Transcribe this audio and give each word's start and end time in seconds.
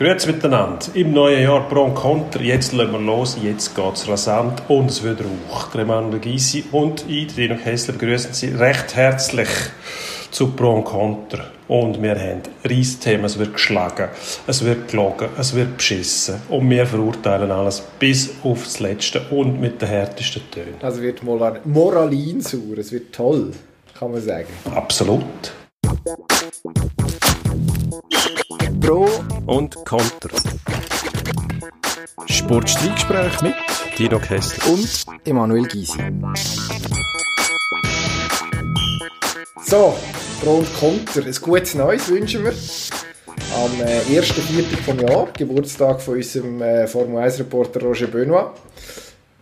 Grüezi 0.00 0.32
miteinander. 0.32 0.86
Im 0.94 1.12
neuen 1.12 1.42
Jahr 1.42 1.68
Pro 1.68 1.82
und 1.82 1.94
Contra. 1.94 2.40
Jetzt 2.40 2.72
lassen 2.72 2.92
wir 2.92 3.00
los, 3.00 3.36
jetzt 3.42 3.76
geht 3.76 3.92
es 3.92 4.08
rasant 4.08 4.62
und 4.68 4.90
es 4.90 5.02
wird 5.02 5.20
Rauch. 5.20 5.72
Der 5.72 5.82
Emanuel 5.82 6.20
Gysi 6.20 6.64
und 6.72 7.04
ich, 7.06 7.34
Dino 7.34 7.56
Kessler, 7.56 7.92
begrüßen 7.92 8.32
Sie 8.32 8.46
recht 8.46 8.96
herzlich 8.96 9.50
zu 10.30 10.52
Pro 10.52 10.76
und 10.76 10.84
Contra. 10.84 11.44
Und 11.68 12.00
wir 12.00 12.18
haben 12.18 12.40
Reissthemen, 12.64 13.26
es 13.26 13.38
wird 13.38 13.52
geschlagen, 13.52 14.08
es 14.46 14.64
wird 14.64 14.88
gelogen, 14.88 15.28
es 15.38 15.54
wird 15.54 15.76
beschissen. 15.76 16.36
Und 16.48 16.70
wir 16.70 16.86
verurteilen 16.86 17.50
alles 17.50 17.82
bis 17.98 18.30
aufs 18.42 18.80
Letzte 18.80 19.20
und 19.30 19.60
mit 19.60 19.82
den 19.82 19.88
härtesten 19.90 20.50
Tönen. 20.50 20.76
Also 20.80 21.02
wird 21.02 21.22
moralinsauer, 21.22 22.78
es 22.78 22.90
wird 22.90 23.14
toll, 23.14 23.52
kann 23.98 24.12
man 24.12 24.22
sagen. 24.22 24.48
Absolut. 24.74 25.52
Pro 28.90 29.08
und 29.46 29.76
Contra. 29.84 30.36
Sportstreitgespräch 32.26 33.40
mit 33.40 33.54
Dino 33.96 34.18
Kessler 34.18 34.72
und 34.72 35.04
Emanuel 35.24 35.62
Gysi. 35.68 36.00
So, 39.64 39.96
Pro 40.42 40.54
und 40.54 40.74
Contra. 40.74 41.22
Ein 41.22 41.34
gutes 41.40 41.76
Neues 41.76 42.08
wünschen 42.08 42.42
wir. 42.42 42.50
Am 42.50 43.80
äh, 43.80 44.18
1.4. 44.18 44.82
vom 44.84 44.98
Jahr, 44.98 45.28
Geburtstag 45.38 46.02
von 46.02 46.16
unserem 46.16 46.60
äh, 46.60 46.88
Formel 46.88 47.22
1-Reporter 47.22 47.82
Roger 47.82 48.08
Benoit. 48.08 48.50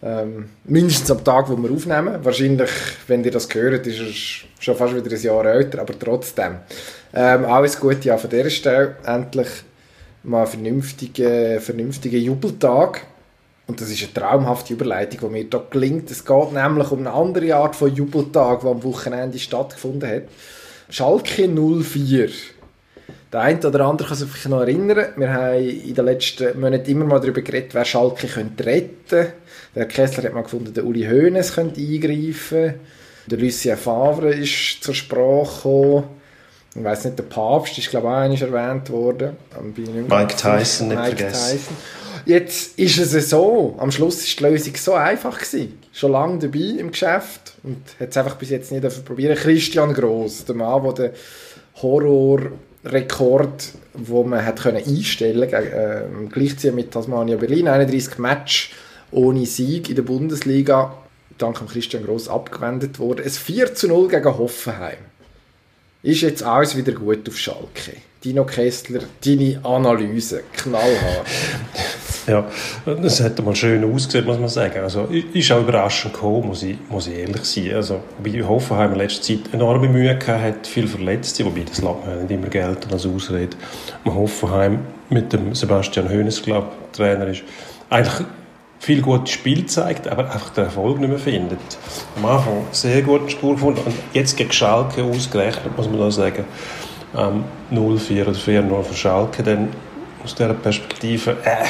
Ähm, 0.02 0.50
mindestens 0.64 1.10
am 1.10 1.24
Tag, 1.24 1.48
wo 1.48 1.56
wir 1.56 1.70
aufnehmen. 1.70 2.22
Wahrscheinlich, 2.22 2.70
wenn 3.06 3.24
ihr 3.24 3.30
das 3.30 3.48
hört, 3.54 3.86
ist 3.86 3.98
er 3.98 4.62
schon 4.62 4.76
fast 4.76 4.94
wieder 4.94 5.10
ein 5.10 5.22
Jahr 5.22 5.46
älter, 5.46 5.80
aber 5.80 5.98
trotzdem. 5.98 6.58
Ähm, 7.14 7.44
alles 7.44 7.78
Gute 7.80 8.14
auch 8.14 8.20
von 8.20 8.30
dieser 8.30 8.50
Stelle. 8.50 8.96
Endlich 9.04 9.48
mal 10.22 10.42
einen 10.42 10.46
vernünftigen, 10.46 11.60
vernünftigen 11.60 12.22
Jubeltag. 12.22 13.02
Und 13.66 13.80
das 13.80 13.90
ist 13.90 14.02
eine 14.02 14.14
traumhafte 14.14 14.72
Überleitung, 14.72 15.20
die 15.20 15.26
mir 15.26 15.48
hier 15.50 15.66
gelingt. 15.70 16.10
Es 16.10 16.24
geht 16.24 16.52
nämlich 16.52 16.90
um 16.90 17.00
eine 17.00 17.12
andere 17.12 17.54
Art 17.54 17.76
von 17.76 17.94
Jubeltag, 17.94 18.60
die 18.60 18.66
am 18.66 18.82
Wochenende 18.82 19.38
stattgefunden 19.38 20.08
hat. 20.08 20.22
Schalke 20.90 21.48
04. 21.48 22.30
Der 23.30 23.40
eine 23.40 23.58
oder 23.58 23.84
andere 23.84 24.08
kann 24.08 24.16
sich 24.16 24.46
noch 24.46 24.62
erinnern. 24.62 25.08
Wir 25.16 25.32
haben 25.32 25.58
in 25.58 25.94
den 25.94 26.04
letzten 26.06 26.58
Monaten 26.58 26.90
immer 26.90 27.04
mal 27.04 27.20
darüber 27.20 27.42
geredet, 27.42 27.74
wer 27.74 27.84
Schalke 27.84 28.26
könnte 28.26 28.64
retten 28.64 28.98
könnte. 29.08 29.32
Der 29.74 29.86
Kessler 29.86 30.24
hat 30.24 30.34
mal 30.34 30.42
gefunden, 30.42 30.72
der 30.72 30.84
Uli 30.84 31.04
Hoeneß 31.04 31.54
könnte 31.54 31.80
eingreifen. 31.80 32.74
Der 33.26 33.38
Lucien 33.38 33.76
Favre 33.76 34.30
ist 34.30 34.82
zur 34.82 34.94
Sprache 34.94 35.44
gekommen. 35.44 36.17
Ich 36.78 36.84
weiß 36.84 37.06
nicht, 37.06 37.18
der 37.18 37.24
Papst 37.24 37.76
ist, 37.78 37.90
glaube 37.90 38.06
ich, 38.06 38.12
auch 38.12 38.46
einmal 38.46 38.68
erwähnt 38.68 38.90
worden. 38.90 39.36
Mike 40.08 40.36
Tyson, 40.36 40.88
nicht 40.88 40.98
Mike 40.98 41.16
vergessen. 41.16 41.58
Tyson. 41.58 41.76
Jetzt 42.24 42.78
ist 42.78 42.98
es 42.98 43.30
so, 43.30 43.74
am 43.78 43.90
Schluss 43.90 44.18
ist 44.22 44.38
die 44.38 44.44
Lösung 44.44 44.74
so 44.76 44.92
einfach 44.94 45.38
gewesen. 45.38 45.78
Schon 45.92 46.12
lange 46.12 46.38
dabei 46.38 46.78
im 46.78 46.90
Geschäft 46.90 47.54
und 47.62 47.82
hat 47.98 48.10
es 48.10 48.16
einfach 48.16 48.36
bis 48.36 48.50
jetzt 48.50 48.70
nicht 48.70 49.04
probieren. 49.04 49.34
Christian 49.36 49.94
Gross, 49.94 50.44
der 50.44 50.54
Mann, 50.54 50.82
der 50.82 50.92
den 50.92 51.10
Horrorrekord, 51.80 53.70
wo 53.94 54.24
man 54.24 54.44
hat 54.44 54.60
können 54.60 54.76
einstellen 54.76 55.50
konnte, 55.50 55.72
äh, 55.72 56.26
gleichziehen 56.30 56.74
mit 56.74 56.90
Tasmania 56.90 57.36
Berlin, 57.36 57.68
31 57.68 58.18
Match 58.18 58.72
ohne 59.10 59.46
Sieg 59.46 59.88
in 59.88 59.96
der 59.96 60.02
Bundesliga, 60.02 60.98
dank 61.38 61.66
Christian 61.66 62.04
Gross 62.04 62.28
abgewendet 62.28 62.98
worden. 62.98 63.22
Es 63.24 63.38
4 63.38 63.74
zu 63.74 63.88
0 63.88 64.08
gegen 64.08 64.38
Hoffenheim. 64.38 64.98
Ist 66.08 66.22
jetzt 66.22 66.42
alles 66.42 66.74
wieder 66.74 66.92
gut 66.92 67.28
auf 67.28 67.36
Schalke? 67.36 67.98
Dino 68.24 68.46
Kessler, 68.46 69.00
deine 69.22 69.60
Analyse, 69.62 70.42
knallhart. 70.54 71.26
Ja, 72.26 72.46
das 72.84 73.22
hat 73.22 73.42
mal 73.42 73.56
schön 73.56 73.82
ausgesehen, 73.90 74.26
muss 74.26 74.38
man 74.38 74.50
sagen. 74.50 74.80
Also, 74.80 75.08
ist 75.32 75.50
auch 75.50 75.60
überraschend 75.62 76.12
gekommen, 76.12 76.48
muss 76.48 76.62
ich, 76.62 76.76
muss 76.90 77.06
ich 77.06 77.14
ehrlich 77.14 77.42
sein. 77.42 77.74
Also, 77.74 78.02
bei 78.22 78.30
Hoffenheim 78.42 78.92
in 78.92 78.98
letzter 78.98 79.22
Zeit 79.22 79.40
enorme 79.52 79.88
Mühe 79.88 80.14
gehabt, 80.14 80.42
hat 80.42 80.66
viel 80.66 80.86
Verletzte, 80.86 81.46
wobei 81.46 81.62
das 81.62 81.80
lässt 81.80 82.06
man 82.06 82.20
nicht 82.20 82.30
immer 82.30 82.48
gelten 82.48 82.92
als 82.92 83.06
Ausrede. 83.06 83.56
Hoffenheim 84.04 84.80
mit 85.08 85.32
dem 85.32 85.54
Sebastian 85.54 86.10
Hoeneß, 86.10 86.42
glaube 86.42 86.68
Trainer 86.92 87.28
ist, 87.28 87.44
eigentlich 87.88 88.26
viel 88.78 89.02
gutes 89.02 89.30
Spiel 89.34 89.66
zeigt, 89.66 90.08
aber 90.08 90.24
einfach 90.24 90.50
den 90.50 90.64
Erfolg 90.64 90.98
nicht 90.98 91.08
mehr 91.08 91.18
findet. 91.18 91.58
Am 92.16 92.26
Anfang 92.26 92.64
sehr 92.70 93.02
guten 93.02 93.28
Spur 93.28 93.54
gefunden 93.54 93.80
und 93.84 93.94
jetzt 94.12 94.36
gegen 94.36 94.52
Schalke 94.52 95.02
ausgerechnet, 95.04 95.76
muss 95.76 95.88
man 95.88 95.98
da 95.98 96.10
sagen, 96.10 96.44
ähm, 97.16 97.44
0-4 97.70 98.22
oder 98.22 98.32
4-0 98.32 98.82
für 98.82 98.94
Schalke, 98.94 99.42
dann 99.42 99.68
aus 100.24 100.34
dieser 100.34 100.54
Perspektive, 100.54 101.36
äh, 101.44 101.64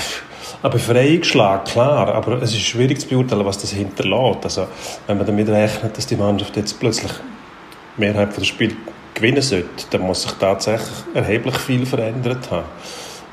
ein 0.62 0.70
Befreiungsschlag, 0.70 1.66
klar, 1.66 2.14
aber 2.14 2.42
es 2.42 2.52
ist 2.52 2.62
schwierig 2.62 3.00
zu 3.00 3.08
beurteilen, 3.08 3.44
was 3.44 3.58
das 3.58 3.70
hinterlässt. 3.70 4.44
Also, 4.44 4.66
wenn 5.06 5.18
man 5.18 5.26
damit 5.26 5.48
rechnet, 5.48 5.96
dass 5.96 6.06
die 6.06 6.16
Mannschaft 6.16 6.56
jetzt 6.56 6.80
plötzlich 6.80 7.12
die 7.96 8.00
Mehrheit 8.00 8.36
des 8.36 8.46
Spiels 8.46 8.74
gewinnen 9.14 9.42
sollte, 9.42 9.86
dann 9.90 10.02
muss 10.02 10.22
sich 10.22 10.32
tatsächlich 10.32 10.88
erheblich 11.14 11.56
viel 11.58 11.86
verändert 11.86 12.50
haben. 12.50 12.66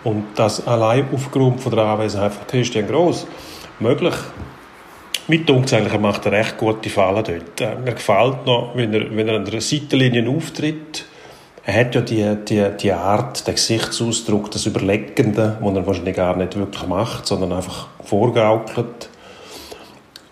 Und 0.03 0.23
das 0.35 0.67
allein 0.67 1.07
aufgrund 1.13 1.61
von 1.61 1.73
der 1.73 1.85
Anwesenheit 1.85 2.33
von 2.33 2.45
Christian 2.47 2.87
Gross 2.87 3.25
möglich. 3.79 4.15
Mit 5.27 5.49
uns 5.49 5.73
eigentlich, 5.73 5.93
er 5.93 5.99
macht 5.99 6.27
eine 6.27 6.37
recht 6.37 6.57
gute 6.57 6.89
Falle 6.89 7.23
dort. 7.23 7.61
Äh, 7.61 7.75
mir 7.83 7.93
gefällt 7.93 8.45
noch, 8.45 8.71
wenn 8.75 8.93
er, 8.93 9.15
wenn 9.15 9.27
er 9.27 9.37
an 9.37 9.45
der 9.45 9.59
Seitenlinie 9.59 10.29
auftritt, 10.29 11.05
er 11.67 11.79
hat 11.79 11.95
ja 11.95 12.01
die, 12.01 12.35
die, 12.47 12.63
die 12.79 12.91
Art, 12.91 13.47
den 13.47 13.55
Gesichtsausdruck, 13.55 14.51
das 14.51 14.67
Überlegende, 14.67 15.57
den 15.59 15.75
er 15.75 15.87
wahrscheinlich 15.87 16.15
gar 16.15 16.37
nicht 16.37 16.55
wirklich 16.55 16.85
macht, 16.85 17.25
sondern 17.25 17.53
einfach 17.53 17.87
vorgaukelt. 18.03 19.09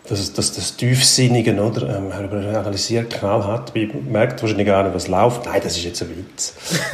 Das, 0.07 0.31
das, 0.33 0.51
das 0.51 0.75
Tiefsinnige, 0.75 1.59
oder? 1.59 1.97
Ähm, 1.97 2.11
er 2.11 2.59
analysiert 2.59 3.11
knallhart, 3.13 3.73
merkt 4.11 4.43
wahrscheinlich 4.43 4.67
gar 4.67 4.83
nicht, 4.83 4.93
was 4.93 5.07
läuft. 5.07 5.45
Nein, 5.45 5.61
das 5.63 5.75
ist 5.77 5.85
jetzt 5.85 6.03
ein 6.03 6.09
Witz. 6.09 6.53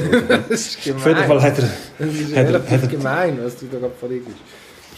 das 0.49 0.59
ist 0.61 0.83
gemein. 0.83 1.01
Auf 1.01 1.07
jeden 1.07 1.23
Fall 1.25 1.41
hat 1.41 1.59
er... 1.59 1.69
Das 1.97 2.15
ist 2.15 2.35
hat 2.35 2.47
er, 2.47 2.53
hat 2.53 2.81
er, 2.83 2.87
gemein, 2.87 3.39
was 3.43 3.57
du 3.57 3.65
da 3.65 3.79
gerade 3.79 3.93
verlegst. 3.99 4.27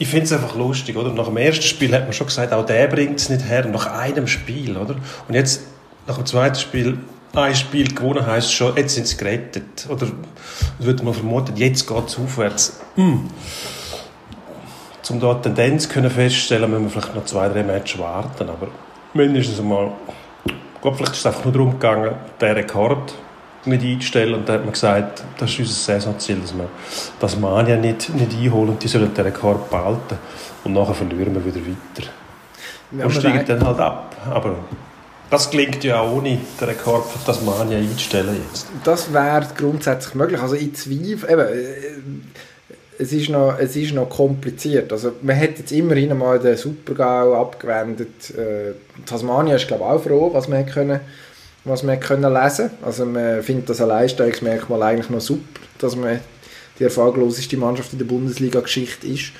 Ich 0.01 0.07
finde 0.07 0.23
es 0.23 0.33
einfach 0.33 0.55
lustig, 0.55 0.97
oder? 0.97 1.13
Nach 1.13 1.27
dem 1.27 1.37
ersten 1.37 1.61
Spiel 1.61 1.93
hat 1.93 2.05
man 2.05 2.13
schon 2.13 2.25
gesagt, 2.25 2.51
auch 2.53 2.65
der 2.65 2.87
bringt 2.87 3.19
es 3.19 3.29
nicht 3.29 3.47
her. 3.47 3.67
Nach 3.67 3.85
einem 3.85 4.25
Spiel, 4.25 4.75
oder? 4.75 4.95
Und 5.27 5.35
jetzt, 5.35 5.61
nach 6.07 6.15
dem 6.15 6.25
zweiten 6.25 6.55
Spiel, 6.55 6.97
ein 7.35 7.53
Spiel 7.53 7.93
gewonnen 7.93 8.25
heisst 8.25 8.51
schon, 8.51 8.75
jetzt 8.77 8.95
sind 8.95 9.05
sie 9.05 9.15
gerettet. 9.15 9.87
Oder 9.91 10.07
würde 10.79 11.03
man 11.03 11.13
vermuten, 11.13 11.55
jetzt 11.55 11.87
geht 11.87 12.07
es 12.07 12.17
aufwärts. 12.17 12.79
Mm. 12.95 13.27
Um 15.07 15.19
dort 15.19 15.43
Tendenz 15.43 15.87
können 15.87 16.09
feststellen, 16.09 16.71
müssen 16.71 16.85
wir 16.85 16.89
vielleicht 16.89 17.13
noch 17.13 17.25
zwei, 17.25 17.47
drei 17.49 17.61
Matches 17.61 17.99
warten. 17.99 18.49
Aber 18.49 18.69
mindestens 19.13 19.59
einmal, 19.59 19.91
glaube, 20.81 20.97
vielleicht 20.97 21.13
ist 21.13 21.19
es 21.19 21.25
einfach 21.27 21.45
nur 21.45 21.53
darum 21.53 21.71
gegangen, 21.73 22.15
den 22.41 22.51
Rekord 22.53 23.13
nicht 23.65 23.83
einzustellen. 23.83 24.33
Und 24.33 24.49
da 24.49 24.53
hat 24.53 24.61
man 24.63 24.73
gesagt, 24.73 25.23
das 25.37 25.49
ist 25.51 25.59
unser 25.59 25.73
Saisonziel, 25.73 26.39
dass 26.39 26.53
wir 26.53 26.69
das 27.19 27.37
Mania 27.37 27.77
nicht, 27.77 28.13
nicht 28.13 28.33
einholen 28.33 28.69
und 28.69 28.83
die 28.83 28.87
sollen 28.87 29.13
den 29.13 29.25
Rekord 29.25 29.69
behalten. 29.69 30.17
Und 30.63 30.73
nachher 30.73 30.93
verlieren 30.93 31.33
wir 31.33 31.45
wieder 31.45 31.65
weiter. 31.65 32.09
Ja, 32.97 33.05
und 33.05 33.11
steigen 33.11 33.45
dann 33.45 33.65
halt 33.65 33.79
ab. 33.79 34.15
Aber 34.29 34.55
das 35.29 35.49
klingt 35.49 35.83
ja 35.83 36.01
auch 36.01 36.17
ohne 36.17 36.37
den 36.59 36.67
Rekord 36.67 37.05
von 37.05 37.23
Tasmania 37.25 37.77
einzustellen 37.77 38.35
jetzt. 38.49 38.67
Das 38.83 39.13
wäre 39.13 39.47
grundsätzlich 39.57 40.13
möglich. 40.13 40.41
Also 40.41 40.55
ich 40.55 40.73
zweifle, 40.75 41.31
eben, 41.31 41.47
äh, 41.47 43.01
es 43.01 43.13
ist 43.13 43.29
noch, 43.29 43.57
es 43.57 43.75
ist 43.75 43.93
noch 43.93 44.09
kompliziert. 44.09 44.91
Also 44.91 45.13
man 45.21 45.39
hat 45.39 45.57
jetzt 45.57 45.71
immerhin 45.71 46.15
mal 46.17 46.37
den 46.37 46.57
Supergau 46.57 47.41
abgewendet. 47.41 48.29
Äh, 48.31 48.73
Tasmania 49.05 49.55
ist 49.55 49.67
glaube 49.67 49.83
ich 49.85 49.89
auch 49.89 50.03
froh, 50.03 50.29
was 50.33 50.49
man 50.49 50.65
können 50.65 50.99
was 51.63 51.85
wir 51.85 51.97
können 51.97 52.33
lesen 52.33 52.71
Also 52.81 53.05
man 53.05 53.43
findet 53.43 53.69
das 53.69 53.81
Alleinstellungsmerkmal 53.81 54.81
eigentlich 54.83 55.09
noch 55.09 55.21
super, 55.21 55.61
dass 55.77 55.95
man 55.95 56.19
die 56.79 56.85
erfolgloseste 56.85 57.57
Mannschaft 57.57 57.93
in 57.93 57.99
der 57.99 58.05
Bundesliga-Geschichte 58.05 59.07
ist. 59.07 59.31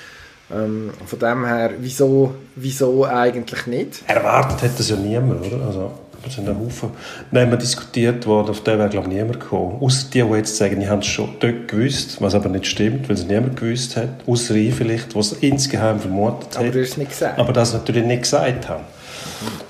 Ähm, 0.52 0.90
von 1.06 1.18
dem 1.18 1.44
her, 1.46 1.70
wieso, 1.78 2.34
wieso 2.54 3.04
eigentlich 3.06 3.66
nicht? 3.66 4.02
Erwartet 4.06 4.62
hat 4.62 4.78
das 4.78 4.90
ja 4.90 4.96
niemand, 4.96 5.46
oder? 5.46 5.64
Also, 5.66 5.92
es 6.24 6.34
sind 6.34 6.48
ein 6.48 6.56
Haufen 6.56 6.90
Namen 7.32 7.58
diskutiert 7.58 8.26
worden, 8.26 8.50
auf 8.50 8.62
den 8.62 8.78
wäre, 8.78 8.88
glaube 8.88 9.08
ich, 9.08 9.14
niemand 9.14 9.40
gekommen. 9.40 9.78
Außer 9.80 10.06
die, 10.12 10.22
die 10.22 10.34
jetzt 10.34 10.56
sagen, 10.56 10.78
die 10.78 10.88
haben 10.88 11.00
es 11.00 11.06
schon 11.06 11.30
dort 11.40 11.66
gewusst, 11.66 12.20
was 12.20 12.34
aber 12.34 12.48
nicht 12.48 12.66
stimmt, 12.66 13.08
weil 13.08 13.16
es 13.16 13.24
niemand 13.24 13.56
gewusst 13.56 13.96
hat. 13.96 14.10
Außer 14.26 14.54
ich 14.54 14.74
vielleicht, 14.74 15.16
was 15.16 15.32
es 15.32 15.38
insgeheim 15.38 15.98
vermutet 15.98 16.50
hat. 16.50 16.58
Aber 16.58 16.70
du 16.70 16.80
hast 16.80 16.90
es 16.90 16.96
nicht 16.96 17.10
gesagt. 17.10 17.38
Aber 17.38 17.52
das 17.52 17.72
natürlich 17.72 18.04
nicht 18.04 18.22
gesagt 18.22 18.68
haben 18.68 18.84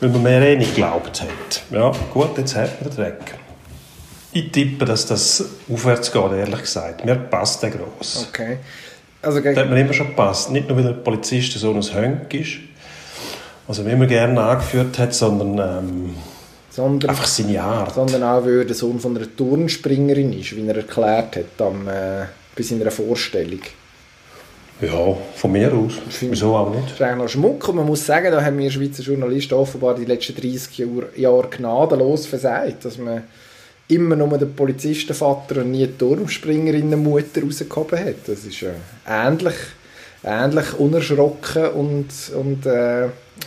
weil 0.00 0.08
man 0.10 0.22
mir 0.22 0.40
eh 0.42 0.56
nicht 0.56 0.74
geglaubt 0.74 1.22
hat. 1.22 1.62
Ja, 1.70 1.92
gut, 2.12 2.36
jetzt 2.38 2.54
hat 2.56 2.80
man 2.80 2.90
den 2.90 2.96
Dreck. 2.96 3.34
Ich 4.32 4.50
tippe, 4.50 4.84
dass 4.84 5.06
das 5.06 5.44
aufwärts 5.70 6.10
geht, 6.10 6.32
ehrlich 6.32 6.60
gesagt. 6.60 7.04
Mir 7.04 7.16
passt 7.16 7.62
der 7.62 7.70
gross. 7.70 8.26
Okay. 8.28 8.58
Also, 9.20 9.40
das 9.40 9.56
hat 9.56 9.70
mir 9.70 9.80
immer 9.80 9.92
schon 9.92 10.08
gepasst. 10.08 10.50
Nicht 10.50 10.69
nur, 10.69 10.78
weil 10.78 10.84
der 10.84 10.92
Polizist 10.92 11.52
so 11.52 11.72
ein 11.72 11.82
Hönk 11.82 12.32
ist, 12.34 12.58
also 13.69 13.86
wie 13.86 13.94
man 13.94 14.08
gerne 14.08 14.40
angeführt 14.42 14.98
hat, 14.98 15.14
sondern, 15.14 15.84
ähm, 15.84 16.14
sondern 16.70 17.10
einfach 17.10 17.26
seine 17.26 17.62
Art. 17.62 17.94
Sondern 17.94 18.22
auch, 18.22 18.44
weil 18.44 18.60
er 18.60 18.64
der 18.64 18.75
Sohn 18.75 18.98
von 18.98 19.16
einer 19.16 19.36
Turnspringerin 19.36 20.32
ist, 20.32 20.56
wie 20.56 20.66
er 20.66 20.76
erklärt 20.76 21.36
hat 21.36 21.60
am, 21.60 21.86
äh, 21.86 22.26
bei 22.56 22.62
seiner 22.62 22.90
Vorstellung. 22.90 23.60
Ja, 24.82 25.17
von 25.37 25.52
mir 25.52 25.73
aus. 25.73 25.93
Wieso 26.20 26.56
auch 26.56 26.70
nicht? 26.70 26.87
Das 26.87 26.93
ist 26.94 27.02
eigentlich 27.02 27.19
noch 27.19 27.29
Schmuck 27.29 27.69
und 27.69 27.76
man 27.76 27.87
muss 27.87 28.05
sagen, 28.05 28.32
da 28.32 28.43
haben 28.43 28.58
wir 28.58 28.69
Schweizer 28.69 29.05
Journalisten 29.05 29.55
offenbar 29.55 29.94
die 29.94 30.05
letzten 30.05 30.34
30 30.34 30.87
Jahre 31.17 31.49
gnadenlos 31.49 32.26
versagt, 32.26 32.84
dass 32.84 32.99
man 32.99 33.23
immer 33.87 34.17
nur 34.17 34.37
den 34.38 34.52
Polizistenvater 34.56 35.61
und 35.61 35.70
nie 35.70 35.87
die 35.87 35.96
Turmspringerinnenmutter 35.96 37.43
rausgehoben 37.44 37.99
hat. 37.99 38.26
Das 38.26 38.44
ist 38.44 38.62
äh, 38.62 38.73
ähnlich, 39.08 39.55
ähnlich 40.25 40.75
unerschrocken 40.76 41.69
und, 41.69 42.08
und 42.35 42.67
äh, 42.67 43.06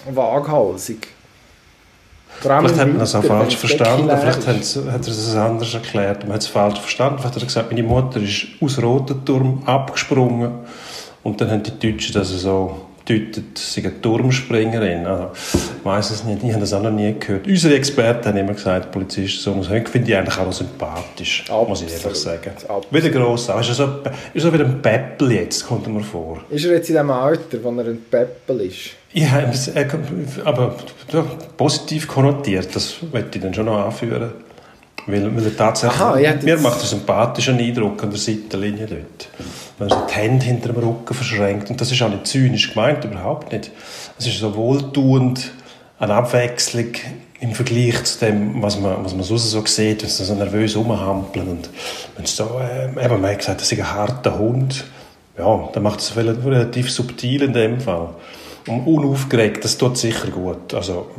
waghalsig. 0.09 1.07
Vielleicht 2.39 2.77
hat 2.77 2.87
man 2.87 2.99
das 2.99 3.15
auch 3.15 3.23
falsch 3.23 3.57
verstanden, 3.57 4.09
vielleicht 4.09 4.47
hat 4.47 5.07
er 5.07 5.13
es 5.13 5.35
anders 5.35 5.73
erklärt, 5.73 6.23
man 6.23 6.33
hat 6.33 6.41
es 6.41 6.47
falsch 6.47 6.79
verstanden, 6.79 7.19
vielleicht 7.19 7.35
hat 7.35 7.41
er 7.41 7.45
gesagt, 7.45 7.71
meine 7.71 7.83
Mutter 7.83 8.21
ist 8.21 8.47
aus 8.61 8.81
Rotenturm 8.81 9.63
abgesprungen 9.65 10.51
und 11.25 11.41
dann 11.41 11.49
haben 11.49 11.63
die 11.63 11.91
Deutschen 11.91 12.13
das 12.13 12.29
so 12.29 12.85
deutet, 13.03 13.57
sie 13.57 13.81
eine 13.81 13.99
Turmspringerin. 13.99 15.07
Also, 15.07 15.31
ich 15.33 15.83
weiss 15.83 16.11
es 16.11 16.23
nicht, 16.23 16.43
ich 16.43 16.51
habe 16.51 16.59
das 16.59 16.71
auch 16.71 16.83
noch 16.83 16.91
nie 16.91 17.15
gehört. 17.19 17.47
Unsere 17.47 17.75
Experten 17.75 18.29
haben 18.29 18.37
immer 18.37 18.53
gesagt, 18.53 18.91
Polizisten 18.91 19.41
so 19.41 19.53
muss 19.55 19.71
Ich 19.71 19.89
finde 19.89 20.05
die 20.05 20.15
eigentlich 20.15 20.37
auch 20.37 20.51
sympathisch, 20.51 21.41
Absolut. 21.41 21.69
muss 21.69 21.81
ich 21.81 21.91
ehrlich 21.91 22.17
sagen. 22.19 22.51
Absolut. 22.51 22.93
Wieder 22.93 23.09
gross, 23.09 23.49
ist 23.49 23.73
so, 23.73 23.89
ist 24.35 24.43
so 24.43 24.53
wie 24.53 24.61
ein 24.61 24.81
Peppel 24.83 25.31
jetzt, 25.31 25.65
kommt 25.65 25.87
mir 25.87 26.03
vor. 26.03 26.41
Ist 26.47 26.65
er 26.65 26.73
jetzt 26.73 26.89
in 26.89 26.95
dem 26.95 27.09
Alter, 27.09 27.57
wo 27.63 27.71
er 27.71 27.87
ein 27.87 28.01
Peppel 28.09 28.61
ist? 28.61 28.91
Ja, 29.13 29.51
aber 30.43 30.75
positiv 31.57 32.07
konnotiert, 32.07 32.75
das 32.75 32.97
möchte 33.11 33.39
ich 33.39 33.43
dann 33.43 33.53
schon 33.53 33.65
noch 33.65 33.83
anführen. 33.83 34.31
Weil, 35.07 35.35
weil 35.35 35.45
er 35.45 35.57
tatsächlich, 35.57 36.01
Aha, 36.01 36.15
mir 36.43 36.57
macht 36.57 36.77
er 36.77 36.81
einen 36.81 36.89
sympathischen 36.89 37.57
Eindruck 37.57 38.03
an 38.03 38.11
der 38.11 38.19
Seitenlinie 38.19 38.87
dort. 38.87 39.29
Wenn 39.77 39.89
er 39.89 39.97
so 39.97 40.05
die 40.07 40.13
Hände 40.13 40.45
hinter 40.45 40.71
dem 40.71 40.83
Rücken 40.83 41.13
verschränkt. 41.13 41.69
Und 41.69 41.81
das 41.81 41.91
ist 41.91 42.01
auch 42.01 42.09
nicht 42.09 42.27
zynisch 42.27 42.73
gemeint, 42.73 43.03
überhaupt 43.03 43.51
nicht. 43.51 43.71
Es 44.17 44.27
ist 44.27 44.39
so 44.39 44.55
wohltuend, 44.55 45.51
eine 45.99 46.13
Abwechslung 46.13 46.93
im 47.39 47.53
Vergleich 47.53 48.03
zu 48.03 48.25
dem, 48.25 48.61
was 48.61 48.79
man, 48.79 49.03
was 49.03 49.13
man 49.13 49.23
sonst 49.23 49.51
so 49.51 49.65
sieht, 49.65 50.01
wenn 50.01 50.09
sie 50.09 50.23
so 50.23 50.35
nervös 50.35 50.75
rumhampeln. 50.75 51.47
Und 51.47 51.69
wenn 52.15 52.25
so, 52.25 52.59
äh, 52.59 52.85
eben, 53.03 53.21
man 53.21 53.31
hat 53.31 53.39
gesagt, 53.39 53.61
das 53.61 53.71
ist 53.71 53.77
ein 53.77 53.93
harter 53.93 54.37
Hund. 54.37 54.85
Ja, 55.37 55.69
dann 55.73 55.83
macht 55.83 55.99
es 55.99 56.15
relativ 56.15 56.89
subtil 56.89 57.43
in 57.43 57.53
dem 57.53 57.81
Fall. 57.81 58.09
Und 58.67 58.87
unaufgeregt, 58.87 59.63
das 59.63 59.77
tut 59.77 59.97
sicher 59.97 60.29
gut. 60.29 60.73
Also, 60.73 61.11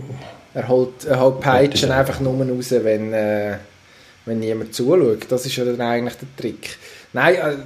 er 0.55 0.69
holt, 0.69 1.05
er 1.05 1.21
holt 1.21 1.41
Peitschen 1.41 1.91
einfach 1.91 2.19
nur 2.21 2.35
raus, 2.35 2.71
wenn, 2.71 3.13
äh, 3.13 3.59
wenn 4.25 4.41
niemand 4.41 4.75
zuschaut. 4.75 5.27
Das 5.29 5.45
ist 5.45 5.55
ja 5.57 5.65
dann 5.65 5.81
eigentlich 5.81 6.17
der 6.17 6.29
Trick. 6.37 6.79
Nein, 7.13 7.35
äh, 7.35 7.57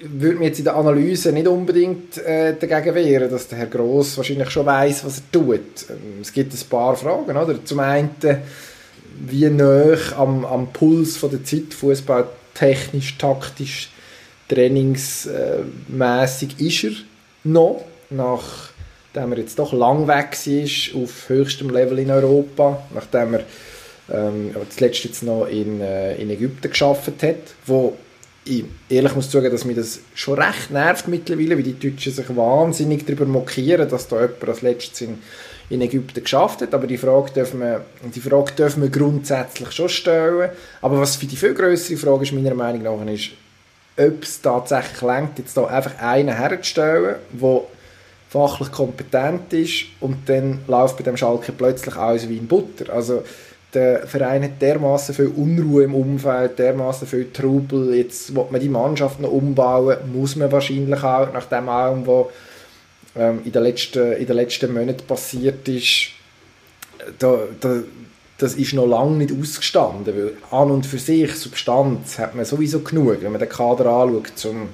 ich 0.00 0.20
würde 0.20 0.38
mir 0.38 0.46
jetzt 0.46 0.58
in 0.58 0.64
der 0.64 0.76
Analyse 0.76 1.32
nicht 1.32 1.46
unbedingt 1.46 2.18
äh, 2.18 2.56
dagegen 2.58 2.94
wehren, 2.94 3.30
dass 3.30 3.48
der 3.48 3.58
Herr 3.58 3.66
Gross 3.66 4.16
wahrscheinlich 4.16 4.50
schon 4.50 4.66
weiß, 4.66 5.04
was 5.04 5.18
er 5.18 5.32
tut. 5.32 5.90
Ähm, 5.90 6.20
es 6.20 6.32
gibt 6.32 6.52
ein 6.52 6.68
paar 6.68 6.96
Fragen. 6.96 7.36
Oder? 7.36 7.64
Zum 7.64 7.80
einen, 7.80 8.10
wie 9.26 9.50
nah 9.50 9.96
am, 10.16 10.44
am 10.44 10.72
Puls 10.72 11.16
von 11.16 11.30
der 11.30 11.44
Zeit 11.44 11.74
Fußball 11.74 12.28
technisch, 12.54 13.18
taktisch, 13.18 13.90
trainingsmäßig 14.48 16.60
ist 16.60 16.84
er 16.84 16.92
noch, 17.44 17.82
nachdem 18.10 19.32
er 19.32 19.38
jetzt 19.38 19.58
doch 19.58 19.72
lang 19.72 20.06
weg 20.06 20.36
ist 20.46 20.94
auf 20.94 21.28
höchstem 21.28 21.70
Level 21.70 21.98
in 21.98 22.10
Europa, 22.10 22.82
nachdem 22.94 23.34
er 23.34 23.44
ähm, 24.12 24.54
zuletzt 24.68 25.04
jetzt 25.04 25.22
noch 25.22 25.46
in, 25.46 25.80
äh, 25.80 26.16
in 26.16 26.28
Ägypten 26.30 26.70
geschafft 26.70 27.22
hat, 27.22 27.54
wo 27.66 27.96
ich 28.44 28.64
ehrlich 28.88 29.14
muss 29.14 29.30
zugeben, 29.30 29.52
dass 29.52 29.64
mich 29.64 29.76
das 29.76 30.00
schon 30.14 30.38
recht 30.38 30.70
nervt 30.70 31.06
mittlerweile, 31.08 31.56
weil 31.56 31.62
die 31.62 31.78
Deutschen 31.78 32.12
sich 32.12 32.36
wahnsinnig 32.36 33.06
darüber 33.06 33.24
mokieren, 33.24 33.88
dass 33.88 34.08
da 34.08 34.20
jemand 34.20 34.48
als 34.48 34.62
letztes 34.62 35.02
in, 35.02 35.18
in 35.70 35.80
Ägypten 35.80 36.22
geschafft 36.22 36.62
hat. 36.62 36.74
Aber 36.74 36.86
die 36.86 36.98
Frage, 36.98 37.32
dürfen 37.32 37.60
wir, 37.60 37.84
die 38.02 38.20
Frage 38.20 38.52
dürfen 38.52 38.82
wir 38.82 38.90
grundsätzlich 38.90 39.70
schon 39.70 39.88
stellen. 39.88 40.50
Aber 40.80 41.00
was 41.00 41.16
für 41.16 41.26
die 41.26 41.36
viel 41.36 41.54
größere 41.54 41.96
Frage 41.96 42.24
ist, 42.24 42.32
meiner 42.32 42.54
Meinung 42.54 42.82
nach, 42.82 43.12
ist, 43.12 43.30
ob 43.96 44.22
es 44.22 44.40
tatsächlich 44.40 45.02
lenkt, 45.02 45.38
jetzt 45.38 45.56
da 45.56 45.66
einfach 45.66 45.98
einen 46.00 46.36
herzustellen, 46.36 47.16
der 47.32 47.60
fachlich 48.28 48.72
kompetent 48.72 49.52
ist 49.52 49.84
und 50.00 50.26
dann 50.26 50.60
läuft 50.66 50.96
bei 50.96 51.04
dem 51.04 51.18
Schalke 51.18 51.52
plötzlich 51.52 51.94
alles 51.96 52.28
wie 52.28 52.38
in 52.38 52.48
Butter. 52.48 52.90
Also 52.92 53.22
der 53.74 54.06
Verein 54.06 54.42
hat 54.42 54.60
dermaßen 54.60 55.14
viel 55.14 55.28
Unruhe 55.28 55.84
im 55.84 55.94
Umfeld, 55.94 56.58
dermaßen 56.58 57.06
viel 57.06 57.32
Trubel. 57.32 57.94
Jetzt 57.94 58.34
will 58.34 58.44
man 58.50 58.60
die 58.60 58.68
Mannschaft 58.68 59.20
noch 59.20 59.32
umbauen, 59.32 59.96
muss 60.12 60.36
man 60.36 60.52
wahrscheinlich 60.52 61.02
auch, 61.02 61.32
nach 61.32 61.46
dem 61.46 61.68
allem, 61.68 62.06
was 62.06 62.26
ähm, 63.16 63.40
in, 63.44 63.52
den 63.52 63.62
letzten, 63.62 64.12
in 64.12 64.26
den 64.26 64.36
letzten 64.36 64.72
Monaten 64.72 65.06
passiert 65.06 65.66
ist. 65.68 66.08
Da, 67.18 67.38
da, 67.60 67.82
das 68.38 68.54
ist 68.54 68.74
noch 68.74 68.86
lange 68.86 69.16
nicht 69.16 69.32
ausgestanden, 69.32 70.14
weil 70.14 70.32
an 70.50 70.70
und 70.70 70.84
für 70.84 70.98
sich 70.98 71.34
Substanz 71.34 72.18
hat 72.18 72.34
man 72.34 72.44
sowieso 72.44 72.80
genug, 72.80 73.18
wenn 73.22 73.32
man 73.32 73.40
den 73.40 73.48
Kader 73.48 73.86
anschaut, 73.86 74.44
um 74.44 74.68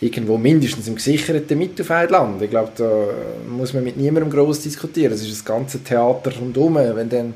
irgendwo 0.00 0.36
mindestens 0.36 0.86
im 0.86 0.96
gesicherten 0.96 1.58
Mittelfeld 1.58 2.10
landen. 2.10 2.42
Ich 2.42 2.50
glaube, 2.50 2.72
da 2.76 2.90
muss 3.48 3.72
man 3.72 3.84
mit 3.84 3.96
niemandem 3.96 4.30
groß 4.30 4.62
diskutieren. 4.62 5.10
Das 5.10 5.22
ist 5.22 5.32
das 5.32 5.44
ganze 5.44 5.82
Theater 5.82 6.32
rundherum. 6.38 6.76
Wenn 6.76 7.08
dann 7.08 7.34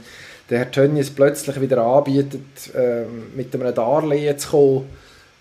der 0.52 0.58
Herr 0.58 0.70
Tönnies 0.70 1.08
plötzlich 1.08 1.58
wieder 1.62 1.82
anbietet, 1.82 2.74
äh, 2.74 3.04
mit 3.34 3.54
einem 3.54 3.74
Darlehen 3.74 4.38
zu 4.38 4.50
kommen 4.50 4.86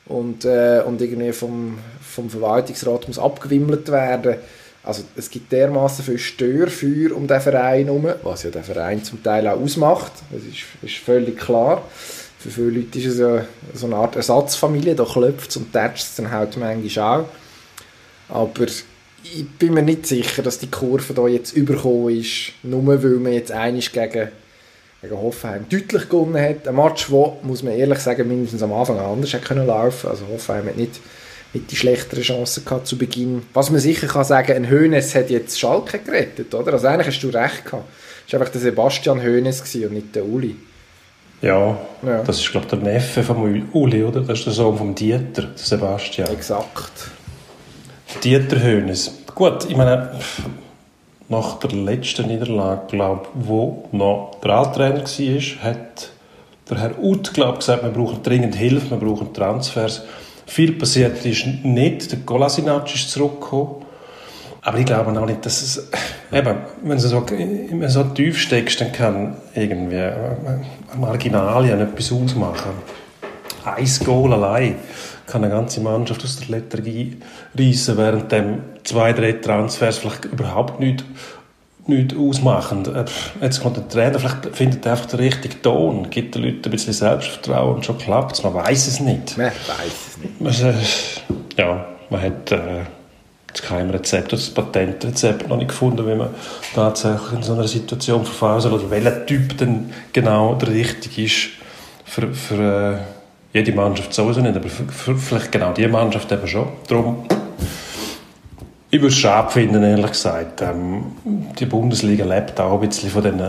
und, 0.05 0.45
äh, 0.45 0.81
und 0.85 1.01
irgendwie 1.01 1.33
vom, 1.33 1.77
vom 2.01 2.29
Verwaltungsrat 2.29 3.09
muss 3.09 3.19
abgewimmelt 3.19 3.91
werden. 3.91 4.35
Also 4.83 5.03
es 5.17 5.29
gibt 5.29 5.51
dermaßen 5.51 6.05
viel 6.05 6.17
Störfeuer 6.17 7.13
um 7.13 7.27
den 7.27 7.41
Verein 7.41 7.85
herum, 7.85 8.07
was 8.23 8.43
ja 8.43 8.51
der 8.51 8.63
Verein 8.63 9.03
zum 9.03 9.21
Teil 9.21 9.47
auch 9.49 9.59
ausmacht. 9.59 10.13
Das 10.31 10.43
ist, 10.43 10.63
ist 10.81 11.03
völlig 11.03 11.37
klar. 11.37 11.83
Für 12.39 12.49
viele 12.49 12.79
Leute 12.79 12.97
ist 12.97 13.07
es 13.07 13.19
ja 13.19 13.45
so 13.73 13.87
eine 13.87 13.97
Art 13.97 14.15
Ersatzfamilie, 14.15 14.95
da 14.95 15.03
klopft 15.03 15.49
es 15.49 15.57
und 15.57 15.73
tätscht 15.73 16.03
es 16.03 16.15
dann 16.15 16.31
halt 16.31 16.55
manchmal 16.55 17.19
auch. 17.19 17.25
Aber 18.29 18.65
ich 18.65 19.45
bin 19.59 19.73
mir 19.73 19.83
nicht 19.83 20.07
sicher, 20.07 20.41
dass 20.41 20.57
die 20.57 20.71
Kurve 20.71 21.13
da 21.13 21.27
jetzt 21.27 21.51
übergekommen 21.51 22.17
ist, 22.17 22.53
nur 22.63 22.87
weil 22.87 22.97
man 23.19 23.33
jetzt 23.33 23.51
einig 23.51 23.91
gegen 23.91 24.29
gegen 25.01 25.18
Hoffenheim 25.18 25.65
deutlich 25.69 26.09
gewonnen 26.09 26.42
hat. 26.42 26.68
Ein 26.68 26.75
Match, 26.75 27.09
wo, 27.09 27.38
muss 27.42 27.63
man 27.63 27.74
ehrlich 27.74 28.00
sagen, 28.00 28.27
mindestens 28.27 28.62
am 28.62 28.74
Anfang 28.74 29.00
anders 29.00 29.33
hätte 29.33 29.45
können 29.45 29.65
laufen 29.65 30.09
Also 30.09 30.27
Hoffenheim 30.31 30.68
hat 30.68 30.77
nicht, 30.77 31.00
nicht 31.53 31.71
die 31.71 31.75
schlechtere 31.75 32.21
Chancen 32.21 32.63
gehabt 32.63 32.88
zu 32.88 32.98
Beginn. 32.98 33.44
Was 33.53 33.71
man 33.71 33.80
sicher 33.80 34.07
kann 34.07 34.24
sagen, 34.24 34.53
ein 34.53 34.69
Hönes 34.69 35.16
hat 35.16 35.30
jetzt 35.30 35.59
Schalke 35.59 35.99
gerettet, 35.99 36.54
oder? 36.54 36.73
Also 36.73 36.87
eigentlich 36.87 37.07
hast 37.07 37.21
du 37.21 37.30
recht 37.30 37.66
gehabt. 37.66 37.85
Es 38.28 38.33
war 38.33 38.40
einfach 38.40 38.52
der 38.52 38.61
Sebastian 38.61 39.21
Hönes 39.21 39.61
und 39.75 39.94
nicht 39.94 40.16
der 40.16 40.25
Uli. 40.25 40.56
Ja, 41.42 41.80
ja. 42.04 42.21
das 42.23 42.40
ist 42.40 42.52
glaube 42.52 42.68
ich 42.68 42.69
der 42.69 42.80
Neffe 42.80 43.23
von 43.23 43.68
Uli, 43.73 44.04
oder? 44.04 44.21
Das 44.21 44.40
ist 44.40 44.45
der 44.45 44.54
Sohn 44.54 44.78
von 44.78 44.94
Dieter, 44.94 45.49
Sebastian. 45.56 46.30
Exakt. 46.30 47.09
Dieter 48.23 48.61
Hönes. 48.61 49.11
Gut, 49.33 49.66
ich 49.68 49.75
meine, 49.75 50.11
nach 51.31 51.59
der 51.59 51.71
letzten 51.71 52.28
Niederlage, 52.28 52.81
glaube 52.90 53.28
wo 53.33 53.85
noch 53.94 54.35
der 54.44 54.52
Alttrainer 54.52 55.02
war, 55.02 55.64
hat 55.64 56.11
der 56.69 56.78
Herr 56.78 57.00
Uth 57.02 57.33
glaub, 57.33 57.59
gesagt, 57.59 57.83
wir 57.83 57.90
brauchen 57.90 58.21
dringend 58.21 58.56
Hilfe, 58.56 58.92
wir 58.92 58.97
brauchen 58.97 59.33
Transfers. 59.33 60.04
Viel 60.45 60.73
passiert 60.73 61.26
ist 61.26 61.45
nicht. 61.64 62.11
Der 62.11 62.19
Kolasinac 62.19 62.94
ist 62.94 63.09
zurückgekommen. 63.09 63.85
Aber 64.61 64.78
ich 64.78 64.85
glaube 64.85 65.18
auch 65.19 65.26
nicht, 65.26 65.45
dass 65.45 65.61
es, 65.61 65.90
eben, 66.31 66.57
wenn 66.83 66.97
du 66.97 67.07
so, 67.07 67.26
wenn 67.28 67.90
so 67.90 68.04
tief 68.04 68.38
steckst, 68.38 68.81
dann 68.81 68.92
kann 68.92 69.38
irgendwie 69.56 70.11
Marginalien 70.97 71.80
etwas 71.80 72.11
ausmachen. 72.11 72.71
Ein 73.65 73.89
Goal 74.03 74.33
allein 74.33 74.75
kann 75.27 75.44
eine 75.44 75.53
ganze 75.53 75.81
Mannschaft 75.81 76.23
aus 76.23 76.37
der 76.37 76.59
Lethargie 76.59 77.18
reissen, 77.57 77.97
während 77.97 78.31
dem 78.31 78.61
zwei, 78.83 79.13
drei 79.13 79.33
Transfers 79.33 79.97
vielleicht 79.99 80.25
überhaupt 80.25 80.80
nicht, 80.80 81.06
nicht 81.87 82.15
ausmachen. 82.15 82.85
Äh, 82.94 83.06
jetzt 83.41 83.61
kommt 83.61 83.77
der 83.77 83.87
Trainer, 83.87 84.19
vielleicht 84.19 84.56
findet 84.56 84.85
er 84.85 84.94
einfach 84.94 85.06
den 85.07 85.19
richtigen 85.19 85.61
Ton, 85.61 86.09
gibt 86.09 86.35
den 86.35 86.44
Leuten 86.44 86.61
ein 86.65 86.71
bisschen 86.71 86.94
Selbstvertrauen 86.94 87.75
und 87.75 87.85
schon 87.85 87.97
klappt 87.97 88.33
es. 88.33 88.44
Man 88.44 88.53
weiß 88.53 88.87
es 88.87 88.99
nicht. 88.99 89.37
Man 89.37 89.47
weiß 89.47 90.61
es 90.61 90.75
nicht. 90.75 91.23
ja, 91.57 91.85
man 92.09 92.21
hat 92.21 92.51
äh, 92.51 92.83
kein 93.59 93.89
Rezept, 93.89 94.31
das 94.33 94.49
Patentrezept 94.49 95.47
noch 95.47 95.57
nicht 95.57 95.69
gefunden, 95.69 96.07
wie 96.07 96.15
man 96.15 96.30
tatsächlich 96.73 97.33
in 97.33 97.44
so 97.44 97.53
einer 97.53 97.68
Situation 97.68 98.23
verfahren 98.25 98.61
soll 98.61 98.73
oder 98.73 98.89
welcher 98.89 99.25
Typ 99.25 99.57
denn 99.57 99.91
genau 100.13 100.56
der 100.56 100.69
richtige 100.69 101.23
ist 101.23 101.49
für, 102.06 102.33
für 102.33 102.99
äh, 102.99 103.20
jede 103.53 103.73
Mannschaft 103.73 104.13
sowieso 104.13 104.41
nicht, 104.41 104.55
aber 104.55 104.69
vielleicht 104.69 105.51
genau 105.51 105.73
die 105.73 105.87
Mannschaft 105.87 106.31
eben 106.31 106.47
schon. 106.47 106.67
Darum, 106.87 107.25
ich 108.89 108.99
würde 108.99 109.13
es 109.13 109.17
schade 109.17 109.49
finden, 109.51 109.83
ehrlich 109.83 110.11
gesagt. 110.11 110.61
Ähm, 110.61 111.05
die 111.57 111.65
Bundesliga 111.65 112.25
lebt 112.25 112.59
auch 112.59 112.81
ein 112.81 112.87
bisschen 112.87 113.09
von 113.09 113.23
diesen, 113.23 113.39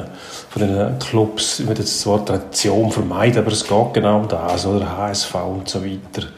von 0.51 0.63
diesen 0.63 0.99
Clubs, 1.01 1.61
ich 1.61 1.67
würde 1.67 1.81
jetzt 1.81 1.97
das 1.97 2.07
Wort 2.07 2.29
Tradition 2.29 2.91
vermeiden, 2.91 3.39
aber 3.39 3.53
es 3.53 3.67
geht 3.67 3.95
genau 3.95 4.21
um 4.21 4.29
das, 4.29 4.67
oder 4.67 4.97
HSV 4.97 5.35
und 5.35 5.69
so 5.69 5.85
weiter, 5.85 6.29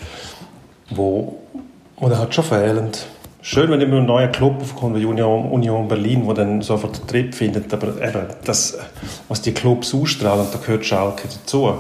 wo, 0.90 1.38
wo 1.97 2.09
dann 2.09 2.18
halt 2.18 2.35
schon 2.35 2.44
fehlen. 2.44 2.90
schön, 3.42 3.71
wenn 3.71 3.83
immer 3.83 3.99
ein 3.99 4.06
neuer 4.06 4.28
Club 4.28 4.61
aufkommt 4.62 4.97
wie 4.97 5.04
Union, 5.04 5.50
Union 5.50 5.87
Berlin, 5.87 6.23
wo 6.25 6.33
dann 6.33 6.62
sofort 6.62 6.99
den 6.99 7.06
Trip 7.06 7.35
findet, 7.35 7.73
aber 7.75 7.88
eben 7.88 8.26
das, 8.47 8.78
was 9.28 9.42
die 9.42 9.52
Clubs 9.52 9.94
ausstrahlen, 9.94 10.47
da 10.50 10.59
gehört 10.59 10.87
Schalke 10.87 11.28
dazu, 11.28 11.75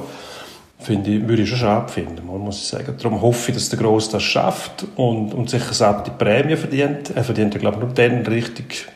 finde 0.84 1.10
ich, 1.10 1.28
würde 1.28 1.42
ich 1.42 1.48
schon 1.48 1.58
schade 1.58 1.92
finden, 1.92 2.26
muss 2.26 2.58
ich 2.58 2.68
sagen. 2.68 2.94
Darum 3.00 3.20
hoffe 3.20 3.50
ich, 3.50 3.56
dass 3.56 3.68
der 3.68 3.78
Gross 3.78 4.08
das 4.08 4.22
schafft 4.22 4.86
und, 4.96 5.34
und 5.34 5.50
sich 5.50 5.62
eine 5.62 6.02
die 6.06 6.10
Prämie 6.10 6.56
verdient. 6.56 7.10
Er 7.14 7.24
verdient 7.24 7.54
ja, 7.54 7.60
glaube 7.60 7.78
ich, 7.78 7.84
nur 7.84 7.94
dann 7.94 8.26
richtig 8.26 8.86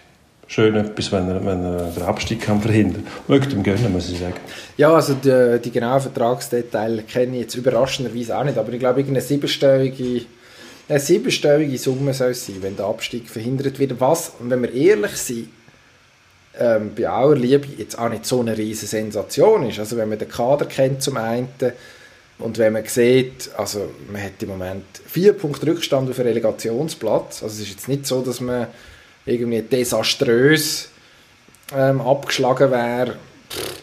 schön 0.47 0.75
etwas, 0.77 1.13
wenn 1.13 1.29
er, 1.29 1.45
wenn 1.45 1.65
er 1.65 1.91
den 1.91 2.03
Abstieg 2.03 2.41
kann 2.41 2.61
verhindern 2.61 3.05
kann. 3.05 3.37
Möchte 3.37 3.55
ihm 3.55 3.63
gönnen, 3.63 3.93
muss 3.93 4.11
ich 4.11 4.19
sagen. 4.19 4.35
Ja, 4.77 4.93
also 4.93 5.15
die, 5.15 5.61
die 5.63 5.71
genauen 5.71 6.01
Vertragsdetails 6.01 7.07
kenne 7.07 7.37
ich 7.37 7.43
jetzt 7.43 7.55
überraschenderweise 7.55 8.37
auch 8.37 8.45
nicht, 8.45 8.57
aber 8.57 8.73
ich 8.73 8.79
glaube, 8.79 9.01
irgendeine 9.01 9.25
siebenstellige 9.25 10.23
eine 10.89 11.01
siebenstellige 11.01 11.77
Summe 11.77 12.15
soll 12.15 12.31
es 12.31 12.47
sein, 12.47 12.57
wenn 12.63 12.75
der 12.75 12.87
Abstieg 12.87 13.29
verhindert 13.29 13.79
wird. 13.79 14.01
Was, 14.01 14.33
und 14.41 14.49
wenn 14.49 14.63
wir 14.63 14.73
ehrlich 14.73 15.17
sind, 15.19 15.49
ähm, 16.59 16.93
bei 16.95 17.09
aller 17.09 17.37
Liebe 17.37 17.67
jetzt 17.77 17.99
auch 17.99 18.09
nicht 18.09 18.27
so 18.27 18.41
eine 18.41 18.57
riesige 18.57 18.87
Sensation 18.87 19.69
ist. 19.69 19.79
Also 19.79 19.97
wenn 19.97 20.09
man 20.09 20.19
den 20.19 20.29
Kader 20.29 20.67
kennt 20.67 21.03
zum 21.03 21.17
einen 21.17 21.49
und 22.39 22.59
wenn 22.59 22.73
man 22.73 22.85
sieht, 22.87 23.51
also 23.57 23.91
man 24.11 24.23
hat 24.23 24.43
im 24.43 24.51
Moment 24.51 24.85
vier 25.07 25.33
Punkte 25.33 25.67
Rückstand 25.67 26.09
auf 26.09 26.17
den 26.17 26.27
Relegationsplatz. 26.27 27.43
Also 27.43 27.55
es 27.57 27.61
ist 27.63 27.71
jetzt 27.71 27.89
nicht 27.89 28.07
so, 28.07 28.23
dass 28.23 28.41
man 28.41 28.69
irgendwie 29.27 29.63
desaströs 29.63 30.89
ähm, 31.75 32.01
abgeschlagen 32.01 32.71
wäre. 32.71 33.17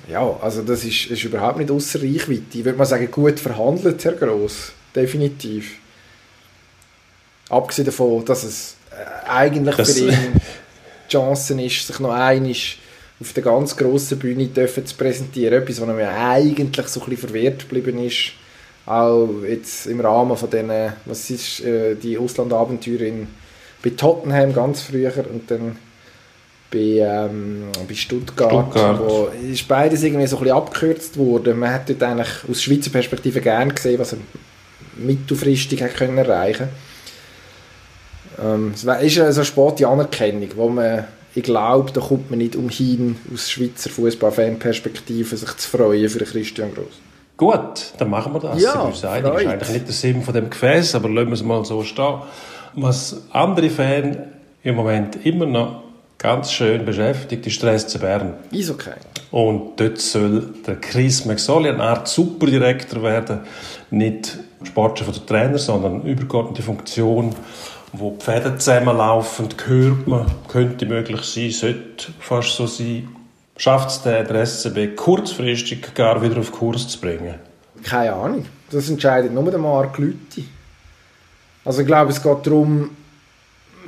Ja, 0.07 0.37
also 0.41 0.61
das 0.61 0.83
ist, 0.83 1.07
ist 1.07 1.23
überhaupt 1.23 1.57
nicht 1.57 1.71
außer 1.71 2.01
Reichweite. 2.01 2.43
Ich 2.53 2.65
würde 2.65 2.77
mal 2.77 2.85
sagen, 2.85 3.09
gut 3.09 3.39
verhandelt, 3.39 4.03
Herr 4.05 4.13
Gross. 4.13 4.71
Definitiv. 4.95 5.79
Abgesehen 7.49 7.85
davon, 7.85 8.23
dass 8.25 8.43
es 8.43 8.75
äh, 8.91 9.29
eigentlich 9.29 9.75
das, 9.75 9.93
für 9.93 10.05
ihn 10.05 10.41
die 11.07 11.11
Chance 11.11 11.61
ist, 11.61 11.87
sich 11.87 11.99
noch 11.99 12.11
einmal 12.11 12.55
auf 13.19 13.33
der 13.33 13.43
ganz 13.43 13.77
grossen 13.77 14.19
Bühne 14.19 14.47
dürfen 14.47 14.85
zu 14.85 14.95
präsentieren. 14.95 15.61
Etwas, 15.61 15.79
was 15.79 15.87
mir 15.87 16.09
eigentlich 16.09 16.87
so 16.87 17.01
ein 17.01 17.09
bisschen 17.09 17.27
verwehrt 17.27 17.59
geblieben 17.69 18.03
ist. 18.03 18.31
Auch 18.85 19.29
jetzt 19.47 19.87
im 19.87 19.99
Rahmen 19.99 20.37
von 20.37 20.49
diesen, 20.49 20.93
was 21.05 21.29
ist, 21.29 21.61
äh, 21.61 21.95
die 21.95 22.17
Auslandabenteuer 22.17 23.01
in, 23.01 23.27
bei 23.83 23.91
Tottenham 23.91 24.53
ganz 24.53 24.81
früher 24.81 25.11
und 25.31 25.49
dann 25.49 25.77
bei, 26.71 26.99
ähm, 26.99 27.69
bei 27.87 27.95
Stuttgart, 27.95 28.51
Stuttgart. 28.51 28.99
wo 28.99 29.29
ist 29.49 29.67
beides 29.67 30.03
irgendwie 30.03 30.27
so 30.27 30.37
ein 30.37 30.43
bisschen 30.43 30.57
abgekürzt 30.57 31.17
worden. 31.17 31.57
Man 31.57 31.71
hätte 31.71 31.95
dort 31.95 32.11
eigentlich 32.11 32.29
aus 32.49 32.61
Schweizer 32.61 32.91
Perspektive 32.91 33.41
gerne 33.41 33.73
gesehen, 33.73 33.97
was 33.97 34.13
er 34.13 34.19
mittelfristig 34.97 35.81
hätte 35.81 35.95
können 35.95 36.17
erreichen 36.17 36.69
ähm, 38.43 38.71
Es 38.73 38.83
ist 38.83 39.19
eine 39.19 39.33
so 39.33 39.43
späte 39.43 39.87
Anerkennung, 39.87 40.49
wo 40.55 40.69
man, 40.69 41.05
ich 41.33 41.43
glaube, 41.43 41.91
da 41.91 42.01
kommt 42.01 42.29
man 42.29 42.39
nicht 42.39 42.55
umhin, 42.55 43.17
aus 43.33 43.49
Schweizer 43.49 43.89
Fußball-Fan-Perspektive 43.89 45.35
sich 45.37 45.57
zu 45.57 45.69
freuen 45.69 46.09
für 46.09 46.23
Christian 46.23 46.73
Gross. 46.73 46.99
Gut, 47.37 47.93
dann 47.97 48.09
machen 48.09 48.33
wir 48.33 48.39
das. 48.39 48.61
Ja, 48.61 48.87
ich 48.89 48.95
sagen. 48.95 49.25
Ist 49.25 49.45
eigentlich 49.45 49.69
nicht 49.69 49.87
der 49.87 49.93
Sinn 49.93 50.21
von 50.21 50.33
dem 50.33 50.49
Gefäß, 50.49 50.95
aber 50.95 51.09
lassen 51.09 51.27
wir 51.27 51.33
es 51.33 51.43
mal 51.43 51.65
so 51.65 51.83
stehen. 51.83 52.19
Was 52.75 53.21
andere 53.31 53.69
Fans 53.69 54.17
im 54.63 54.75
Moment 54.75 55.25
immer 55.25 55.45
noch 55.45 55.83
ganz 56.17 56.51
schön 56.51 56.85
beschäftigt, 56.85 57.45
ist 57.45 57.61
der 57.61 57.77
SC 57.77 57.99
Bern. 57.99 58.33
Ist 58.51 58.69
okay. 58.69 58.93
Und 59.31 59.79
dort 59.79 59.99
soll 59.99 60.53
der 60.65 60.77
Chris 60.77 61.25
McSorley 61.25 61.69
eine 61.69 61.83
Art 61.83 62.07
Superdirektor 62.07 63.03
werden. 63.03 63.41
Nicht 63.91 64.37
Sportchef 64.63 65.09
oder 65.09 65.25
Trainer, 65.25 65.57
sondern 65.57 66.03
übergeordnete 66.03 66.63
Funktion 66.63 67.35
wo 67.99 68.17
die 68.19 68.23
Fäden 68.23 68.59
zusammenlaufen, 68.59 69.49
hört 69.65 70.07
man, 70.07 70.25
könnte 70.47 70.85
möglich 70.85 71.21
sein, 71.21 71.51
sollte 71.51 72.13
fast 72.19 72.55
so 72.55 72.67
sein. 72.67 73.07
Schafft 73.57 73.89
es 73.89 74.01
der, 74.01 74.23
der 74.23 74.45
SCB 74.45 74.95
kurzfristig 74.95 75.93
gar 75.93 76.21
wieder 76.21 76.39
auf 76.39 76.51
Kurs 76.51 76.87
zu 76.87 76.99
bringen? 76.99 77.35
Keine 77.83 78.13
Ahnung. 78.13 78.45
Das 78.69 78.89
entscheidet 78.89 79.33
nur 79.33 79.49
der 79.49 79.59
Marc 79.59 79.97
Lütti. 79.97 80.45
Also 81.63 81.81
ich 81.81 81.87
glaube, 81.87 82.11
es 82.11 82.21
geht 82.21 82.45
darum, 82.45 82.91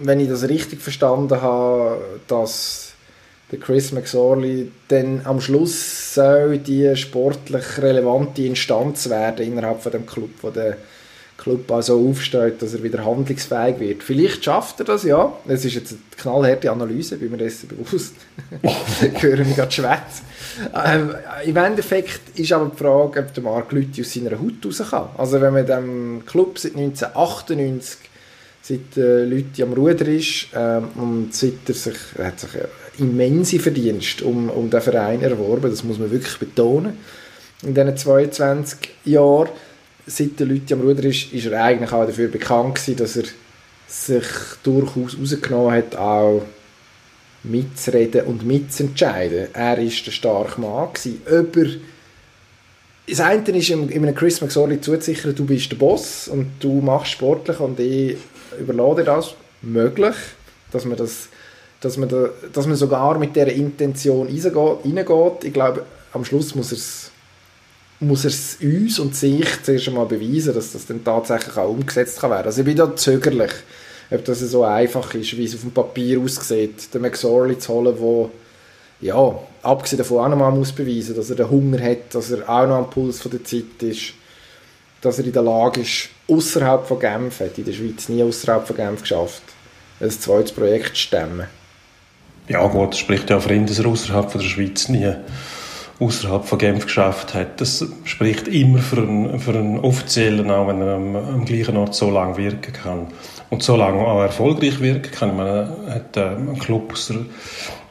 wenn 0.01 0.19
ich 0.19 0.29
das 0.29 0.47
richtig 0.47 0.81
verstanden 0.81 1.41
habe, 1.41 2.19
dass 2.27 2.93
der 3.51 3.59
Chris 3.59 3.91
McSorley 3.91 4.71
dann 4.89 5.21
am 5.23 5.39
Schluss 5.39 6.13
soll 6.13 6.57
die 6.57 6.95
sportlich 6.95 7.77
relevante 7.77 8.43
Instanz 8.43 9.09
werden 9.09 9.45
innerhalb 9.45 9.81
von 9.81 9.91
dem 9.91 10.05
Club, 10.05 10.29
wo 10.41 10.49
der 10.49 10.77
Club 11.37 11.71
also 11.71 12.09
aufsteht, 12.09 12.61
dass 12.61 12.73
er 12.73 12.83
wieder 12.83 13.05
handlungsfähig 13.05 13.79
wird. 13.79 14.03
Vielleicht 14.03 14.43
schafft 14.43 14.79
er 14.79 14.85
das, 14.85 15.03
ja. 15.03 15.31
Es 15.47 15.63
ist 15.63 15.75
jetzt 15.75 15.91
eine 15.91 16.01
knallharte 16.17 16.71
Analyse, 16.71 17.17
bin 17.17 17.31
mir 17.31 17.37
dessen 17.37 17.69
bewusst. 17.69 18.15
ich 18.61 19.23
höre 19.23 19.45
mich 19.45 19.55
gerade 19.55 19.71
schwätzen. 19.71 20.25
Ähm, 20.83 21.15
Im 21.45 21.57
Endeffekt 21.57 22.37
ist 22.39 22.51
aber 22.51 22.71
die 22.73 22.77
Frage, 22.77 23.19
ob 23.19 23.33
der 23.33 23.43
Marc 23.43 23.71
Lüthi 23.71 24.01
aus 24.01 24.13
seiner 24.13 24.31
Haut 24.31 24.65
raus 24.65 24.81
kann. 24.89 25.09
Also 25.17 25.39
wenn 25.39 25.53
man 25.53 25.65
dem 25.65 26.23
Club 26.25 26.57
seit 26.57 26.75
1998 26.75 27.99
seit 28.67 28.97
äh, 28.97 29.23
Leute 29.23 29.63
am 29.63 29.73
Ruder 29.73 30.07
ist 30.07 30.47
ähm, 30.53 30.89
und 30.95 31.33
seit 31.33 31.67
er 31.67 31.73
sich, 31.73 31.97
er 32.17 32.27
hat 32.27 32.39
sich 32.39 32.49
immense 32.97 33.59
Verdienst 33.59 34.21
um, 34.21 34.49
um 34.49 34.69
den 34.69 34.81
Verein 34.81 35.21
erworben, 35.21 35.69
das 35.69 35.83
muss 35.83 35.99
man 35.99 36.11
wirklich 36.11 36.37
betonen, 36.37 36.97
in 37.63 37.73
diesen 37.73 37.95
22 37.95 38.77
Jahren 39.05 39.49
seit 40.07 40.39
der 40.39 40.47
Leute 40.47 40.73
am 40.73 40.81
Ruder 40.81 41.03
ist, 41.03 41.33
ist 41.33 41.45
er 41.45 41.63
eigentlich 41.63 41.91
auch 41.91 42.05
dafür 42.05 42.29
bekannt 42.29 42.75
gewesen, 42.75 42.97
dass 42.97 43.17
er 43.17 43.25
sich 43.87 44.25
durchaus 44.63 45.17
rausgenommen 45.19 45.71
hat, 45.71 45.95
auch 45.95 46.43
mitzureden 47.43 48.25
und 48.25 48.45
mitzuentscheiden. 48.45 49.47
Er 49.53 49.77
ist 49.77 50.05
der 50.05 50.11
starke 50.11 50.59
Mann 50.59 50.93
gewesen. 50.93 51.21
Über 51.29 51.69
das 53.07 53.19
eine 53.21 53.57
ist 53.57 53.69
in 53.69 53.91
einem 53.91 54.15
Chris 54.15 54.41
McSorley 54.41 54.81
zuzusichern, 54.81 55.35
du 55.35 55.45
bist 55.45 55.71
der 55.71 55.77
Boss 55.77 56.27
und 56.27 56.51
du 56.59 56.81
machst 56.81 57.11
sportlich 57.11 57.59
und 57.59 57.79
ich 57.79 58.17
überlade 58.59 59.03
das. 59.03 59.35
Möglich, 59.61 60.15
dass 60.71 60.85
man 60.85 60.97
das 60.97 61.29
dass 61.81 61.97
man, 61.97 62.09
da, 62.09 62.29
dass 62.53 62.67
man 62.67 62.75
sogar 62.75 63.17
mit 63.19 63.35
dieser 63.35 63.51
Intention 63.51 64.27
reingeht. 64.27 65.43
Ich 65.43 65.53
glaube, 65.53 65.85
am 66.13 66.25
Schluss 66.25 66.55
muss 66.55 66.71
er 66.71 66.77
es 66.77 67.11
muss 67.99 68.25
er 68.25 68.29
es 68.29 68.57
uns 68.61 68.99
und 68.99 69.15
sich 69.15 69.47
zuerst 69.63 69.87
einmal 69.87 70.05
beweisen, 70.05 70.53
dass 70.53 70.73
das 70.73 70.85
dann 70.85 71.03
tatsächlich 71.03 71.57
auch 71.57 71.69
umgesetzt 71.69 72.19
kann 72.19 72.31
werden. 72.31 72.45
Also 72.45 72.61
ich 72.61 72.65
bin 72.65 72.77
da 72.77 72.95
zögerlich, 72.95 73.51
ob 74.11 74.23
das 74.25 74.39
so 74.39 74.63
einfach 74.63 75.13
ist, 75.15 75.35
wie 75.35 75.45
es 75.45 75.55
auf 75.55 75.61
dem 75.61 75.71
Papier 75.71 76.19
aussieht, 76.19 76.93
den 76.93 77.01
McSorley 77.01 77.57
zu 77.57 77.73
holen, 77.73 77.95
wo 77.97 78.31
ja, 79.01 79.39
abgesehen 79.61 79.99
davon 79.99 80.25
auch 80.25 80.29
nochmal 80.29 80.51
muss 80.51 80.71
beweisen, 80.71 81.15
dass 81.15 81.29
er 81.29 81.35
den 81.35 81.49
Hunger 81.49 81.81
hat, 81.81 82.13
dass 82.13 82.31
er 82.31 82.47
auch 82.49 82.67
noch 82.67 82.77
am 82.77 82.89
Puls 82.89 83.21
von 83.21 83.31
der 83.31 83.43
Zeit 83.43 83.81
ist, 83.81 84.13
dass 85.01 85.19
er 85.19 85.25
in 85.25 85.33
der 85.33 85.43
Lage 85.43 85.81
ist, 85.81 86.09
außerhalb 86.27 86.87
von 86.87 86.99
Genf, 86.99 87.39
hat 87.39 87.57
in 87.57 87.65
der 87.65 87.73
Schweiz 87.73 88.09
nie 88.09 88.23
außerhalb 88.23 88.65
von 88.65 88.75
Genf 88.75 89.01
geschafft, 89.01 89.43
ein 89.99 90.09
zweites 90.09 90.51
Projekt 90.51 90.89
zu 90.89 91.03
stemmen. 91.03 91.47
Ja 92.47 92.65
gut, 92.67 92.95
spricht 92.95 93.29
ja 93.29 93.39
für 93.39 93.53
ihn, 93.53 93.67
dass 93.67 93.79
er 93.79 93.87
außerhalb 93.87 94.31
von 94.31 94.41
der 94.41 94.47
Schweiz 94.47 94.89
nie 94.89 95.13
außerhalb 95.99 96.45
von 96.45 96.59
Genf 96.59 96.85
geschafft 96.85 97.33
hat. 97.33 97.59
Das 97.59 97.85
spricht 98.03 98.47
immer 98.47 98.79
für 98.79 98.97
einen, 98.97 99.39
für 99.39 99.51
einen 99.51 99.79
Offiziellen, 99.79 100.51
auch 100.51 100.67
wenn 100.67 100.81
er 100.81 100.95
am, 100.95 101.15
am 101.15 101.45
gleichen 101.45 101.77
Ort 101.77 101.95
so 101.95 102.11
lange 102.11 102.37
wirken 102.37 102.73
kann. 102.73 103.07
Und 103.49 103.63
so 103.63 103.75
lange 103.75 104.05
auch 104.05 104.21
erfolgreich 104.21 104.79
wirken 104.79 105.11
kann. 105.11 105.35
Man 105.35 105.69
hat 105.89 106.17
äh, 106.17 106.21
einen 106.21 106.59
Club 106.59 106.91
aus 106.91 107.07
der, 107.07 107.17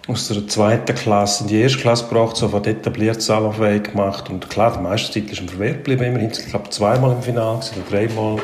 aus 0.07 0.29
der 0.29 0.47
zweiten 0.47 0.95
Klasse 0.95 1.45
in 1.45 1.49
die 1.49 1.61
erste 1.61 1.79
Klasse 1.79 2.07
gebracht, 2.09 2.37
sofort 2.37 2.67
etabliert 2.67 3.23
salonfähig 3.23 3.85
gemacht. 3.85 4.31
Und 4.31 4.49
klar, 4.51 4.75
die 4.77 4.83
meiste 4.83 5.13
Zeit 5.13 5.33
ist 5.33 5.41
ihm 5.41 5.49
verwehrt 5.49 5.85
geblieben. 5.85 6.05
Immerhin, 6.05 6.31
ich 6.31 6.47
glaube, 6.47 6.71
zweimal 6.71 7.13
im 7.13 7.23
Finale 7.23 7.59
oder 7.59 7.91
dreimal. 7.91 8.37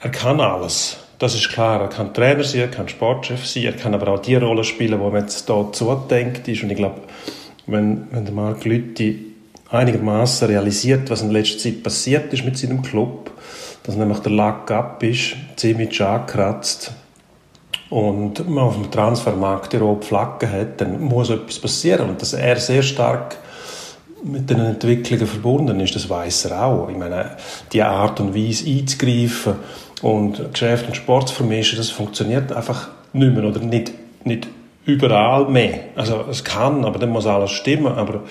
Er 0.00 0.10
kann 0.10 0.40
alles. 0.40 0.98
Das 1.18 1.34
ist 1.34 1.48
klar. 1.50 1.80
Er 1.80 1.88
kann 1.88 2.14
Trainer 2.14 2.44
sein, 2.44 2.62
er 2.62 2.68
kann 2.68 2.88
Sportchef 2.88 3.44
sein, 3.46 3.64
er 3.64 3.72
kann 3.72 3.94
aber 3.94 4.08
auch 4.08 4.20
die 4.20 4.36
Rolle 4.36 4.64
spielen, 4.64 4.98
die 4.98 5.10
man 5.10 5.22
jetzt 5.22 5.46
hier 5.46 5.68
zudenkt 5.72 6.46
ist. 6.46 6.62
Und 6.62 6.70
ich 6.70 6.76
glaube, 6.76 7.00
wenn, 7.66 8.06
wenn 8.10 8.24
der 8.24 8.34
Marc 8.34 8.64
Lütti 8.64 9.34
einigermaßen 9.70 10.48
realisiert, 10.48 11.10
was 11.10 11.22
in 11.22 11.30
letzter 11.30 11.58
Zeit 11.58 11.82
passiert 11.82 12.32
ist 12.32 12.44
mit 12.44 12.56
seinem 12.56 12.82
Club, 12.82 13.30
dass 13.82 13.96
nämlich 13.96 14.18
der 14.20 14.32
Lack 14.32 14.70
ab 14.70 15.02
ist, 15.02 15.36
ziemlich 15.56 16.00
angekratzt 16.02 16.92
und 17.90 18.48
man 18.48 18.64
auf 18.64 18.74
dem 18.74 18.90
Transfermarkt 18.90 19.72
die 19.72 19.76
rote 19.76 20.06
Flagge 20.06 20.50
hat, 20.50 20.80
dann 20.80 21.00
muss 21.00 21.30
etwas 21.30 21.58
passieren. 21.58 22.08
Und 22.08 22.20
dass 22.20 22.32
er 22.32 22.56
sehr 22.56 22.82
stark 22.82 23.36
mit 24.24 24.50
den 24.50 24.58
Entwicklungen 24.58 25.26
verbunden 25.26 25.78
ist, 25.80 25.94
das 25.94 26.08
weiß 26.08 26.46
er 26.46 26.64
auch. 26.64 26.88
Ich 26.88 26.96
meine, 26.96 27.36
die 27.72 27.82
Art 27.82 28.18
und 28.18 28.34
Weise 28.34 28.68
einzugreifen 28.68 29.54
und 30.02 30.52
Geschäft 30.52 30.86
und 30.88 30.96
Sport 30.96 31.28
zu 31.28 31.34
vermischen, 31.34 31.78
das 31.78 31.90
funktioniert 31.90 32.52
einfach 32.52 32.88
nicht 33.12 33.34
mehr 33.34 33.44
oder 33.44 33.60
nicht, 33.60 33.92
nicht 34.24 34.48
überall 34.86 35.46
mehr. 35.46 35.80
Also 35.96 36.24
es 36.30 36.42
kann, 36.44 36.84
aber 36.84 36.98
dann 36.98 37.10
muss 37.10 37.26
alles 37.26 37.50
stimmen. 37.50 37.92
Aber 37.92 38.22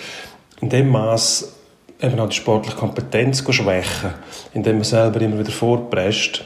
in 0.62 0.70
dem 0.70 0.90
Maß 0.90 1.54
eben 2.02 2.20
auch 2.20 2.30
die 2.30 2.36
sportliche 2.36 2.78
Kompetenz 2.78 3.44
schwächen, 3.54 4.12
indem 4.54 4.76
man 4.76 4.84
selber 4.84 5.22
immer 5.22 5.40
wieder 5.40 5.52
vorpresst, 5.52 6.44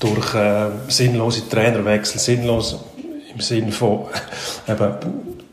durch 0.00 0.34
äh, 0.34 0.70
sinnlose 0.88 1.48
Trainerwechsel, 1.48 2.18
sinnlos 2.18 2.84
im 3.32 3.40
Sinne 3.40 3.72
von 3.72 4.06
eben 4.68 4.94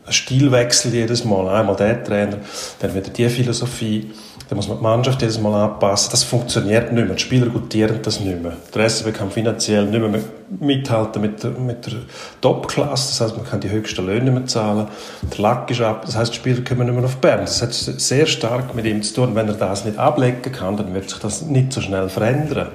Stilwechsel 0.08 0.92
jedes 0.92 1.24
Mal. 1.24 1.48
Einmal 1.48 1.76
der 1.76 2.02
Trainer, 2.02 2.38
dann 2.80 2.94
wieder 2.94 3.10
die 3.10 3.28
Philosophie, 3.28 4.10
dann 4.50 4.56
muss 4.56 4.66
man 4.66 4.78
die 4.78 4.82
Mannschaft 4.82 5.22
jedes 5.22 5.40
Mal 5.40 5.54
anpassen. 5.62 6.10
Das 6.10 6.24
funktioniert 6.24 6.92
nicht 6.92 7.06
mehr. 7.06 7.14
Die 7.14 7.22
Spieler 7.22 7.46
gutieren 7.46 8.00
das 8.02 8.18
nicht 8.18 8.42
mehr. 8.42 8.54
Der 8.74 8.88
SCB 8.90 9.14
kann 9.14 9.30
finanziell 9.30 9.86
nicht 9.86 10.00
mehr 10.00 10.20
mithalten 10.58 11.22
mit 11.22 11.40
der, 11.44 11.52
mit 11.52 11.86
der 11.86 11.92
Top-Klasse. 12.40 13.10
Das 13.10 13.20
heißt, 13.20 13.36
man 13.36 13.46
kann 13.46 13.60
die 13.60 13.70
höchsten 13.70 14.04
Löhne 14.04 14.24
nicht 14.24 14.34
mehr 14.34 14.46
zahlen. 14.46 14.88
Der 15.22 15.40
Lack 15.40 15.70
ist 15.70 15.80
ab. 15.80 16.02
Das 16.04 16.16
heißt, 16.16 16.32
die 16.32 16.38
Spieler 16.38 16.64
kommen 16.64 16.84
nicht 16.84 16.96
mehr 16.96 17.04
auf 17.04 17.18
Bern. 17.18 17.42
Das 17.42 17.62
hat 17.62 17.72
sehr 17.72 18.26
stark 18.26 18.74
mit 18.74 18.86
ihm 18.86 19.00
zu 19.04 19.14
tun. 19.14 19.36
Wenn 19.36 19.46
er 19.46 19.54
das 19.54 19.84
nicht 19.84 19.98
ablegen 19.98 20.42
kann, 20.50 20.76
dann 20.76 20.92
wird 20.94 21.10
sich 21.10 21.20
das 21.20 21.42
nicht 21.42 21.72
so 21.72 21.80
schnell 21.80 22.08
verändern. 22.08 22.70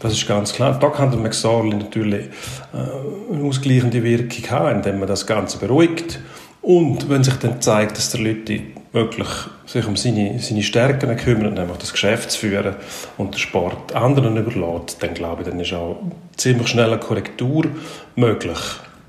Das 0.00 0.14
ist 0.14 0.26
ganz 0.26 0.54
klar. 0.54 0.78
Da 0.80 0.88
kann 0.88 1.10
der 1.10 1.20
McSorley 1.20 1.76
natürlich 1.76 2.30
äh, 2.72 3.34
eine 3.34 3.44
ausgleichende 3.44 4.02
Wirkung 4.02 4.50
haben, 4.50 4.76
indem 4.76 5.00
man 5.00 5.08
das 5.08 5.26
Ganze 5.26 5.58
beruhigt. 5.58 6.18
Und 6.62 7.10
wenn 7.10 7.22
sich 7.22 7.34
dann 7.34 7.60
zeigt, 7.60 7.98
dass 7.98 8.10
der 8.10 8.22
Leute 8.22 8.62
wirklich 8.94 9.28
sich 9.66 9.86
um 9.86 9.96
seine, 9.96 10.38
seine 10.38 10.62
Stärken 10.62 11.16
kümmern, 11.16 11.54
nämlich 11.54 11.78
das 11.78 11.92
Geschäft 11.92 12.30
zu 12.30 12.38
führen 12.38 12.76
und 13.18 13.34
den 13.34 13.40
Sport 13.40 13.92
anderen 13.92 14.36
überlässt, 14.36 15.02
dann 15.02 15.14
glaube 15.14 15.42
ich, 15.42 15.48
dann 15.48 15.58
ist 15.58 15.72
auch 15.72 16.00
ziemlich 16.36 16.68
schnell 16.68 16.92
eine 16.92 17.00
Korrektur 17.00 17.66
möglich. 18.14 18.58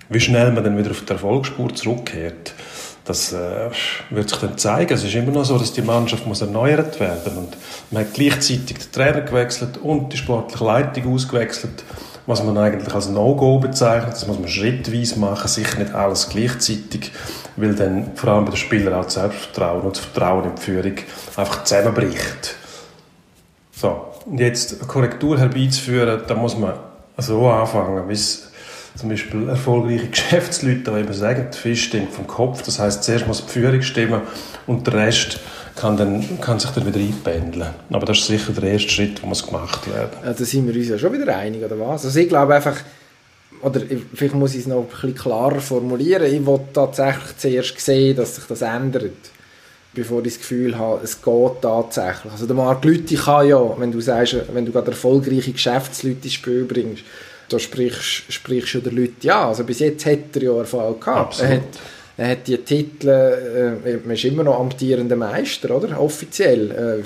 Wie 0.09 0.19
schnell 0.19 0.51
man 0.51 0.63
dann 0.63 0.77
wieder 0.77 0.91
auf 0.91 1.05
die 1.05 1.11
Erfolgsspur 1.11 1.73
zurückkehrt, 1.73 2.53
das 3.05 3.31
äh, 3.33 3.69
wird 4.09 4.29
sich 4.29 4.39
dann 4.39 4.57
zeigen. 4.57 4.91
Es 4.91 5.03
ist 5.03 5.13
immer 5.13 5.31
noch 5.31 5.45
so, 5.45 5.59
dass 5.59 5.71
die 5.71 5.83
Mannschaft 5.83 6.25
muss 6.25 6.41
erneuert 6.41 6.99
werden 6.99 7.37
und 7.37 7.57
man 7.91 8.03
hat 8.03 8.15
gleichzeitig 8.15 8.77
den 8.79 8.91
Trainer 8.91 9.21
gewechselt 9.21 9.77
und 9.77 10.11
die 10.11 10.17
sportliche 10.17 10.65
Leitung 10.65 11.13
ausgewechselt 11.13 11.83
was 12.27 12.43
man 12.43 12.57
eigentlich 12.57 12.93
als 12.93 13.09
No-Go 13.09 13.59
bezeichnet. 13.59 14.13
Das 14.13 14.27
muss 14.27 14.39
man 14.39 14.47
schrittweise 14.47 15.19
machen, 15.19 15.47
sicher 15.47 15.79
nicht 15.79 15.93
alles 15.93 16.29
gleichzeitig, 16.29 17.11
weil 17.55 17.75
dann 17.75 18.15
vor 18.15 18.31
allem 18.31 18.45
bei 18.45 18.51
den 18.51 18.57
Spielern 18.57 18.93
auch 18.93 19.05
das 19.05 19.13
Selbstvertrauen 19.15 19.81
und 19.81 19.95
das 19.95 20.05
Vertrauen 20.05 20.45
in 20.45 20.55
die 20.55 20.61
Führung 20.61 20.95
einfach 21.35 21.63
zusammenbricht. 21.63 22.55
So, 23.71 24.13
und 24.25 24.39
jetzt 24.39 24.79
eine 24.79 24.87
Korrektur 24.87 25.37
herbeizuführen, 25.37 26.21
da 26.27 26.33
muss 26.33 26.57
man 26.57 26.73
so 27.17 27.47
anfangen, 27.47 28.07
wie 28.09 28.13
es 28.13 28.51
zum 28.95 29.09
Beispiel 29.09 29.49
erfolgreiche 29.49 30.07
Geschäftsleute 30.11 30.91
eben 30.91 31.13
sagen, 31.13 31.47
die 31.53 31.57
Fisch 31.57 31.85
stimmt 31.85 32.11
vom 32.11 32.25
Kopf, 32.25 32.61
das 32.63 32.79
heißt 32.79 33.03
zuerst 33.03 33.27
muss 33.27 33.45
die 33.45 33.51
Führung 33.51 33.81
stimmen 33.81 34.21
und 34.67 34.87
der 34.87 34.93
Rest 34.93 35.39
kann, 35.75 35.97
dann, 35.97 36.39
kann 36.41 36.59
sich 36.59 36.71
dann 36.71 36.85
wieder 36.85 36.99
einpendeln. 36.99 37.69
Aber 37.91 38.05
das 38.05 38.19
ist 38.19 38.27
sicher 38.27 38.53
der 38.53 38.71
erste 38.71 38.89
Schritt, 38.89 39.21
wo 39.21 39.27
muss 39.27 39.45
gemacht 39.45 39.87
werden. 39.93 40.11
Ja, 40.23 40.33
da 40.33 40.45
sind 40.45 40.67
wir 40.67 40.75
uns 40.75 40.89
ja 40.89 40.97
schon 40.97 41.13
wieder 41.13 41.35
einig, 41.35 41.63
oder 41.63 41.79
was? 41.79 42.05
Also 42.05 42.19
ich 42.19 42.29
glaube 42.29 42.55
einfach, 42.55 42.77
oder 43.61 43.81
vielleicht 44.13 44.35
muss 44.35 44.53
ich 44.53 44.61
es 44.61 44.67
noch 44.67 44.81
ein 44.81 44.87
bisschen 44.87 45.15
klarer 45.15 45.59
formulieren, 45.59 46.25
ich 46.25 46.45
will 46.45 46.59
tatsächlich 46.73 47.37
zuerst 47.37 47.79
sehen, 47.79 48.15
dass 48.15 48.35
sich 48.35 48.45
das 48.45 48.61
ändert, 48.61 49.11
bevor 49.93 50.19
ich 50.19 50.33
das 50.33 50.37
Gefühl 50.39 50.77
habe, 50.77 51.01
es 51.03 51.21
geht 51.21 51.61
tatsächlich. 51.61 52.31
Also 52.31 52.45
der 52.45 52.55
Marc 52.55 52.83
Lüthi 52.85 53.15
kann 53.15 53.47
ja, 53.47 53.79
wenn 53.79 53.91
du 53.91 54.01
sagst, 54.01 54.35
wenn 54.53 54.65
du 54.65 54.71
gerade 54.71 54.91
erfolgreiche 54.91 55.51
Geschäftsleute 55.51 56.23
ins 56.23 56.33
Spiel 56.33 56.63
bringst, 56.63 57.03
da 57.49 57.59
sprichst, 57.59 58.31
sprichst 58.31 58.73
du 58.75 58.79
den 58.79 58.95
Leuten 58.95 59.15
ja. 59.21 59.47
Also 59.47 59.63
bis 59.63 59.79
jetzt 59.79 60.05
hat 60.05 60.35
er 60.35 60.43
ja 60.43 60.57
Erfolg 60.57 61.01
gehabt. 61.01 61.33
Absolut. 61.33 61.51
Er 61.51 61.57
hat, 61.57 61.63
er 62.17 62.29
hat 62.29 62.47
die 62.47 62.57
Titel, 62.57 63.09
äh, 63.09 63.97
man 64.03 64.15
ist 64.15 64.23
immer 64.23 64.43
noch 64.43 64.59
amtierender 64.59 65.15
Meister, 65.15 65.75
oder? 65.75 65.99
Offiziell. 65.99 66.71
Äh, 66.71 67.03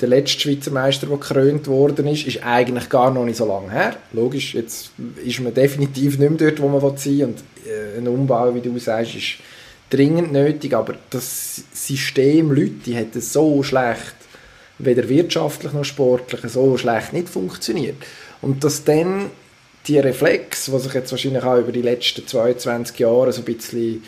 der 0.00 0.08
letzte 0.08 0.40
Schweizer 0.40 0.70
Meister, 0.70 1.06
der 1.06 1.16
gekrönt 1.16 1.66
worden 1.66 2.06
ist, 2.06 2.26
ist 2.26 2.44
eigentlich 2.44 2.88
gar 2.88 3.10
noch 3.10 3.24
nicht 3.24 3.38
so 3.38 3.46
lange 3.46 3.70
her. 3.70 3.96
Logisch, 4.12 4.54
jetzt 4.54 4.90
ist 5.24 5.40
man 5.40 5.54
definitiv 5.54 6.18
nicht 6.18 6.30
mehr 6.30 6.50
dort, 6.50 6.60
wo 6.60 6.68
man 6.68 6.80
sein 6.96 7.18
will. 7.18 7.24
Und 7.24 7.38
äh, 7.66 7.98
ein 7.98 8.06
Umbau, 8.06 8.54
wie 8.54 8.60
du 8.60 8.78
sagst, 8.78 9.14
ist 9.14 9.36
dringend 9.90 10.32
nötig. 10.32 10.74
Aber 10.74 10.94
das 11.10 11.62
System 11.72 12.52
Leute, 12.52 12.74
die 12.86 12.94
hätten 12.94 13.20
so 13.20 13.62
schlecht, 13.62 14.14
weder 14.78 15.08
wirtschaftlich 15.08 15.72
noch 15.72 15.84
sportlich, 15.84 16.40
so 16.52 16.76
schlecht 16.76 17.12
nicht 17.12 17.28
funktioniert. 17.28 17.96
Und 18.42 18.62
dass 18.62 18.84
dann 18.84 19.30
die 19.86 19.98
Reflex, 19.98 20.66
die 20.66 20.78
sich 20.78 20.94
jetzt 20.94 21.10
wahrscheinlich 21.10 21.42
auch 21.42 21.58
über 21.58 21.72
die 21.72 21.82
letzten 21.82 22.26
22 22.26 22.98
Jahre 22.98 23.32
so 23.32 23.40
ein 23.40 23.44
bisschen, 23.44 24.02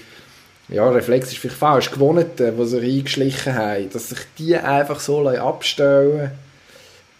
ja, 0.68 0.88
Reflex 0.88 1.28
ist 1.28 1.38
vielleicht 1.38 1.58
falsch, 1.58 1.90
gewonnen, 1.90 2.26
die 2.38 2.66
sich 2.66 2.82
eingeschlichen 2.82 3.54
haben, 3.54 3.90
dass 3.90 4.10
sich 4.10 4.20
die 4.38 4.56
einfach 4.56 5.00
so 5.00 5.26
abstellen 5.26 6.32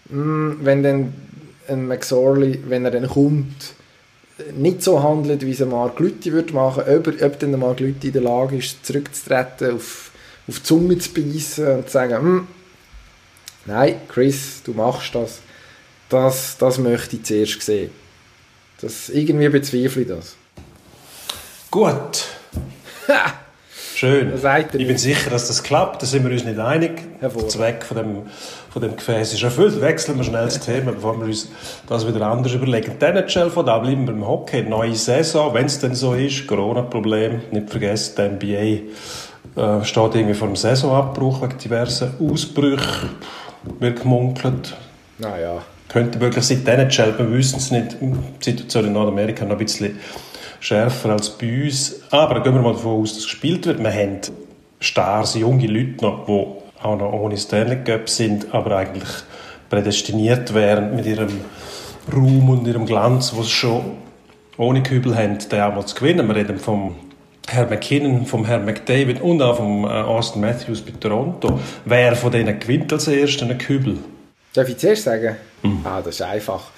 hm, 0.09 0.59
wenn 0.61 0.83
dann 0.83 1.13
ein 1.67 1.87
McSorley, 1.87 2.59
wenn 2.67 2.85
er 2.85 2.91
dann 2.91 3.07
kommt, 3.07 3.73
nicht 4.53 4.83
so 4.83 5.01
handelt, 5.01 5.45
wie 5.45 5.51
es 5.51 5.59
Mark 5.59 5.99
Lüthi 5.99 6.33
würde 6.33 6.53
machen, 6.53 6.83
ob, 6.87 7.07
ob 7.07 7.39
dann 7.39 7.59
Mark 7.59 7.79
Lüthi 7.79 8.07
in 8.07 8.13
der 8.13 8.23
Lage 8.23 8.57
ist, 8.57 8.85
zurückzutreten, 8.85 9.75
auf, 9.75 10.11
auf 10.47 10.57
die 10.57 10.63
Zunge 10.63 10.97
zu 10.97 11.13
beißen 11.13 11.67
und 11.75 11.85
zu 11.85 11.91
sagen, 11.91 12.15
hm, 12.15 12.47
nein, 13.65 13.95
Chris, 14.09 14.61
du 14.63 14.73
machst 14.73 15.15
das, 15.15 15.39
das, 16.09 16.57
das 16.57 16.77
möchte 16.77 17.15
ich 17.15 17.23
zuerst 17.23 17.61
sehen. 17.61 18.00
Das, 18.81 19.09
irgendwie 19.09 19.49
bezweifle 19.49 20.01
ich 20.01 20.07
das. 20.07 20.35
Gut. 21.69 22.25
Schön. 23.95 24.33
Ich 24.73 24.87
bin 24.87 24.97
sicher, 24.97 25.29
dass 25.29 25.47
das 25.47 25.61
klappt. 25.61 26.01
Da 26.01 26.07
sind 26.07 26.25
wir 26.25 26.31
uns 26.31 26.43
nicht 26.43 26.57
einig. 26.57 27.21
Der 27.21 27.29
Zweck 27.47 27.83
von 27.83 27.97
dem, 27.97 28.17
von 28.71 28.81
dem 28.81 28.95
Gefäß 28.95 29.31
ist 29.31 29.43
erfüllt. 29.43 29.79
Wechseln 29.79 30.17
wir 30.17 30.23
schnell 30.23 30.45
das 30.45 30.59
Thema, 30.59 30.93
bevor 30.93 31.19
wir 31.19 31.27
uns 31.27 31.49
das 31.87 32.07
wieder 32.07 32.25
anders 32.25 32.53
überlegen. 32.53 32.93
Die 32.99 33.05
NHL, 33.05 33.51
von 33.51 33.63
da 33.63 33.77
bleiben 33.77 34.07
wir 34.07 34.13
im 34.15 34.27
Hockey. 34.27 34.63
Neue 34.63 34.95
Saison, 34.95 35.53
wenn 35.53 35.67
es 35.67 35.77
denn 35.77 35.93
so 35.93 36.15
ist. 36.15 36.47
Corona-Problem. 36.47 37.41
Nicht 37.51 37.69
vergessen, 37.69 38.39
die 38.41 38.47
NBA 38.47 39.61
äh, 39.61 39.85
steht 39.85 40.15
irgendwie 40.15 40.33
vor 40.33 40.47
dem 40.47 40.55
Saisonabbruch 40.55 41.43
wegen 41.43 41.59
diversen 41.59 42.13
Ausbrüchen. 42.19 43.09
Wird 43.79 44.01
gemunkelt. 44.01 44.75
Naja. 45.19 45.61
Könnte 45.91 46.21
wirklich 46.21 46.45
sein, 46.45 46.63
die 46.65 46.71
NHL, 46.71 47.15
wir 47.17 47.31
wissen 47.33 47.57
es 47.57 47.69
nicht. 47.69 47.97
Die 47.99 48.49
Situation 48.49 48.85
in 48.85 48.93
Nordamerika 48.93 49.43
noch 49.43 49.51
ein 49.51 49.57
bisschen 49.57 49.99
schärfer 50.61 51.09
als 51.09 51.29
bei 51.37 51.65
uns. 51.65 52.01
Aber 52.11 52.41
gehen 52.41 52.53
wir 52.53 52.61
mal 52.61 52.73
davon 52.73 53.01
aus, 53.01 53.13
dass 53.13 53.23
gespielt 53.23 53.65
wird. 53.65 53.83
Wir 53.83 53.91
haben 53.91 54.21
Stars, 54.79 55.35
junge 55.35 55.67
Leute 55.67 56.01
noch, 56.01 56.25
die 56.25 56.81
auch 56.81 56.97
noch 56.97 57.11
ohne 57.11 57.35
Stanley 57.35 57.83
Cup 57.83 58.07
sind, 58.07 58.53
aber 58.53 58.77
eigentlich 58.77 59.09
prädestiniert 59.69 60.53
wären 60.53 60.95
mit 60.95 61.05
ihrem 61.05 61.41
Ruhm 62.13 62.49
und 62.49 62.67
ihrem 62.67 62.85
Glanz, 62.85 63.33
was 63.35 63.49
schon 63.49 63.81
ohne 64.57 64.83
Kübel 64.83 65.15
haben, 65.15 65.39
den 65.39 65.61
auch 65.61 65.75
mal 65.75 65.85
zu 65.85 65.95
gewinnen. 65.95 66.25
Wir 66.25 66.35
reden 66.37 66.57
vom 66.57 66.95
Herr 67.49 67.67
McKinnon, 67.67 68.25
vom 68.25 68.45
Herr 68.45 68.59
McDavid 68.59 69.19
und 69.19 69.41
auch 69.41 69.57
vom 69.57 69.83
äh, 69.83 69.87
Austin 69.87 70.41
Matthews 70.41 70.81
bei 70.81 70.93
Toronto. 70.97 71.59
Wer 71.83 72.15
von 72.15 72.31
denen 72.31 72.57
gewinnt 72.59 72.93
als 72.93 73.09
Erster 73.09 73.45
einen 73.45 73.57
Kübel? 73.57 73.97
Darf 74.53 74.69
ich 74.69 74.77
zuerst 74.77 75.03
sagen? 75.03 75.37
Mhm. 75.63 75.81
Ah, 75.83 76.01
das 76.01 76.15
ist 76.15 76.21
einfach 76.21 76.71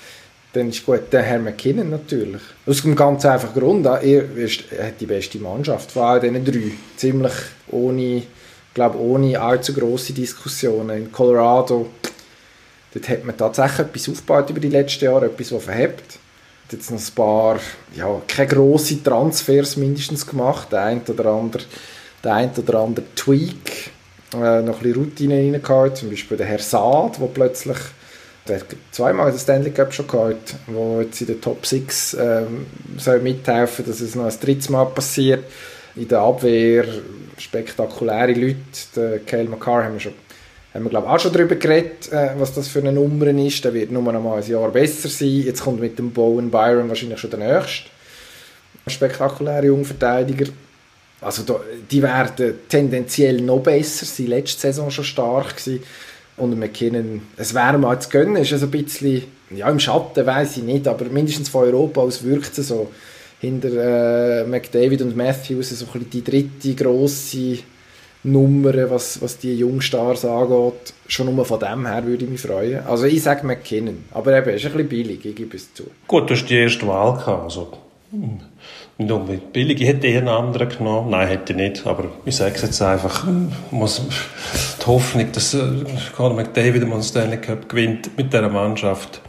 dann 0.53 0.69
ist 0.69 0.85
gut 0.85 1.11
der 1.11 1.23
Herr 1.23 1.39
McKinnon 1.39 1.89
natürlich. 1.89 2.41
Aus 2.65 2.83
dem 2.83 2.95
ganz 2.95 3.25
einfachen 3.25 3.59
Grund, 3.59 3.85
er, 3.85 3.99
hat 4.01 5.01
die 5.01 5.05
beste 5.05 5.39
Mannschaft 5.39 5.91
von 5.91 6.03
all 6.03 6.19
diesen 6.19 6.45
drei. 6.45 6.71
Ziemlich 6.95 7.33
ohne, 7.71 8.23
glaube 8.73 8.99
ohne 8.99 9.39
allzu 9.39 9.73
grosse 9.73 10.13
Diskussionen. 10.13 11.05
In 11.05 11.11
Colorado, 11.11 11.89
dort 12.93 13.09
hat 13.09 13.25
man 13.25 13.35
tatsächlich 13.35 13.79
etwas 13.79 14.09
aufgebaut 14.09 14.49
über 14.51 14.59
die 14.59 14.69
letzten 14.69 15.05
Jahre, 15.05 15.25
etwas, 15.25 15.51
was 15.51 15.63
verhebt. 15.63 16.19
Jetzt 16.71 16.91
noch 16.91 16.99
ein 16.99 17.15
paar, 17.15 17.59
ja, 17.95 18.21
keine 18.27 18.47
grossen 18.47 19.03
Transfers 19.03 19.75
mindestens 19.77 20.25
gemacht. 20.25 20.71
Der 20.71 20.83
eine 20.83 21.01
oder 21.07 21.25
andere, 21.31 21.63
der 22.23 22.33
ein 22.33 22.51
oder 22.55 22.79
andere 22.79 23.05
Tweak, 23.15 23.91
äh, 24.41 24.61
noch 24.61 24.77
ein 24.77 24.83
bisschen 24.83 25.03
Routine 25.03 25.35
reingehauen. 25.35 25.95
Zum 25.95 26.09
Beispiel 26.09 26.37
der 26.37 26.47
Herr 26.47 26.59
Saad, 26.59 27.19
der 27.19 27.27
plötzlich 27.27 27.77
der 28.47 28.59
hat 28.59 28.65
zweimal 28.91 29.31
den 29.31 29.39
Stanley 29.39 29.71
Cup 29.71 29.93
schon 29.93 30.07
geholt, 30.07 30.55
wo 30.67 30.99
jetzt 30.99 31.21
in 31.21 31.27
der 31.27 31.39
Top 31.39 31.65
6 31.65 32.17
ähm, 32.19 32.65
soll 32.97 33.19
mithelfen, 33.19 33.85
dass 33.85 34.01
es 34.01 34.15
noch 34.15 34.25
ein 34.25 34.39
drittes 34.41 34.69
Mal 34.69 34.85
passiert. 34.87 35.45
In 35.95 36.09
der 36.09 36.19
Abwehr 36.19 36.85
spektakuläre 37.37 38.33
Leute. 38.33 38.57
Der 38.95 39.19
Cale 39.19 39.45
McCarr 39.45 39.85
haben 39.85 39.93
wir 39.93 39.99
schon 39.99 40.13
haben 40.73 40.85
wir 40.85 40.89
glaube 40.89 41.07
auch 41.07 41.19
schon 41.19 41.31
darüber 41.31 41.55
geredet, 41.55 42.11
äh, 42.11 42.31
was 42.37 42.53
das 42.53 42.67
für 42.67 42.79
eine 42.79 42.91
Nummer 42.91 43.27
ist. 43.27 43.63
Der 43.63 43.73
wird 43.75 43.91
nur 43.91 44.01
noch 44.01 44.21
mal 44.21 44.41
ein 44.41 44.49
Jahr 44.49 44.69
besser 44.71 45.07
sein. 45.07 45.43
Jetzt 45.43 45.63
kommt 45.63 45.79
mit 45.79 45.99
dem 45.99 46.11
Bowen 46.11 46.49
Byron 46.49 46.89
wahrscheinlich 46.89 47.19
schon 47.19 47.29
der 47.29 47.39
nächste 47.39 47.89
spektakuläre 48.87 49.67
Jungverteidiger. 49.67 50.51
Also 51.23 51.43
da, 51.43 51.59
die 51.89 52.01
werden 52.01 52.55
tendenziell 52.67 53.41
noch 53.41 53.59
besser 53.59 54.05
sein. 54.05 54.27
Letzte 54.27 54.61
Saison 54.61 54.91
schon 54.91 55.05
stark 55.05 55.57
gewesen. 55.57 55.83
Und 56.35 56.57
McKinnon, 56.57 57.21
es 57.37 57.53
wäre 57.53 57.77
mal 57.77 57.99
zu 58.01 58.09
gönnen, 58.09 58.37
ist 58.37 58.53
also 58.53 58.65
ein 58.65 58.71
bisschen, 58.71 59.23
ja 59.55 59.69
im 59.69 59.79
Schatten 59.79 60.25
weiß 60.25 60.57
ich 60.57 60.63
nicht, 60.63 60.87
aber 60.87 61.05
mindestens 61.05 61.49
von 61.49 61.65
Europa 61.65 62.01
aus 62.01 62.23
wirkt 62.23 62.57
es 62.57 62.69
so. 62.69 62.91
Hinter 63.39 64.41
äh, 64.41 64.45
McDavid 64.45 65.01
und 65.01 65.17
Matthews 65.17 65.69
so 65.71 65.85
ein 65.85 65.91
bisschen 65.91 66.09
die 66.09 66.23
dritte 66.23 66.73
grosse 66.73 67.59
Nummern, 68.23 68.89
was, 68.89 69.21
was 69.21 69.37
die 69.37 69.57
Jungstars 69.57 70.23
angeht. 70.23 70.93
Schon 71.07 71.35
nur 71.35 71.43
von 71.45 71.59
dem 71.59 71.85
her 71.85 72.05
würde 72.05 72.23
ich 72.23 72.31
mich 72.31 72.41
freuen. 72.41 72.79
Also 72.85 73.05
ich 73.05 73.21
sage 73.21 73.45
McKinnon, 73.45 74.05
aber 74.11 74.37
eben, 74.37 74.49
ist 74.55 74.65
ein 74.65 74.71
bisschen 74.71 74.87
billig, 74.87 75.25
ich 75.25 75.35
gebe 75.35 75.57
es 75.57 75.73
zu. 75.73 75.83
Gut, 76.07 76.29
du 76.29 76.33
hast 76.33 76.45
die 76.45 76.55
erste 76.55 76.87
Wahl 76.87 77.13
gehabt, 77.17 77.43
also 77.43 77.73
hm, 78.11 78.39
nicht 78.97 79.11
unbedingt 79.11 79.53
billig. 79.53 79.81
Ich 79.81 79.87
hätte 79.87 80.07
eher 80.07 80.19
einen 80.19 80.27
anderen 80.27 80.69
genommen. 80.69 81.09
Nein, 81.09 81.27
hätte 81.27 81.53
ich 81.53 81.57
nicht, 81.57 81.87
aber 81.87 82.05
ich 82.25 82.35
sage 82.35 82.55
es 82.55 82.61
jetzt 82.61 82.81
einfach, 82.81 83.25
muss 83.71 84.01
die 84.81 84.85
Hoffnung, 84.85 85.31
dass 85.31 85.53
äh, 85.53 85.67
Conor 86.15 86.35
McDavid 86.35 86.83
den 86.83 87.03
Stanley 87.03 87.37
Cup 87.37 87.69
gewinnt 87.69 88.15
mit 88.17 88.31
dieser 88.31 88.49
Mannschaft, 88.49 89.21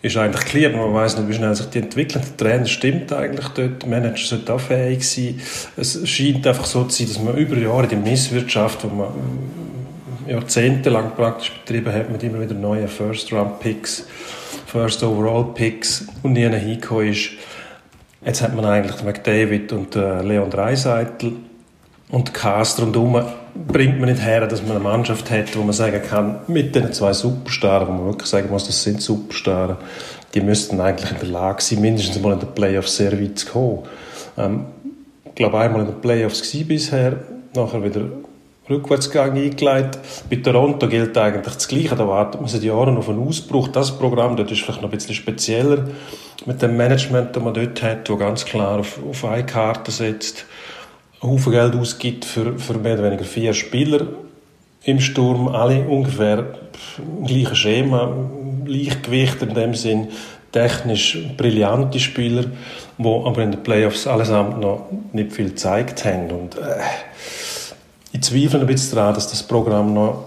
ist 0.00 0.16
eigentlich 0.16 0.44
klar, 0.44 0.70
man 0.70 0.94
weiß 0.94 1.18
nicht, 1.18 1.28
wie 1.28 1.34
schnell 1.34 1.54
sich 1.56 1.66
die 1.66 1.78
entwickeln. 1.78 2.22
Der 2.24 2.36
Trainer 2.36 2.66
stimmt 2.66 3.12
eigentlich 3.12 3.48
dort, 3.48 3.82
der 3.82 3.88
Manager 3.88 4.24
sollte 4.24 4.54
auch 4.54 4.60
fähig 4.60 5.02
sein. 5.02 5.40
Es 5.76 6.08
scheint 6.08 6.46
einfach 6.46 6.66
so 6.66 6.84
zu 6.84 6.98
sein, 6.98 7.08
dass 7.08 7.22
man 7.22 7.36
über 7.36 7.56
Jahre 7.56 7.88
die 7.88 7.96
Misswirtschaft, 7.96 8.84
die 8.84 8.86
man 8.86 9.08
jahrzehntelang 10.28 11.16
praktisch 11.16 11.50
betrieben 11.50 11.92
hat, 11.92 12.10
mit 12.10 12.22
immer 12.22 12.40
wieder 12.40 12.54
neuen 12.54 12.86
First-Round-Picks, 12.86 14.06
First-Overall-Picks 14.66 16.06
und 16.22 16.34
nie 16.34 16.48
hingekommen 16.48 17.08
ist. 17.08 17.30
Jetzt 18.24 18.42
hat 18.42 18.54
man 18.54 18.64
eigentlich 18.64 19.02
McDavid 19.04 19.72
und 19.72 19.94
äh, 19.94 20.22
Leon 20.22 20.50
Dreiseitel 20.50 21.34
und 22.10 22.34
Cast 22.34 22.80
rundherum 22.80 23.22
bringt 23.54 24.00
man 24.00 24.08
nicht 24.08 24.22
her, 24.22 24.46
dass 24.46 24.62
man 24.62 24.72
eine 24.72 24.80
Mannschaft 24.80 25.30
hat, 25.30 25.56
wo 25.56 25.62
man 25.62 25.72
sagen 25.72 26.00
kann, 26.02 26.40
mit 26.48 26.74
den 26.74 26.92
zwei 26.92 27.12
Superstars, 27.12 27.86
wo 27.86 27.92
man 27.92 28.06
wirklich 28.06 28.28
sagen 28.28 28.48
muss, 28.50 28.66
das 28.66 28.82
sind 28.82 29.00
Superstars, 29.00 29.76
die 30.34 30.40
müssten 30.40 30.80
eigentlich 30.80 31.10
in 31.12 31.18
der 31.18 31.28
Lage 31.28 31.62
sein, 31.62 31.80
mindestens 31.80 32.20
mal 32.20 32.32
in 32.32 32.40
den 32.40 32.54
Playoffs 32.54 32.96
sehr 32.96 33.12
weit 33.12 33.38
zu 33.38 33.46
kommen. 33.46 33.78
Ähm, 34.36 34.66
ich 35.24 35.34
glaube, 35.34 35.58
einmal 35.60 35.82
in 35.82 35.86
den 35.86 36.00
Playoffs 36.00 36.54
war 36.54 36.64
bisher, 36.64 37.16
nachher 37.54 37.84
wieder 37.84 38.02
Rückwärtsgang 38.68 39.36
eingeleitet. 39.36 40.00
Bei 40.28 40.36
Toronto 40.36 40.88
gilt 40.88 41.16
eigentlich 41.16 41.54
das 41.54 41.68
Gleiche. 41.68 41.96
Da 41.96 42.06
wartet 42.06 42.40
man 42.40 42.48
seit 42.48 42.62
Jahren 42.62 42.96
auf 42.96 43.08
einen 43.08 43.26
Ausbruch. 43.26 43.68
Das 43.68 43.98
Programm 43.98 44.36
dort 44.36 44.50
ist 44.50 44.62
vielleicht 44.62 44.82
noch 44.82 44.88
ein 44.88 44.96
bisschen 44.96 45.14
spezieller 45.14 45.84
mit 46.46 46.62
dem 46.62 46.76
Management, 46.76 47.34
das 47.34 47.42
man 47.42 47.54
dort 47.54 47.82
hat, 47.82 48.08
das 48.08 48.18
ganz 48.18 48.44
klar 48.44 48.78
auf, 48.78 48.98
auf 49.08 49.24
eine 49.24 49.44
Karte 49.44 49.90
setzt 49.90 50.46
Haufen 51.20 51.52
Geld 51.52 51.74
ausgibt 51.74 52.24
für, 52.24 52.58
für 52.58 52.74
mehr 52.74 52.94
oder 52.94 53.04
weniger 53.04 53.24
vier 53.24 53.52
Spieler 53.52 54.06
im 54.84 55.00
Sturm, 55.00 55.48
alle 55.48 55.82
ungefähr 55.82 56.54
im 56.98 57.26
gleichen 57.26 57.56
Schema, 57.56 58.14
Leichtgewicht 58.64 59.42
in 59.42 59.54
dem 59.54 59.74
Sinn, 59.74 60.08
technisch 60.52 61.18
brillante 61.36 61.98
Spieler, 61.98 62.44
die 62.96 63.06
aber 63.06 63.42
in 63.42 63.50
den 63.50 63.62
Playoffs 63.62 64.06
allesamt 64.06 64.60
noch 64.60 64.86
nicht 65.12 65.32
viel 65.32 65.50
gezeigt 65.50 66.04
haben. 66.04 66.30
Und 66.30 66.56
äh, 66.56 66.80
ich 68.12 68.22
zweifle 68.22 68.60
ein 68.60 68.66
bisschen 68.66 68.96
daran, 68.96 69.14
dass 69.14 69.28
das 69.28 69.42
Programm 69.42 69.94
noch 69.94 70.24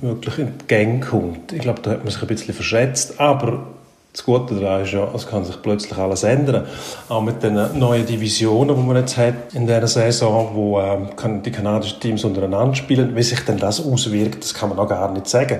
wirklich 0.00 0.38
in 0.38 0.58
die 0.58 0.66
Gänge 0.66 1.00
kommt. 1.00 1.52
Ich 1.52 1.60
glaube, 1.60 1.80
da 1.82 1.92
hat 1.92 2.04
man 2.04 2.12
sich 2.12 2.22
ein 2.22 2.28
bisschen 2.28 2.54
verschätzt, 2.54 3.20
aber 3.20 3.66
das 4.14 4.24
Gute 4.24 4.54
daran 4.54 4.84
ist 4.84 4.92
ja, 4.92 5.08
es 5.12 5.26
kann 5.26 5.44
sich 5.44 5.60
plötzlich 5.60 5.98
alles 5.98 6.22
ändern. 6.22 6.66
Auch 7.08 7.20
mit 7.20 7.42
den 7.42 7.54
neuen 7.76 8.06
Divisionen, 8.06 8.76
die 8.76 8.82
man 8.82 8.96
jetzt 8.96 9.16
hat 9.16 9.54
in 9.54 9.66
dieser 9.66 9.88
Saison, 9.88 10.50
wo 10.54 10.80
ähm, 10.80 11.08
die 11.42 11.50
kanadischen 11.50 11.98
Teams 11.98 12.22
untereinander 12.22 12.76
spielen, 12.76 13.16
wie 13.16 13.22
sich 13.24 13.40
denn 13.40 13.58
das 13.58 13.84
auswirkt, 13.84 14.44
das 14.44 14.54
kann 14.54 14.68
man 14.68 14.78
auch 14.78 14.88
gar 14.88 15.10
nicht 15.10 15.26
sagen. 15.26 15.58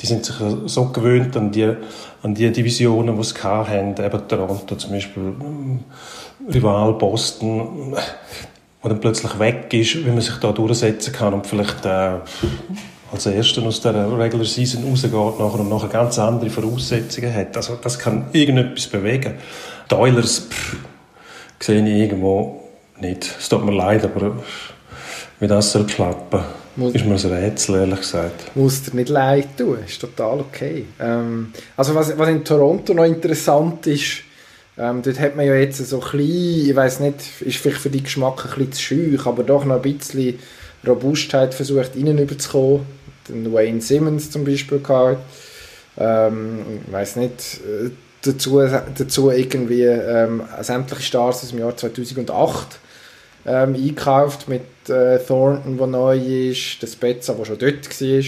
Die 0.00 0.06
sind 0.06 0.24
sich 0.24 0.36
so 0.64 0.86
gewöhnt 0.86 1.36
an 1.36 1.52
die, 1.52 1.74
an 2.22 2.34
die 2.34 2.50
Divisionen, 2.50 3.18
die 3.18 3.22
sie 3.22 3.34
haben, 3.42 3.94
eben 3.98 4.28
Toronto 4.28 4.76
zum 4.76 4.92
Beispiel, 4.92 5.34
ähm, 5.38 5.80
Rival 6.48 6.94
Boston, 6.94 7.94
wo 8.82 8.88
dann 8.88 9.00
plötzlich 9.00 9.38
weg 9.38 9.72
ist, 9.72 9.96
wie 9.96 10.10
man 10.10 10.20
sich 10.20 10.36
da 10.36 10.52
durchsetzen 10.52 11.12
kann 11.12 11.34
und 11.34 11.46
vielleicht 11.46 11.84
äh, 11.84 12.18
als 13.12 13.26
Erster 13.26 13.62
aus 13.62 13.80
der 13.80 13.94
Regular 14.18 14.44
Season 14.44 14.84
rausgeht 14.84 15.12
nachher 15.12 15.60
und 15.60 15.68
nachher 15.68 15.88
ganz 15.88 16.18
andere 16.18 16.50
Voraussetzungen 16.50 17.34
hat. 17.34 17.56
Also 17.56 17.76
das 17.82 17.98
kann 17.98 18.26
irgendetwas 18.32 18.86
bewegen. 18.86 19.34
Die 19.90 19.94
Oilers 19.94 20.46
pff, 20.48 20.76
sehe 21.58 21.82
ich 21.82 22.02
irgendwo 22.02 22.60
nicht. 23.00 23.36
Es 23.38 23.48
tut 23.48 23.64
mir 23.64 23.72
leid, 23.72 24.04
aber 24.04 24.36
wie 25.40 25.46
das 25.46 25.72
soll 25.72 25.86
klappen, 25.86 26.40
muss, 26.76 26.94
ist 26.94 27.04
mir 27.04 27.14
ein 27.14 27.44
Rätsel, 27.44 27.76
ehrlich 27.76 28.00
gesagt. 28.00 28.54
Muss 28.54 28.82
dir 28.82 28.94
nicht 28.94 29.08
leid 29.08 29.56
tun, 29.56 29.78
ist 29.84 30.00
total 30.00 30.40
okay. 30.40 30.86
Ähm, 31.00 31.52
also 31.76 31.94
was, 31.94 32.16
was 32.16 32.28
in 32.28 32.44
Toronto 32.44 32.94
noch 32.94 33.04
interessant 33.04 33.86
ist, 33.86 34.22
ähm, 34.80 35.02
dort 35.02 35.20
hat 35.20 35.36
man 35.36 35.44
ja 35.44 35.54
jetzt 35.54 35.76
so 35.76 35.96
ein 35.96 36.00
bisschen, 36.00 36.70
ich 36.70 36.74
weiß 36.74 37.00
nicht, 37.00 37.16
ist 37.40 37.58
vielleicht 37.58 37.80
für 37.80 37.90
die 37.90 38.02
Geschmack 38.02 38.44
ein 38.44 38.50
bisschen 38.50 38.72
zu 38.72 38.82
schüch, 38.82 39.26
aber 39.26 39.42
doch 39.42 39.64
noch 39.64 39.76
ein 39.76 39.82
bisschen 39.82 40.38
Robustheit 40.86 41.52
versucht, 41.52 41.94
innen 41.96 42.18
überzukommen 42.18 42.86
den 43.28 43.52
Wayne 43.52 43.80
Simmons 43.80 44.30
zum 44.30 44.44
Beispiel 44.44 44.80
gehabt. 44.80 45.18
Ähm, 45.98 46.80
ich 46.86 46.92
weiß 46.92 47.16
nicht, 47.16 47.60
äh, 47.64 47.90
dazu, 48.22 48.60
dazu 48.96 49.30
irgendwie 49.30 49.82
ähm, 49.84 50.42
sämtliche 50.60 51.02
Stars 51.02 51.42
aus 51.42 51.50
dem 51.50 51.58
Jahr 51.58 51.76
2008 51.76 52.78
ähm, 53.46 53.74
einkauft 53.74 54.48
mit 54.48 54.62
äh, 54.88 55.18
Thornton, 55.18 55.78
der 55.78 55.86
neu 55.86 56.18
ist, 56.18 56.82
der 56.82 56.86
Spezza, 56.86 57.34
der 57.34 57.44
schon 57.44 57.58
dort 57.58 58.00
war. 58.00 58.24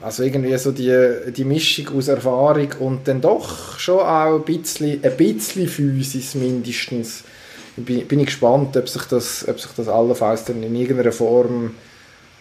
Also 0.00 0.22
irgendwie 0.22 0.56
so 0.58 0.72
die, 0.72 1.32
die 1.32 1.44
Mischung 1.44 1.96
aus 1.96 2.08
Erfahrung 2.08 2.68
und 2.78 3.08
dann 3.08 3.20
doch 3.20 3.78
schon 3.78 4.00
auch 4.00 4.36
ein 4.36 4.44
bisschen, 4.44 5.02
ein 5.02 5.16
bisschen 5.16 5.68
Physis 5.68 6.34
mindestens. 6.34 7.24
Bin, 7.76 8.06
bin 8.06 8.20
ich 8.20 8.26
gespannt, 8.26 8.76
ob 8.76 8.88
sich 8.88 9.02
das, 9.04 9.46
ob 9.48 9.60
sich 9.60 9.70
das 9.76 9.88
allenfalls 9.88 10.44
dann 10.44 10.62
in 10.62 10.74
irgendeiner 10.74 11.12
Form 11.12 11.72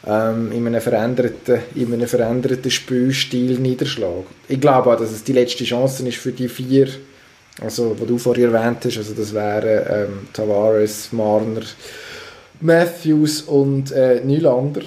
ähm, 0.06 0.52
in, 0.52 0.66
einem 0.68 0.82
veränderten, 0.82 1.60
in 1.76 1.94
einem 1.94 2.08
veränderten 2.08 2.72
Spielstil 2.72 3.60
niederschlägt. 3.60 4.28
Ich 4.48 4.60
glaube 4.60 4.92
auch, 4.92 4.98
dass 4.98 5.12
es 5.12 5.24
die 5.24 5.34
letzte 5.34 5.64
Chance 5.64 6.08
ist 6.08 6.18
für 6.18 6.32
die 6.32 6.48
vier, 6.48 6.88
also, 7.62 7.96
die 8.00 8.06
du 8.06 8.18
vorher 8.18 8.52
erwähnt 8.52 8.86
hast, 8.86 8.98
also 8.98 9.14
das 9.14 9.34
wären 9.34 9.86
ähm, 9.90 10.28
Tavares, 10.32 11.12
Marner, 11.12 11.62
Matthews 12.62 13.42
und 13.42 13.92
äh, 13.92 14.22
Nylander, 14.24 14.82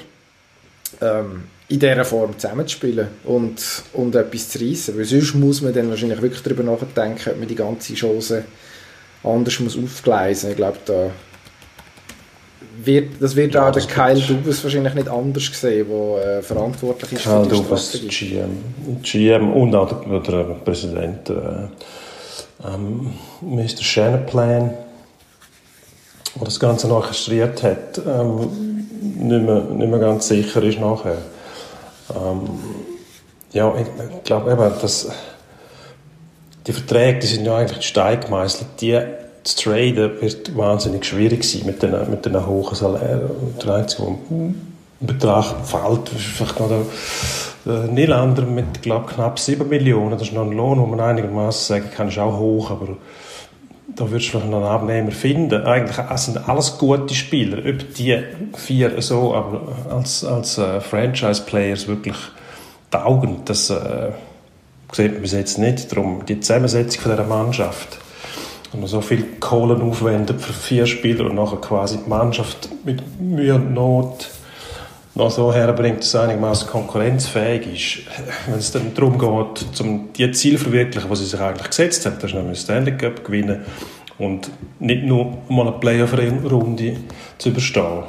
ähm, 1.01 1.45
in 1.71 1.79
dieser 1.79 2.05
Form 2.05 2.37
zusammenzuspielen 2.37 3.09
und, 3.25 3.63
und 3.93 4.15
etwas 4.15 4.49
zu 4.49 4.59
reissen. 4.59 4.99
Weil 4.99 5.05
sonst 5.05 5.35
muss 5.35 5.63
man 5.63 5.73
dann 5.73 5.89
wahrscheinlich 5.89 6.21
wirklich 6.21 6.43
darüber 6.43 6.65
nachdenken, 6.65 7.31
ob 7.31 7.39
man 7.39 7.47
die 7.47 7.55
ganze 7.55 7.95
Chance 7.95 8.45
anders 9.23 9.61
muss 9.61 9.79
aufgleisen 9.79 10.49
muss. 10.49 10.53
Ich 10.53 10.57
glaube, 10.57 10.79
da 10.85 11.11
wird, 12.85 13.23
das 13.23 13.37
wird 13.37 13.55
ja, 13.55 13.69
auch 13.69 13.73
der 13.73 13.83
Kyle 13.83 14.21
Dubas 14.21 14.65
wahrscheinlich 14.65 14.95
nicht 14.95 15.09
anders 15.09 15.49
gesehen, 15.49 15.87
der 15.89 16.39
äh, 16.39 16.43
verantwortlich 16.43 17.13
ist 17.13 17.23
Kyle 17.23 17.45
für 17.45 17.49
die 17.49 17.63
Dubas, 17.63 17.89
Strategie. 17.89 18.29
GM, 18.29 19.03
GM 19.03 19.53
und 19.53 19.75
auch 19.75 20.03
der, 20.03 20.21
der 20.21 20.55
Präsident, 20.65 21.31
äh, 21.31 21.35
ähm, 22.67 23.13
Mr. 23.43 23.83
Shannon 23.83 24.27
der 26.35 26.45
das 26.45 26.59
Ganze 26.59 26.89
noch 26.89 26.97
orchestriert 26.97 27.63
hat, 27.63 28.01
ähm, 28.07 28.39
nicht, 29.01 29.43
mehr, 29.43 29.61
nicht 29.61 29.91
mehr 29.91 29.99
ganz 29.99 30.27
sicher 30.27 30.63
ist 30.63 30.81
nachher. 30.81 31.19
Ähm, 32.15 32.41
ja, 33.53 33.75
ich, 33.77 34.25
glaube 34.25 34.53
eben, 34.53 34.73
dass 34.81 35.11
die 36.67 36.73
Verträge, 36.73 37.19
die 37.21 37.27
sind 37.27 37.45
ja 37.45 37.57
eigentlich 37.57 37.87
Stein 37.87 38.21
gemeißelt, 38.21 38.67
die 38.81 39.01
zu 39.43 39.57
traden 39.57 40.21
wird 40.21 40.57
wahnsinnig 40.57 41.05
schwierig 41.05 41.45
sein 41.45 41.63
mit 41.65 41.83
den, 41.83 42.11
mit 42.11 42.27
den 42.27 42.47
hohen 42.47 42.75
Salären. 42.75 43.31
Der 43.65 43.75
einzige, 43.75 44.03
der 44.03 44.17
in 44.31 44.55
Betracht 45.01 45.67
fällt, 45.67 46.13
ist 46.13 46.27
vielleicht 46.27 46.61
noch 46.61 46.69
der, 46.69 46.83
der 47.65 47.91
Niederlander 47.91 48.43
mit 48.43 48.83
glaub, 48.83 49.09
knapp 49.09 49.39
7 49.39 49.67
Millionen. 49.69 50.11
Das 50.11 50.23
ist 50.23 50.33
noch 50.35 50.45
ein 50.45 50.53
Lohn, 50.53 50.79
wo 50.79 50.87
man 50.87 51.01
einigermaßen 51.01 51.75
sagen 51.77 51.91
kann, 51.95 52.09
ist 52.09 52.19
auch 52.19 52.39
hoch, 52.39 52.71
aber 52.71 52.89
da 53.97 54.11
würdest 54.11 54.29
du 54.29 54.39
vielleicht 54.39 54.51
noch 54.51 54.59
einen 54.59 54.67
Abnehmer 54.67 55.11
finden. 55.11 55.65
Eigentlich 55.65 55.97
sind 56.17 56.49
alles 56.49 56.79
gute 56.79 57.15
Spieler. 57.15 57.59
Ob 57.59 57.95
die 57.95 58.23
vier 58.55 59.01
so, 59.03 59.35
aber 59.35 59.61
als, 59.91 60.25
als 60.25 60.59
äh, 60.59 60.81
Franchise-Players 60.81 61.89
wirklich 61.89 62.17
taugen, 62.91 63.43
das 63.45 63.71
äh, 63.71 64.11
sieht 64.93 65.13
man 65.13 65.23
bis 65.23 65.33
jetzt 65.33 65.59
nicht. 65.59 65.93
Darum 65.93 66.25
die 66.27 66.41
Zusammensetzung 66.41 67.03
dieser 67.05 67.25
Mannschaft 67.25 67.99
wenn 68.73 68.81
man 68.81 68.89
so 68.89 69.01
viel 69.01 69.25
Kohlen 69.41 69.83
aufwendet 69.83 70.41
für 70.41 70.53
vier 70.53 70.87
Spieler 70.87 71.27
und 71.27 71.35
nachher 71.35 71.61
quasi 71.61 71.99
die 71.99 72.09
Mannschaft 72.09 72.69
mit 72.85 73.03
Mühe 73.21 73.55
und 73.55 73.75
Not 73.75 74.31
noch 75.15 75.31
so 75.31 75.53
herbringt, 75.53 76.01
dass 76.01 76.09
es 76.09 76.15
einigermaßen 76.15 76.69
konkurrenzfähig 76.69 77.67
ist. 77.67 78.07
Wenn 78.47 78.59
es 78.59 78.71
dann 78.71 78.95
darum 78.95 79.19
geht, 79.19 79.81
um 79.81 80.13
die 80.13 80.31
Ziele 80.33 80.57
zu 80.57 80.65
verwirklichen, 80.65 81.11
die 81.11 81.17
sie 81.17 81.25
sich 81.27 81.41
eigentlich 81.41 81.69
gesetzt 81.69 82.07
haben, 82.07 82.17
das 82.21 82.31
ist 82.31 82.37
nämlich 82.37 82.61
Stanley 82.61 82.97
Cup 82.97 83.25
gewinnen 83.25 83.65
und 84.19 84.51
nicht 84.79 85.03
nur 85.05 85.39
mal 85.49 85.69
eine 85.69 85.79
Playoff-Runde 85.79 86.97
zu 87.39 87.49
überstehen, 87.49 88.05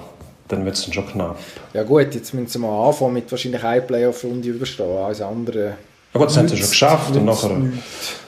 dann 0.47 0.65
wird 0.65 0.75
es 0.75 0.83
dann 0.83 0.93
schon 0.93 1.07
knapp. 1.07 1.37
Ja 1.73 1.83
gut, 1.83 2.13
jetzt 2.13 2.33
müssen 2.33 2.47
sie 2.47 2.59
mal 2.59 2.87
anfangen 2.87 3.13
mit 3.13 3.31
wahrscheinlich 3.31 3.63
einer 3.63 3.81
Playoff-Runde 3.81 4.49
überstehen, 4.49 4.97
als 4.97 5.21
andere... 5.21 5.75
Ja 6.13 6.19
gut, 6.19 6.27
das 6.27 6.37
haben 6.37 6.47
sie 6.47 6.57
schon 6.57 6.69
geschafft 6.69 7.15
und 7.15 7.25
nachher... 7.25 7.49
Nichts 7.49 8.21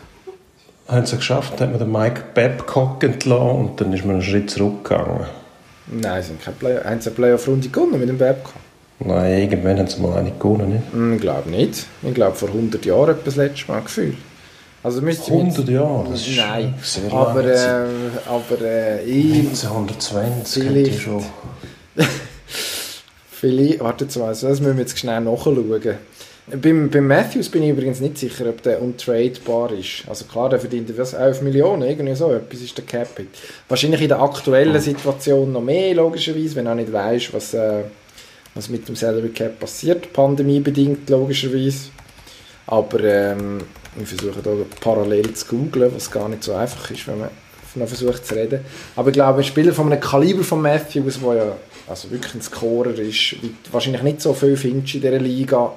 haben 0.87 1.05
sie 1.05 1.17
geschafft, 1.17 1.59
hat 1.59 1.69
man 1.69 1.79
den 1.79 1.91
Mike 1.91 2.23
Babcock 2.33 3.03
entlassen 3.03 3.49
und 3.49 3.81
dann 3.81 3.93
ist 3.93 4.05
man 4.05 4.15
einen 4.15 4.23
Schritt 4.23 4.49
zurückgegangen. 4.49 5.25
Nein, 5.87 6.23
sie 6.23 6.29
haben, 6.29 6.39
keine 6.41 6.55
Play 6.57 6.77
haben 6.83 7.01
sie 7.01 7.09
eine 7.09 7.15
Playoff-Runde 7.15 7.69
gewonnen 7.69 7.99
mit 7.99 8.09
dem 8.09 8.17
Babcock? 8.17 8.53
Nein, 9.05 9.41
irgendwann 9.41 9.79
haben 9.79 9.87
sie 9.87 10.01
mal 10.01 10.17
eine 10.17 10.31
gewonnen, 10.31 10.69
nicht? 10.69 11.15
Ich 11.15 11.21
glaube 11.21 11.49
nicht. 11.49 11.85
Ich 12.01 12.13
glaube, 12.13 12.35
vor 12.35 12.49
100 12.49 12.85
Jahren 12.85 13.09
etwa 13.09 13.21
das 13.25 13.35
letzte 13.35 13.71
Mal 13.71 13.81
gefühlt. 13.81 14.17
Also 14.83 15.01
müsste 15.01 15.31
100 15.31 15.67
Jahre? 15.69 16.07
Das 16.09 16.27
ist 16.27 16.37
Nein, 16.37 16.75
sehr 16.81 17.11
aber, 17.11 17.45
äh, 17.45 17.85
aber 18.27 18.61
äh, 18.61 19.03
ich... 19.05 19.47
1920 19.47 20.63
Vielleicht. 20.63 21.01
schon. 21.01 21.23
Vielleicht, 23.31 23.79
warte 23.79 24.07
mal, 24.19 24.29
das 24.29 24.43
müssen 24.43 24.65
wir 24.65 24.83
jetzt 24.83 24.97
schnell 24.97 25.21
nachschauen. 25.21 25.81
Beim, 26.61 26.89
beim 26.89 27.07
Matthews 27.07 27.47
bin 27.47 27.63
ich 27.63 27.69
übrigens 27.69 28.01
nicht 28.01 28.17
sicher, 28.17 28.49
ob 28.49 28.61
der 28.63 28.81
untradebar 28.81 29.71
ist. 29.71 30.03
Also 30.09 30.25
klar, 30.25 30.49
der 30.49 30.59
verdient 30.59 30.91
was, 30.97 31.13
11 31.13 31.41
Millionen, 31.41 31.83
irgendwie 31.83 32.15
so, 32.15 32.33
etwas 32.33 32.59
ist 32.59 32.77
der 32.77 32.83
Cap-Hit. 32.83 33.29
Wahrscheinlich 33.69 34.01
in 34.01 34.09
der 34.09 34.21
aktuellen 34.21 34.79
Situation 34.81 35.53
noch 35.53 35.61
mehr, 35.61 35.95
logischerweise, 35.95 36.57
wenn 36.57 36.65
du 36.65 36.71
auch 36.71 36.75
nicht 36.75 36.91
weißt, 36.91 37.33
was, 37.33 37.53
äh, 37.53 37.83
was 38.55 38.69
mit 38.69 38.87
dem 38.87 38.95
Salary 38.95 39.29
Cap 39.29 39.59
passiert, 39.59 40.13
pandemiebedingt, 40.13 41.09
logischerweise. 41.09 41.89
Aber 42.67 42.99
ähm, 43.03 43.61
wir 43.95 44.05
versuchen 44.05 44.41
da 44.43 44.51
parallel 44.79 45.33
zu 45.33 45.45
googlen, 45.47 45.93
was 45.93 46.09
gar 46.09 46.29
nicht 46.29 46.43
so 46.43 46.53
einfach 46.53 46.89
ist, 46.91 47.07
wenn 47.07 47.19
man 47.19 47.29
noch 47.75 47.87
versucht 47.87 48.25
zu 48.25 48.35
reden. 48.35 48.61
Aber 48.95 49.09
ich 49.09 49.13
glaube, 49.13 49.39
ein 49.39 49.43
Spieler 49.43 49.73
von 49.73 49.91
einem 49.91 49.99
Kaliber 49.99 50.43
von 50.43 50.61
Matthews, 50.61 51.19
der 51.19 51.33
ja 51.35 51.55
also 51.87 52.09
wirklich 52.11 52.35
ein 52.35 52.41
Scorer 52.41 52.97
ist, 52.97 53.35
wahrscheinlich 53.71 54.03
nicht 54.03 54.21
so 54.21 54.33
viel 54.33 54.55
findest 54.55 54.95
in 54.95 55.01
dieser 55.01 55.19
Liga, 55.19 55.73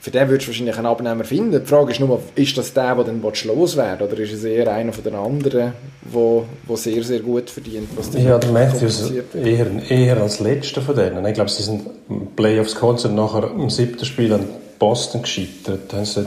für 0.00 0.10
den 0.10 0.28
würdest 0.28 0.46
du 0.46 0.52
wahrscheinlich 0.52 0.76
einen 0.76 0.86
Abnehmer 0.86 1.24
finden. 1.24 1.60
Die 1.60 1.66
Frage 1.66 1.90
ist 1.90 2.00
nur, 2.00 2.22
ist 2.36 2.56
das 2.56 2.72
der, 2.72 2.94
der 2.94 3.04
dann 3.04 3.20
loswerden 3.22 4.06
oder 4.06 4.18
ist 4.20 4.32
es 4.32 4.44
eher 4.44 4.72
einer 4.72 4.92
von 4.92 5.02
den 5.02 5.14
anderen, 5.14 5.72
der, 6.02 6.44
der 6.68 6.76
sehr, 6.76 7.02
sehr 7.02 7.20
gut 7.20 7.50
verdient? 7.50 7.88
Was 7.96 8.12
Ja, 8.14 8.38
der 8.38 8.50
Matthews 8.50 9.12
eher, 9.34 9.66
eher 9.90 10.16
als 10.22 10.38
letzter 10.40 10.82
von 10.82 10.94
denen. 10.94 11.26
Ich 11.26 11.34
glaube, 11.34 11.50
sie 11.50 11.62
sind 11.64 11.82
im 12.08 12.28
Playoffs 12.36 12.76
sind 13.02 13.14
nachher 13.16 13.50
im 13.50 13.68
siebten 13.70 14.04
Spiel 14.04 14.32
an 14.32 14.46
Boston 14.78 15.22
gescheitert. 15.22 15.92
Haben 15.92 16.04
sie 16.04 16.26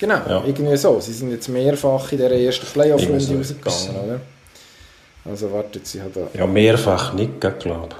Genau, 0.00 0.16
Ja. 0.28 0.42
irgendwie 0.44 0.76
so. 0.76 1.00
Sie 1.00 1.12
sind 1.12 1.30
jetzt 1.30 1.48
mehrfach 1.48 2.12
in 2.12 2.18
der 2.18 2.30
ersten 2.32 2.66
Playoff-Runde 2.66 3.20
so 3.20 3.34
rausgegangen, 3.34 4.04
oder? 4.04 4.20
Also 5.24 5.50
wartet, 5.50 5.86
sie 5.86 6.02
hat 6.02 6.14
da... 6.14 6.28
ja, 6.38 6.46
mehrfach 6.46 7.14
nicht, 7.14 7.40
glaube 7.40 7.56
ich. 7.88 7.94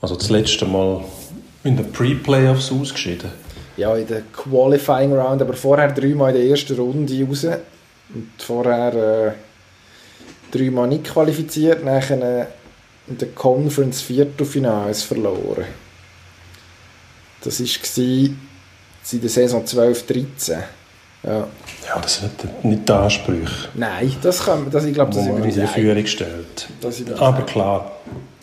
Also 0.00 0.16
das 0.16 0.30
letzte 0.30 0.64
Mal 0.64 1.04
in 1.66 1.76
den 1.76 1.90
Pre-Playoffs 1.92 2.72
ausgeschieden. 2.72 3.30
Ja, 3.76 3.94
in 3.96 4.06
der 4.06 4.22
Qualifying 4.32 5.12
Round, 5.12 5.42
aber 5.42 5.54
vorher 5.54 5.92
dreimal 5.92 6.34
in 6.34 6.40
der 6.40 6.50
ersten 6.50 6.76
Runde 6.76 7.26
raus. 7.26 7.44
Und 7.44 8.30
vorher 8.38 8.94
äh, 8.94 9.32
dreimal 10.56 10.88
nicht 10.88 11.04
qualifiziert, 11.04 11.84
nachher 11.84 12.22
äh, 12.22 12.46
in 13.08 13.18
der 13.18 13.28
Conference 13.28 14.00
Viertelfinals 14.00 15.02
verloren. 15.02 15.66
Das 17.42 17.60
war 17.60 18.04
in 18.06 19.20
der 19.20 19.30
Saison 19.30 19.64
12-13. 19.64 20.56
Ja. 21.22 21.46
Ja, 21.86 22.00
das 22.00 22.20
sind 22.20 22.64
nicht, 22.64 22.88
die 22.88 22.92
Ansprüche, 22.92 23.68
Nein, 23.74 24.14
das 24.22 24.44
kann 24.44 24.70
das, 24.70 24.84
ich 24.84 24.94
glaube, 24.94 25.12
das 25.12 25.26
in 25.26 25.32
uns 25.32 25.54
die. 25.54 25.66
Führung 25.66 26.06
stellt. 26.06 26.68
Das 26.80 26.96
sind 26.96 27.08
wir 27.08 27.14
uns 27.14 27.22
Aber 27.22 27.42
klar. 27.42 27.92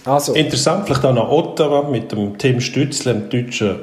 Also, 0.06 0.34
Interessant 0.34 0.86
vielleicht 0.86 1.06
auch 1.06 1.13
noch 1.13 1.30
Ottawa 1.30 1.89
mit 1.89 2.12
dem 2.12 2.38
Tim 2.38 2.60
Stützle, 2.60 3.12
einem 3.12 3.30
deutschen 3.30 3.78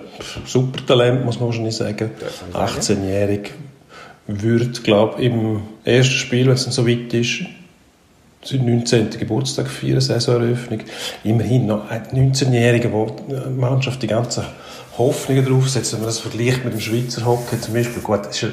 Supertalent, 0.47 1.25
muss 1.25 1.41
man 1.41 1.49
wahrscheinlich 1.49 1.77
sagen. 1.77 2.11
man 2.53 2.69
sagen. 2.69 2.81
18-jährig. 2.81 3.51
Wird, 4.27 4.85
glaube 4.85 5.21
ich, 5.21 5.27
im 5.27 5.63
ersten 5.85 6.15
Spiel, 6.15 6.47
wenn 6.47 6.53
es 6.53 6.63
so 6.63 6.87
weit 6.87 7.13
ist, 7.15 7.41
seinen 8.45 8.67
19. 8.67 9.11
Geburtstag 9.19 9.69
feiern, 9.69 10.01
Saisoneröffnung. 10.01 10.81
Immerhin 11.25 11.67
noch 11.67 11.91
ein 11.91 12.03
19-Jähriger, 12.07 12.93
wo 12.93 13.07
die 13.07 13.51
Mannschaft 13.51 14.03
die 14.03 14.07
ganze 14.07 14.45
Hoffnungen 14.99 15.45
draufsetzt. 15.45 15.93
Wenn 15.93 16.01
man 16.01 16.09
das 16.09 16.21
vergleicht 16.21 16.65
mit 16.65 16.75
dem 16.75 16.81
Schweizer 16.81 17.25
Hockey 17.25 17.61
zum 17.61 17.75
Beispiel, 17.75 18.03
gut, 18.03 18.27
ist 18.27 18.47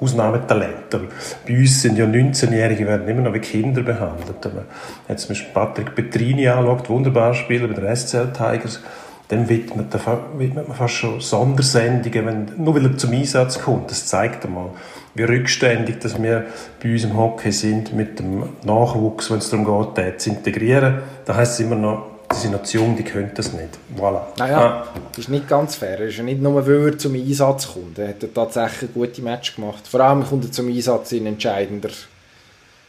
Ausnahmetalent. 0.00 0.94
Aber 0.94 1.04
bei 1.46 1.58
uns 1.58 1.82
sind 1.82 1.98
ja 1.98 2.06
19-Jährige 2.06 2.86
werden 2.86 3.08
immer 3.08 3.22
noch 3.22 3.34
wie 3.34 3.40
Kinder 3.40 3.82
behandelt. 3.82 4.44
Man 4.44 4.64
jetzt 5.08 5.22
zum 5.22 5.30
Beispiel 5.30 5.52
Patrick 5.52 5.94
Petrini 5.94 6.48
anschaut, 6.48 6.88
wunderbar 6.88 7.34
Spieler 7.34 7.68
bei 7.68 7.74
den 7.74 7.96
SCL 7.96 8.32
Tigers, 8.32 8.80
dann 9.28 9.48
widmet, 9.48 9.94
widmet 10.38 10.66
man 10.66 10.76
fast 10.76 10.94
schon 10.94 11.20
Sondersendungen, 11.20 12.26
wenn, 12.26 12.52
nur 12.56 12.74
weil 12.74 12.86
er 12.86 12.96
zum 12.96 13.12
Einsatz 13.12 13.60
kommt. 13.60 13.90
Das 13.90 14.06
zeigt 14.06 14.44
einmal, 14.44 14.70
wie 15.14 15.22
rückständig 15.22 16.00
dass 16.00 16.20
wir 16.20 16.46
bei 16.82 16.92
uns 16.92 17.04
im 17.04 17.16
Hockey 17.16 17.52
sind 17.52 17.92
mit 17.94 18.18
dem 18.18 18.42
Nachwuchs, 18.64 19.30
wenn 19.30 19.38
es 19.38 19.50
darum 19.50 19.64
geht, 19.64 19.96
den 19.96 20.18
zu 20.18 20.30
integrieren. 20.30 20.98
Da 21.26 21.36
heisst 21.36 21.54
es 21.54 21.60
immer 21.60 21.76
noch, 21.76 22.06
die 22.32 22.36
sind 22.36 22.72
jung, 22.72 22.96
die 22.96 23.02
können 23.02 23.30
das 23.34 23.52
nicht. 23.52 23.78
Voilà. 23.96 24.22
Naja, 24.38 24.58
Ah, 24.58 24.88
das 25.10 25.18
ist 25.18 25.28
nicht 25.28 25.48
ganz 25.48 25.74
fair. 25.74 25.98
Er 25.98 26.06
ist 26.06 26.16
ja 26.16 26.22
nicht 26.22 26.40
nur, 26.40 26.66
weil 26.66 26.88
er 26.88 26.98
zum 26.98 27.14
Einsatz 27.14 27.72
kommt. 27.72 27.98
Er 27.98 28.08
hat 28.08 28.22
ja 28.22 28.28
tatsächlich 28.32 28.92
gute 28.94 29.22
Match 29.22 29.56
gemacht. 29.56 29.86
Vor 29.88 30.00
allem 30.00 30.24
kommt 30.24 30.44
er 30.44 30.52
zum 30.52 30.68
Einsatz 30.68 31.12
in 31.12 31.26
entscheidender, 31.26 31.90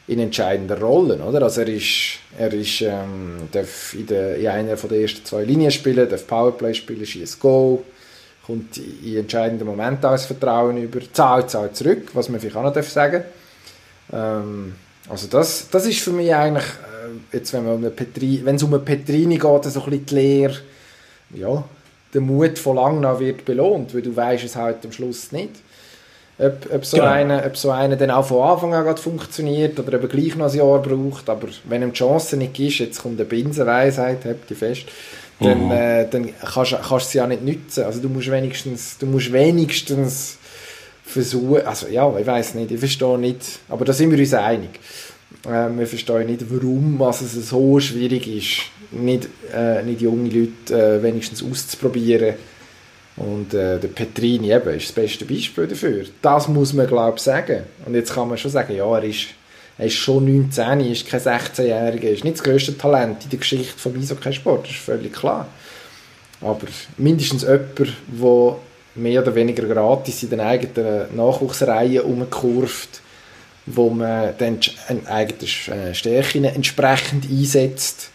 in 0.08 0.20
entscheidender 0.20 0.80
Rollen. 0.80 1.22
Oder? 1.22 1.42
Also 1.44 1.62
er 1.62 1.70
ist, 1.70 2.20
er 2.38 2.54
ist, 2.54 2.82
ähm, 2.82 3.50
darf 3.52 3.94
in, 3.94 4.08
der, 4.08 4.36
in 4.36 4.48
einer 4.48 4.78
von 4.78 4.90
den 4.90 5.02
ersten 5.02 5.26
zwei 5.26 5.44
Linien 5.44 5.72
spielen, 5.72 6.08
darf 6.08 6.28
Powerplay 6.28 6.74
spielen, 6.74 7.06
schießt 7.06 7.40
Goal, 7.40 7.80
kommt 8.46 8.78
in 8.78 9.18
entscheidenden 9.18 9.68
Momenten 9.68 10.06
als 10.06 10.26
Vertrauen 10.26 10.78
über, 10.78 11.00
zahlt, 11.12 11.50
zahlt 11.50 11.76
zurück, 11.76 12.10
was 12.14 12.30
man 12.30 12.40
vielleicht 12.40 12.58
auch 12.58 12.64
noch 12.64 12.74
darf 12.74 12.90
sagen 12.90 13.24
ähm, 14.14 14.76
also 15.10 15.28
das, 15.28 15.70
das 15.70 15.86
ist 15.86 16.00
für 16.00 16.12
mich 16.12 16.34
eigentlich, 16.34 16.66
jetzt 17.32 17.54
wenn, 17.54 17.68
um 17.68 17.92
Petri, 17.92 18.44
es 18.46 18.64
um 18.64 18.74
eine 18.74 18.84
Petrini 18.84 19.38
geht, 19.38 19.64
so 19.66 19.80
ein 19.82 19.90
bisschen 19.90 20.06
die 20.06 20.16
Lehre, 20.16 20.56
ja, 21.36 21.64
der 22.14 22.22
Mut 22.22 22.60
von 22.60 22.76
Langnau 22.76 23.20
wird 23.20 23.46
belohnt, 23.46 23.94
weil 23.94 24.02
du 24.02 24.16
weißt 24.16 24.44
es 24.44 24.56
halt 24.56 24.78
am 24.84 24.92
Schluss 24.92 25.32
nicht. 25.32 25.52
Ob, 26.38 26.74
ob, 26.74 26.86
so 26.86 26.98
Genau. 26.98 27.10
einer, 27.10 27.46
ob 27.46 27.56
so 27.56 27.70
einer 27.70 27.96
dann 27.96 28.10
auch 28.10 28.26
von 28.26 28.42
Anfang 28.42 28.74
an 28.74 28.98
funktioniert 28.98 29.80
oder 29.80 29.98
ob 29.98 30.04
er 30.04 30.10
gleich 30.10 30.36
noch 30.36 30.50
ein 30.52 30.58
Jahr 30.58 30.82
braucht, 30.82 31.30
aber 31.30 31.48
wenn 31.66 31.84
ihm 31.84 31.92
die 31.92 31.98
Chance 32.00 32.36
nicht 32.36 32.60
ist, 32.60 32.80
jetzt 32.80 33.02
kommt 33.02 33.20
eine 33.20 33.30
Binsenweisheit, 33.30 34.26
habt 34.26 34.50
ihr 34.50 34.58
fest, 34.58 34.86
dann, 35.40 35.66
Mhm. 35.66 35.72
äh, 35.72 36.08
dann 36.10 36.30
kannst 36.42 36.72
kannst 36.82 37.08
du 37.08 37.12
sie 37.12 37.18
ja 37.20 37.28
nicht 37.28 37.44
nützen. 37.44 37.84
Also 37.84 38.02
du 38.02 38.10
musst 38.10 38.32
wenigstens, 38.32 38.98
du 38.98 39.06
musst 39.06 39.32
wenigstens 39.32 40.38
versuchen, 41.06 41.66
also 41.66 41.88
ja, 41.88 42.12
ich 42.18 42.26
weiß 42.26 42.56
nicht, 42.56 42.72
ich 42.72 42.80
verstehe 42.80 43.18
nicht, 43.18 43.60
aber 43.70 43.86
da 43.86 43.94
sind 43.94 44.12
wir 44.12 44.18
uns 44.20 44.34
einig. 44.34 44.80
Äh, 45.46 45.70
wir 45.78 45.88
verstehen 45.88 46.28
nicht, 46.28 46.46
warum 46.50 47.00
was 47.00 47.22
es 47.22 47.50
so 47.50 47.80
schwierig 47.80 48.28
ist, 48.28 48.72
nicht, 48.92 49.28
äh, 49.54 49.84
nicht 49.84 50.02
junge 50.02 50.30
Leute 50.30 50.74
äh, 50.74 51.04
wenigstens 51.04 51.44
auszuprobieren. 51.44 52.36
Und 53.18 53.54
äh, 53.54 53.80
der 53.80 53.88
Petrini 53.90 54.52
eben 54.52 54.70
ist 54.70 54.90
das 54.90 54.92
beste 54.94 55.26
Beispiel 55.26 55.68
dafür. 55.68 56.06
Das 56.22 56.48
muss 56.48 56.74
man, 56.74 56.88
glaube 56.88 57.18
ich, 57.18 57.24
sagen. 57.24 57.64
Und 57.86 57.94
jetzt 57.94 58.14
kann 58.14 58.30
man 58.30 58.38
schon 58.38 58.52
sagen, 58.52 58.76
ja, 58.76 58.86
er 58.98 59.04
ist, 59.04 59.28
er 59.78 59.88
ist 59.88 59.96
schon 59.96 60.26
19, 60.26 60.64
er 60.64 60.92
ist 60.92 61.08
kein 61.08 61.20
16-Jähriger, 61.20 62.06
er 62.06 62.14
ist 62.14 62.24
nicht 62.24 62.38
das 62.38 62.44
grösste 62.44 62.78
Talent 62.78 63.24
in 63.24 63.30
der 63.30 63.40
Geschichte 63.40 63.78
vom 63.78 63.96
Eishockey-Sport, 63.96 64.66
das 64.66 64.72
ist 64.72 64.80
völlig 64.80 65.14
klar. 65.14 65.48
Aber 66.40 66.68
mindestens 66.98 67.44
jemand, 67.44 67.78
der 67.78 68.56
mehr 68.96 69.22
oder 69.22 69.36
weniger 69.36 69.68
gratis 69.68 70.24
in 70.24 70.32
den 70.32 70.40
eigenen 70.40 71.16
Nachwuchsreihen 71.16 72.02
umkurvt, 72.02 73.02
wo 73.66 73.90
man 73.90 74.34
dann 74.38 74.60
die 74.60 74.70
sch- 74.70 75.06
eigenen 75.08 75.80
äh, 75.90 75.94
Stärken 75.94 76.44
entsprechend 76.46 77.26
einsetzt 77.30 78.10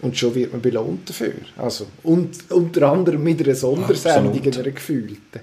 und 0.00 0.16
schon 0.16 0.34
wird 0.34 0.52
man 0.52 0.60
belohnt 0.62 1.08
dafür. 1.08 1.34
Also, 1.56 1.86
und 2.02 2.30
unter 2.50 2.90
anderem 2.90 3.22
mit 3.22 3.42
einer 3.44 3.54
Sondersendung, 3.54 4.36
Absolut. 4.36 4.58
einer 4.58 4.70
gefühlten. 4.70 5.40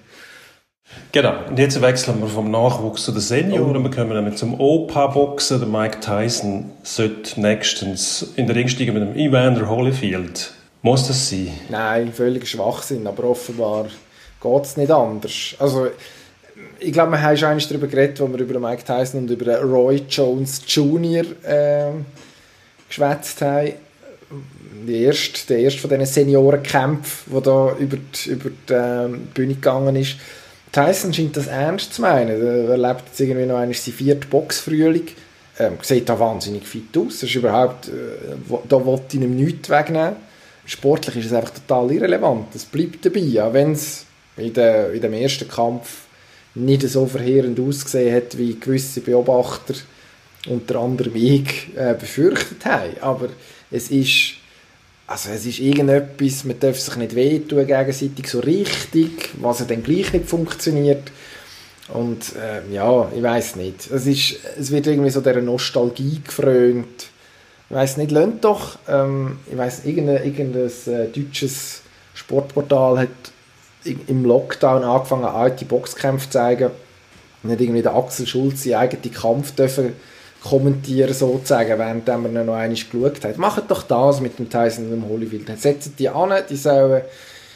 Genau. 1.11 1.33
Und 1.49 1.57
jetzt 1.59 1.81
wechseln 1.81 2.21
wir 2.21 2.27
vom 2.27 2.51
Nachwuchs 2.51 3.05
zu 3.05 3.11
den 3.11 3.19
Senioren. 3.21 3.83
Wir 3.83 3.91
kommen 3.91 4.11
damit 4.11 4.37
zum 4.37 4.59
Opa-Boxen. 4.59 5.59
Der 5.59 5.67
Mike 5.67 5.99
Tyson 5.99 6.71
sollte 6.83 7.41
nächstens 7.41 8.33
in 8.35 8.47
den 8.47 8.55
Ring 8.55 8.67
steigen 8.67 8.93
mit 8.93 9.01
dem 9.03 9.15
Evander 9.15 9.67
Holyfield. 9.69 10.51
Muss 10.83 11.07
das 11.07 11.29
sein? 11.29 11.51
Nein, 11.69 12.13
völliger 12.13 12.45
Schwachsinn, 12.45 13.07
aber 13.07 13.23
offenbar 13.23 13.87
geht 14.41 14.63
es 14.63 14.77
nicht 14.77 14.91
anders. 14.91 15.55
Also, 15.57 15.87
ich 16.79 16.93
glaube, 16.93 17.11
wir 17.11 17.21
haben 17.21 17.37
schon 17.37 17.49
einmal 17.49 17.65
darüber 17.67 17.87
geredet, 17.87 18.19
wo 18.19 18.27
wir 18.27 18.39
über 18.39 18.59
Mike 18.59 18.83
Tyson 18.83 19.21
und 19.21 19.31
über 19.31 19.61
Roy 19.61 20.03
Jones 20.09 20.61
Jr. 20.67 21.25
ähm, 21.45 22.05
geschwätzt 22.87 23.41
haben. 23.41 23.73
Der 24.87 24.95
erste, 24.95 25.47
der 25.47 25.59
erste 25.59 25.79
von 25.79 25.89
diesen 25.89 26.05
Seniorenkämpfen, 26.05 27.33
der 27.33 27.41
da 27.41 27.75
über 27.77 27.97
die, 27.97 28.29
über 28.29 28.49
die 28.49 28.73
ähm, 28.73 29.27
Bühne 29.33 29.55
gegangen 29.55 29.95
ist. 29.95 30.17
Tyson 30.71 31.13
scheint 31.13 31.37
das 31.37 31.47
ernst 31.47 31.93
zu 31.93 32.01
meinen. 32.01 32.29
Er 32.29 32.69
erlebt 32.69 33.03
jetzt 33.07 33.19
irgendwie 33.19 33.45
noch 33.45 33.57
einmal 33.57 33.73
seinen 33.73 33.93
vierten 33.93 34.29
Boxfrühling. 34.29 35.07
Ähm, 35.57 35.77
sieht 35.81 36.09
da 36.09 36.19
wahnsinnig 36.19 36.67
fit 36.67 36.97
aus. 36.97 37.19
Das 37.19 37.29
ist 37.29 37.35
überhaupt, 37.35 37.87
äh, 37.87 37.91
da 38.67 38.85
wollte 38.85 39.17
ich 39.17 39.23
ihm 39.23 39.35
nichts 39.35 39.69
wegnehmen. 39.69 40.17
Sportlich 40.65 41.17
ist 41.17 41.27
es 41.27 41.33
einfach 41.33 41.51
total 41.51 41.91
irrelevant. 41.91 42.53
Es 42.53 42.65
bleibt 42.65 43.05
dabei, 43.05 43.41
auch 43.41 43.53
wenn 43.53 43.71
es 43.71 44.05
in, 44.35 44.53
in 44.53 45.01
dem 45.01 45.13
ersten 45.13 45.47
Kampf 45.47 46.04
nicht 46.55 46.81
so 46.83 47.05
verheerend 47.05 47.59
ausgesehen 47.59 48.15
hat, 48.15 48.37
wie 48.37 48.59
gewisse 48.59 49.01
Beobachter, 49.01 49.75
unter 50.47 50.79
anderem 50.79 51.15
ich, 51.15 51.75
äh, 51.75 51.93
befürchtet 51.93 52.65
haben. 52.65 52.97
Aber 53.01 53.29
es 53.71 53.91
ist 53.91 54.35
also 55.07 55.29
es 55.29 55.45
ist 55.45 55.59
irgendetwas, 55.59 56.45
man 56.45 56.59
darf 56.59 56.79
sich 56.79 56.95
nicht 56.95 57.15
wehtun 57.15 57.67
gegenseitig 57.67 58.27
so 58.27 58.39
richtig, 58.39 59.29
was 59.39 59.65
dann 59.67 59.83
gleich 59.83 60.11
nicht 60.13 60.27
funktioniert. 60.27 61.11
Und 61.93 62.35
äh, 62.35 62.73
ja, 62.73 63.11
ich 63.15 63.21
weiß 63.21 63.57
nicht. 63.57 63.91
Es, 63.91 64.07
ist, 64.07 64.37
es 64.57 64.71
wird 64.71 64.87
irgendwie 64.87 65.11
so 65.11 65.21
der 65.21 65.41
Nostalgie 65.41 66.21
gefrönt. 66.25 67.09
Ich 67.69 67.75
weiß 67.75 67.97
nicht, 67.97 68.11
lernt 68.11 68.43
doch, 68.43 68.79
ähm, 68.87 69.37
ich 69.49 69.57
weiß 69.57 69.85
irgendein, 69.85 70.25
irgendein 70.25 70.71
äh, 70.87 71.07
deutsches 71.07 71.81
Sportportal 72.15 72.99
hat 72.99 73.09
im 73.85 74.25
Lockdown 74.25 74.83
angefangen, 74.83 75.25
alte 75.25 75.65
Boxkämpfe 75.65 76.25
zu 76.25 76.31
zeigen. 76.31 76.71
Hat 77.47 77.61
irgendwie 77.61 77.83
der 77.83 77.95
Axel 77.95 78.25
Schulz 78.25 78.63
seinen 78.63 78.75
eigenen 78.75 79.13
Kampf 79.13 79.51
dürfen 79.51 79.93
kommentieren 80.43 81.13
sozusagen, 81.13 81.79
während 81.79 82.07
ihn 82.07 82.33
noch 82.45 82.53
einmal 82.53 82.69
geschaut 82.69 83.23
haben. 83.23 83.39
Macht 83.41 83.69
doch 83.69 83.83
das 83.83 84.21
mit 84.21 84.37
dem 84.37 84.49
Tyson 84.49 84.85
und 84.85 84.91
dem 84.91 85.09
Holyfield. 85.09 85.49
Setzen 85.59 85.95
die 85.97 86.07
an, 86.07 86.33
die 86.47 86.55
sollen 86.55 87.01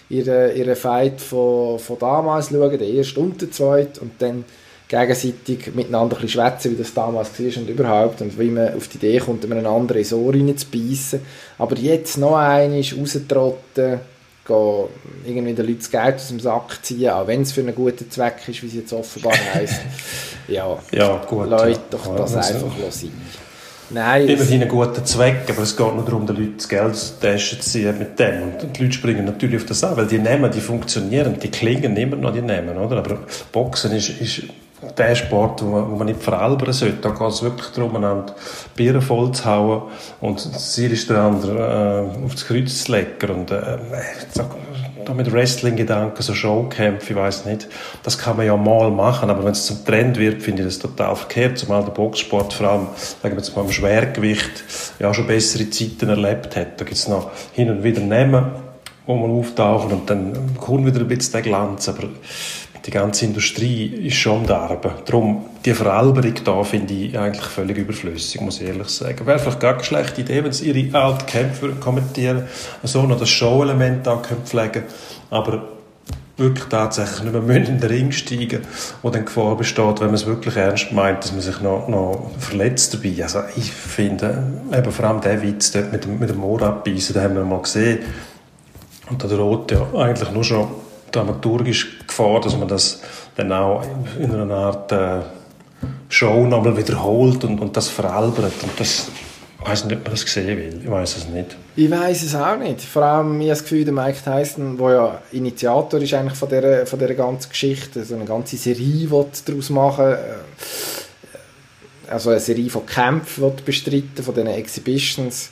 ihren, 0.10 0.56
ihren 0.56 0.76
Fight 0.76 1.22
von, 1.22 1.78
von 1.78 2.00
damals 2.00 2.50
schauen, 2.50 2.78
den 2.78 2.98
ersten 2.98 3.20
und 3.20 3.42
den 3.42 3.52
zweiten, 3.52 4.00
und 4.00 4.13
dann 4.20 4.44
gegenseitig 4.88 5.76
miteinander 5.76 6.18
ein 6.18 6.22
bisschen 6.22 6.42
schwätzen, 6.42 6.72
wie 6.72 6.82
das 6.82 6.94
damals 6.96 7.39
war 7.39 7.62
und 7.62 7.70
überhaupt, 7.70 8.22
und 8.22 8.39
wie 8.39 8.50
man 8.50 8.74
auf 8.74 8.88
die 8.88 8.98
Idee 8.98 9.20
kommt, 9.20 9.46
einen 9.46 9.68
anderen 9.68 10.02
ins 10.02 10.13
Ohr. 10.13 10.34
Aber 11.60 11.76
jetzt 11.78 12.18
noch 12.18 12.38
einmal 12.38 12.82
raustrotten, 12.82 14.00
gehen, 14.50 14.88
irgendwie 15.26 15.54
den 15.54 15.66
Leuten 15.66 15.80
das 15.80 15.92
Geld 15.92 16.16
aus 16.16 16.28
dem 16.28 16.40
Sack 16.40 16.80
ziehen, 16.82 17.10
auch 17.10 17.28
wenn 17.28 17.42
es 17.44 17.52
für 17.52 17.62
einen 17.62 17.76
guten 17.76 18.10
Zweck 18.10 18.36
ist, 18.48 18.62
wie 18.64 18.68
es 18.68 18.74
jetzt 18.74 18.94
offenbar 18.94 19.34
heisst. 19.54 19.82
ja, 20.48 20.78
ja 20.92 21.18
gut, 21.28 21.50
Leute, 21.50 21.72
ja. 21.72 21.78
doch 21.92 22.06
ja, 22.08 22.16
das 22.16 22.36
also, 22.36 22.66
einfach 22.66 22.92
sein. 22.92 23.12
Nein, 23.92 24.28
Immerhin 24.28 24.62
ein 24.62 24.68
guter 24.68 25.04
Zweck, 25.04 25.46
aber 25.50 25.64
es 25.64 25.76
geht 25.76 25.96
nur 25.96 26.06
darum, 26.06 26.28
den 26.28 26.36
Leuten 26.36 26.58
das 26.58 26.70
Geld 26.70 26.92
aus 26.92 27.18
der 27.20 27.34
Tasche 27.34 27.60
zu 27.60 27.70
ziehen 27.72 27.98
mit 27.98 28.20
dem. 28.20 28.44
Und 28.44 28.78
die 28.78 28.84
Leute 28.84 28.94
springen 28.94 29.26
natürlich 29.26 29.58
auf 29.58 29.66
das 29.66 29.84
an, 29.84 29.98
weil 29.98 30.06
die 30.06 30.20
Namen, 30.20 30.52
die 30.52 30.62
funktionieren, 30.62 31.40
die 31.40 31.50
klingen 31.50 31.98
immer 31.98 32.16
noch, 32.16 32.32
die 32.32 32.42
Namen, 32.42 32.78
oder? 32.78 32.98
Aber 32.98 33.20
Boxen 33.52 33.92
ist, 33.94 34.10
ist 34.10 34.44
der 34.98 35.15
Sport, 35.15 35.63
wo 35.63 35.68
man, 35.68 35.98
man 35.98 36.08
nicht 36.08 36.22
veralbern 36.22 36.74
sollte. 36.74 36.98
Da 36.98 37.10
geht 37.10 37.22
es 37.22 37.44
wirklich 37.44 37.68
darum, 37.70 37.96
einander 37.96 38.36
Bier 38.76 39.02
voll 39.02 39.32
zu 39.32 39.46
hauen 39.46 39.84
und 40.22 40.44
das 40.54 40.74
Ziel 40.74 40.92
ist, 40.92 41.10
den 41.10 41.18
anderen 41.18 41.58
äh, 41.58 42.26
aufs 42.26 42.46
Kreuz 42.46 42.84
zu 42.84 42.92
legen. 42.94 43.30
Und 43.30 43.52
äh, 43.52 43.78
da 45.10 45.15
mit 45.15 45.32
Wrestling-Gedanken, 45.32 46.22
so 46.22 46.34
Showkämpfe, 46.34 47.13
ich 47.13 47.20
weiß 47.20 47.46
nicht, 47.46 47.68
das 48.04 48.18
kann 48.18 48.38
man 48.38 48.46
ja 48.46 48.56
mal 48.56 48.92
machen, 48.92 49.30
aber 49.30 49.44
wenn 49.44 49.54
es 49.54 49.65
zum 49.65 49.84
Trend 49.84 50.18
wird, 50.18 50.44
finde 50.44 50.62
ich 50.62 50.68
das 50.68 50.80
total 50.80 51.15
verkehrt, 51.15 51.58
zumal 51.58 51.84
der 51.84 51.92
Boxsport 51.92 52.54
vor 52.54 52.68
allem, 52.70 52.88
sagen 53.22 53.36
wir 53.36 53.42
jetzt 53.42 53.56
mal 53.56 53.65
im 53.65 53.72
Schwergewicht, 53.72 54.63
ja 55.00 55.13
schon 55.13 55.26
bessere 55.26 55.70
Zeiten 55.70 56.10
erlebt 56.10 56.56
hat. 56.56 56.80
Da 56.80 56.86
gibt 56.86 56.98
es 56.98 57.08
noch 57.08 57.32
hin 57.54 57.72
und 57.72 57.84
wieder 57.84 58.02
Namen, 58.02 58.52
wo 59.08 59.15
man 59.15 59.32
auftauchen 59.32 59.92
und 59.92 60.10
dann 60.10 60.56
kommt 60.58 60.86
wieder 60.86 61.00
ein 61.00 61.08
bisschen 61.08 61.34
der 61.34 61.42
Glanz, 61.42 61.89
aber 61.89 62.04
die 62.86 62.92
ganze 62.92 63.26
Industrie 63.26 63.86
ist 64.08 64.15
schon 64.15 64.42
am 64.42 64.48
Darben. 64.48 64.92
Darum, 65.06 65.46
die 65.65 65.74
Veralberung 65.74 66.34
da 66.44 66.63
finde 66.63 66.94
ich 66.94 67.18
eigentlich 67.18 67.46
völlig 67.46 67.78
überflüssig, 67.78 68.42
muss 68.42 68.62
ich 68.62 68.68
ehrlich 68.68 68.89
sagen. 68.89 69.26
Wäre 69.26 69.39
vielleicht 69.39 69.60
gar 69.60 69.74
keine 69.74 69.84
schlechte 69.84 70.22
Idee, 70.22 70.44
wenn 70.44 70.52
sie 70.52 70.72
ihre 70.72 70.98
alten 70.98 71.26
Kämpfe 71.26 71.70
kommentieren, 71.80 72.44
so 72.84 73.04
noch 73.04 73.20
das 73.20 73.30
Show-Element 73.30 74.08
da 74.08 74.18
pflegen 74.18 74.84
aber 75.30 75.63
wirklich 76.38 76.65
tatsächlich 76.70 77.24
nicht 77.24 77.44
mehr 77.44 77.58
in 77.58 77.80
den 77.80 77.89
Ring 77.89 78.12
steigen, 78.12 78.62
wo 79.02 79.10
dann 79.10 79.26
Gefahr 79.26 79.58
besteht, 79.58 80.00
wenn 80.00 80.08
man 80.08 80.15
es 80.15 80.26
wirklich 80.26 80.56
ernst 80.56 80.92
meint, 80.92 81.24
dass 81.24 81.34
man 81.34 81.42
sich 81.42 81.60
noch, 81.60 81.88
noch 81.89 82.32
verletzt 82.39 82.94
dabei. 82.94 83.22
Also 83.22 83.42
ich 83.58 83.72
finde, 83.72 84.44
eben 84.74 84.92
vor 84.92 85.06
allem 85.06 85.22
der 85.22 85.42
Witz 85.42 85.72
dort 85.72 85.92
mit 85.92 86.06
dem, 86.06 86.18
mit 86.18 86.30
dem 86.30 86.44
Ohr 86.44 86.62
abbeissen, 86.62 87.13
den 87.13 87.24
haben 87.24 87.36
wir 87.36 87.44
mal 87.44 87.62
gesehen. 87.62 88.00
Und 89.10 89.24
da 89.24 89.28
droht 89.28 89.72
ja 89.72 89.86
eigentlich 89.96 90.32
nur 90.32 90.44
schon 90.44 90.68
dramaturgisch 91.12 92.00
Gefahr, 92.08 92.41
dass 92.41 92.58
man 92.58 92.67
das 92.67 93.02
dann 93.36 93.52
auch 93.52 93.84
in 94.19 94.32
einer 94.32 94.54
Art 94.54 94.91
äh, 94.91 95.22
Show 96.10 96.45
nochmal 96.45 96.76
wiederholt 96.78 97.43
und, 97.43 97.60
und 97.60 97.76
das 97.78 97.88
veralbert. 97.88 98.54
Und 98.63 98.80
das, 98.80 99.08
ich 99.62 99.69
weiß 99.69 99.86
nicht, 99.86 99.98
ob 99.98 100.04
man 100.04 100.12
das 100.13 100.22
sehen 100.22 100.58
will. 100.58 100.82
Ich 100.84 100.89
weiß 100.89 101.17
es 101.17 101.28
nicht. 101.28 101.56
Ich 101.76 101.89
weiß 101.89 102.24
es 102.24 102.36
auch 102.36 102.58
nicht. 102.58 102.82
Vor 102.82 103.04
allem, 103.04 103.39
ich 103.41 103.48
habe 103.48 103.50
das 103.50 103.63
Gefühl, 103.63 103.86
der 103.86 103.93
Mike 103.93 104.19
Tyson, 104.24 104.78
der 104.78 104.91
ja 104.91 105.22
Initiator 105.32 106.02
ist 106.02 106.13
eigentlich 106.13 106.38
von 106.38 106.50
dieser, 106.50 106.86
von 106.86 107.00
dieser 107.00 107.13
ganzen 107.13 107.50
Geschichte, 107.50 108.04
so 108.04 108.15
eine 108.15 108.26
ganze 108.26 108.58
Serie 108.58 109.08
daraus 109.08 109.69
machen 109.69 110.15
also 112.10 112.32
eine 112.32 112.39
Serie 112.39 112.69
von 112.69 112.86
Kämpfen 112.86 113.52
bestreiten, 113.65 114.24
von 114.24 114.34
diesen 114.34 114.50
Exhibitions. 114.50 115.50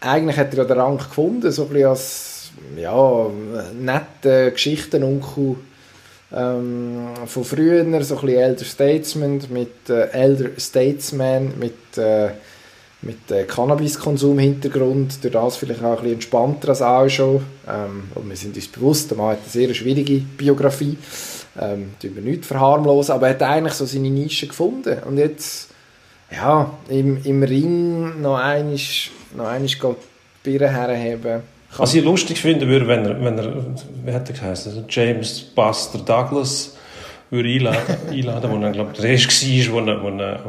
Eigentlich 0.00 0.36
hat 0.36 0.52
er 0.52 0.58
ja 0.58 0.64
den 0.64 0.78
Rang 0.78 0.98
gefunden, 0.98 1.50
so 1.50 1.62
ein 1.62 1.68
bisschen 1.68 1.88
als 1.88 2.33
ja, 2.76 3.26
nette 3.78 4.52
Geschichtenonkel 4.52 5.56
ähm, 6.32 7.08
von 7.26 7.44
früher, 7.44 7.84
so 7.84 8.16
ein 8.16 8.26
bisschen 8.26 8.28
Elder 8.28 8.64
Statesman 8.64 9.42
mit 9.50 9.88
äh, 9.88 10.08
Elder 10.10 10.50
Statesman 10.58 11.58
mit, 11.58 11.96
äh, 11.96 12.30
mit 13.02 13.30
äh, 13.30 13.44
Cannabiskonsum-Hintergrund, 13.44 15.22
durch 15.22 15.32
das 15.32 15.56
vielleicht 15.56 15.82
auch 15.82 15.90
ein 15.90 15.96
bisschen 15.96 16.14
entspannter 16.14 16.70
als 16.70 16.82
auch 16.82 17.08
schon. 17.08 17.42
Ähm, 17.68 18.04
und 18.14 18.28
wir 18.28 18.36
sind 18.36 18.56
uns 18.56 18.68
bewusst, 18.68 19.10
der 19.10 19.18
Mann 19.18 19.32
hat 19.32 19.40
eine 19.42 19.50
sehr 19.50 19.74
schwierige 19.74 20.20
Biografie, 20.36 20.96
ähm, 21.60 21.94
wir 22.00 22.22
nicht 22.22 22.44
verharmlosen, 22.44 23.14
aber 23.14 23.28
er 23.28 23.34
hat 23.34 23.42
eigentlich 23.42 23.74
so 23.74 23.84
seine 23.84 24.10
Nische 24.10 24.48
gefunden. 24.48 24.98
Und 25.04 25.18
jetzt 25.18 25.70
ja, 26.32 26.70
im, 26.88 27.22
im 27.22 27.42
Ring 27.42 28.20
noch 28.20 28.38
einmal 28.38 28.76
noch 29.36 29.46
einmal 29.46 29.68
die 29.68 29.96
Birne 30.42 30.68
herheben 30.68 31.53
was 31.76 31.94
ich 31.94 32.04
lustig 32.04 32.40
finden 32.40 32.68
würde, 32.68 32.86
wenn 32.86 33.04
er, 33.04 33.24
wenn 33.24 33.38
er 33.38 33.52
wie 34.04 34.12
hat 34.12 34.28
er 34.28 34.34
geheißen, 34.34 34.84
James 34.88 35.40
Buster 35.40 35.98
Douglas 35.98 36.76
würde 37.30 37.48
einladen, 37.48 37.96
einladen 38.10 38.50
wo 38.50 38.64
er, 38.64 38.70
glaube 38.72 38.92
der 38.92 39.10
erste 39.10 39.72
war, 39.72 39.84
wo 39.84 39.86
er, 39.86 40.02
wo 40.02 40.08
er 40.08 40.40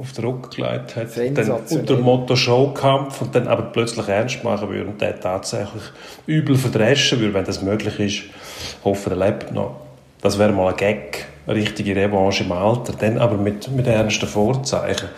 auf 0.00 0.12
den 0.12 0.24
Rücken 0.24 0.50
gelegt 0.50 0.96
hat, 0.96 1.16
dann 1.16 1.50
unter 1.50 1.96
dem 1.96 2.00
Motto 2.00 2.36
Showkampf 2.36 3.22
und 3.22 3.34
dann 3.34 3.48
aber 3.48 3.62
plötzlich 3.62 4.08
ernst 4.08 4.44
machen 4.44 4.68
würde 4.68 4.90
und 4.90 5.00
der 5.00 5.18
tatsächlich 5.18 5.82
übel 6.26 6.56
verdreschen 6.56 7.20
würde, 7.20 7.34
wenn 7.34 7.44
das 7.44 7.62
möglich 7.62 7.98
ist. 8.00 8.14
Ich 8.14 8.84
hoffe, 8.84 9.10
er 9.10 9.16
lebt 9.16 9.52
noch. 9.52 9.76
Das 10.20 10.38
wäre 10.38 10.52
mal 10.52 10.70
ein 10.70 10.76
Gag, 10.76 11.26
eine 11.46 11.56
richtige 11.56 11.94
Revanche 11.94 12.44
im 12.44 12.52
Alter, 12.52 12.94
dann 12.98 13.18
aber 13.18 13.36
mit, 13.36 13.70
mit 13.70 13.86
ernsten 13.86 14.26
Vorzeichen 14.26 15.08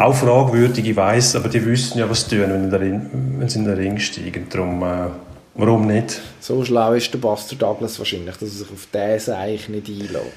auch 0.00 0.14
fragwürdig, 0.14 0.86
ich 0.88 0.96
weiss, 0.96 1.36
aber 1.36 1.48
die 1.48 1.64
wissen 1.64 1.98
ja, 1.98 2.08
was 2.08 2.28
sie 2.28 2.36
tun, 2.36 2.50
wenn, 2.50 2.74
Ring, 2.74 3.10
wenn 3.38 3.48
sie 3.48 3.58
in 3.58 3.66
den 3.66 3.76
Ring 3.76 3.98
steigen. 3.98 4.46
Darum, 4.48 4.82
äh, 4.82 5.08
warum 5.54 5.86
nicht? 5.86 6.20
So 6.40 6.64
schlau 6.64 6.94
ist 6.94 7.12
der 7.12 7.18
Buster 7.18 7.54
Douglas 7.56 7.98
wahrscheinlich, 7.98 8.36
dass 8.36 8.48
er 8.48 8.64
sich 8.64 8.72
auf 8.72 8.86
diesen 8.92 9.34
eigentlich 9.34 9.68
nicht 9.68 9.88
einlädt. 9.88 10.32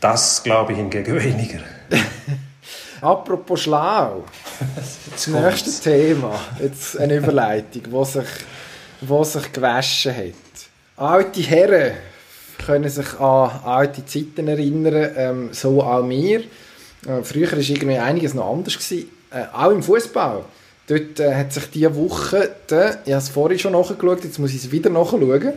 Das 0.00 0.42
glaube 0.42 0.72
ich 0.72 0.78
hingegen 0.78 1.14
weniger. 1.22 1.60
Apropos 3.00 3.62
schlau. 3.62 4.24
das 5.10 5.26
nächste 5.28 5.90
Thema. 5.90 6.40
Jetzt 6.60 6.98
eine 6.98 7.16
Überleitung, 7.16 7.82
wo 7.90 8.04
sich, 8.04 8.26
wo 9.00 9.22
sich 9.22 9.52
gewaschen 9.52 10.16
hat. 10.16 10.34
Alte 10.96 11.40
Herren 11.40 11.92
können 12.64 12.88
sich 12.88 13.20
an 13.20 13.50
alte 13.64 14.04
Zeiten 14.06 14.48
erinnern, 14.48 15.10
ähm, 15.16 15.48
so 15.52 15.82
auch 15.82 16.08
wir. 16.08 16.42
Äh, 17.06 17.22
früher 17.22 17.50
war 17.52 17.58
irgendwie 17.58 17.98
einiges 17.98 18.34
noch 18.34 18.50
anders. 18.50 18.74
Gewesen. 18.74 19.10
Äh, 19.30 19.44
auch 19.52 19.70
im 19.70 19.82
Fußball. 19.82 20.44
Dort 20.86 21.20
äh, 21.20 21.34
hat 21.34 21.52
sich 21.52 21.70
diese 21.70 21.94
Woche, 21.96 22.50
der, 22.68 23.00
ich 23.04 23.12
habe 23.12 23.22
es 23.22 23.28
vorhin 23.28 23.58
schon 23.58 23.72
nachgeschaut, 23.72 24.24
jetzt 24.24 24.38
muss 24.38 24.50
ich 24.50 24.64
es 24.64 24.70
wieder 24.70 24.90
nachschauen, 24.90 25.54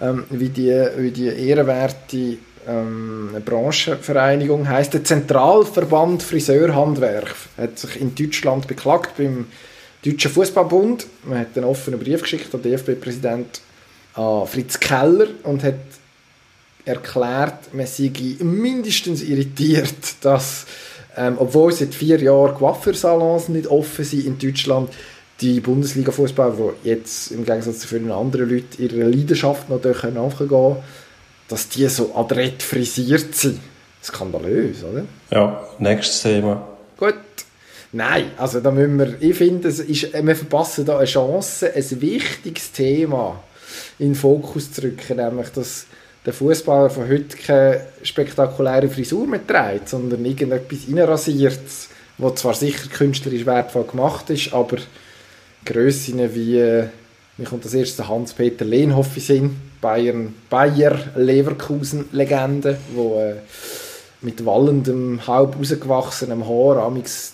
ähm, 0.00 0.24
wie, 0.30 0.48
die, 0.50 0.70
wie 0.96 1.10
die 1.10 1.26
ehrenwerte 1.26 2.38
ähm, 2.66 3.30
Branchenvereinigung 3.44 4.68
heißt 4.68 4.92
der 4.92 5.02
Zentralverband 5.02 6.22
Friseurhandwerk 6.22 7.34
hat 7.56 7.78
sich 7.78 8.00
in 8.00 8.14
Deutschland 8.14 8.66
beklagt 8.66 9.16
beim 9.16 9.46
Deutschen 10.04 10.30
Fußballbund. 10.30 11.06
Man 11.24 11.38
hat 11.38 11.56
einen 11.56 11.64
offenen 11.64 11.98
Brief 11.98 12.22
geschickt 12.22 12.54
an 12.54 12.62
den 12.62 12.72
DFB-Präsident 12.72 13.62
Fritz 14.46 14.80
Keller 14.80 15.28
und 15.44 15.62
hat 15.62 15.74
erklärt, 16.84 17.72
man 17.72 17.86
sei 17.86 18.10
mindestens 18.40 19.22
irritiert, 19.22 19.94
dass, 20.22 20.66
ähm, 21.18 21.36
obwohl 21.38 21.72
seit 21.72 21.94
vier 21.94 22.20
Jahren 22.20 22.54
Coiffeursalons 22.54 23.48
nicht 23.48 23.66
offen 23.66 24.04
sind 24.04 24.24
in 24.24 24.38
Deutschland, 24.38 24.90
die 25.40 25.60
Bundesliga-Fußball, 25.60 26.52
die 26.84 26.88
jetzt 26.88 27.30
im 27.30 27.44
Gegensatz 27.44 27.80
zu 27.80 27.88
vielen 27.88 28.10
anderen 28.10 28.48
Leuten 28.48 28.82
ihrer 28.82 29.08
Leidenschaft 29.08 29.68
noch 29.68 29.82
nachgehen 29.82 30.14
können, 30.14 30.76
dass 31.48 31.68
die 31.68 31.86
so 31.88 32.14
adrett 32.14 32.62
frisiert 32.62 33.34
sind. 33.34 33.60
Skandalös, 34.02 34.84
oder? 34.84 35.04
Ja, 35.30 35.66
nächstes 35.78 36.22
Thema. 36.22 36.66
Gut. 36.96 37.14
Nein, 37.90 38.32
also 38.36 38.60
da 38.60 38.70
müssen 38.70 38.98
wir, 38.98 39.14
ich 39.20 39.36
finde, 39.36 39.68
es 39.68 39.80
ist, 39.80 40.12
wir 40.12 40.36
verpassen 40.36 40.84
da 40.84 40.98
eine 40.98 41.06
Chance, 41.06 41.72
ein 41.74 42.00
wichtiges 42.00 42.72
Thema 42.72 43.42
in 43.98 44.08
den 44.10 44.14
Fokus 44.14 44.72
zu 44.72 44.82
rücken, 44.82 45.16
nämlich 45.16 45.48
das 45.50 45.86
der 46.28 46.34
Fußballer 46.34 46.90
von 46.90 47.08
heute 47.08 47.38
keine 47.38 47.86
spektakuläre 48.02 48.90
Frisur 48.90 49.26
mehr 49.26 49.46
trägt, 49.46 49.88
sondern 49.88 50.26
irgendetwas 50.26 50.80
reinrasiert, 50.86 51.58
was 52.18 52.34
zwar 52.34 52.52
sicher 52.52 52.86
künstlerisch 52.90 53.46
wertvoll 53.46 53.84
gemacht 53.84 54.28
ist, 54.28 54.52
aber 54.52 54.76
Grössinnen 55.64 56.34
wie 56.34 56.84
Mir 57.38 57.46
kommt 57.46 57.64
das 57.64 57.72
erste 57.72 58.06
Hans-Peter 58.06 58.66
Lehnhoff 58.66 59.16
in 59.30 59.56
Bayern, 59.80 60.34
Bayer-Leverkusen-Legende, 60.50 62.76
wo 62.94 63.20
äh, 63.20 63.36
mit 64.20 64.44
wallendem, 64.44 65.26
halb 65.26 65.56
rausgewachsenem 65.56 66.46
Haar 66.46 66.82
amix 66.82 67.32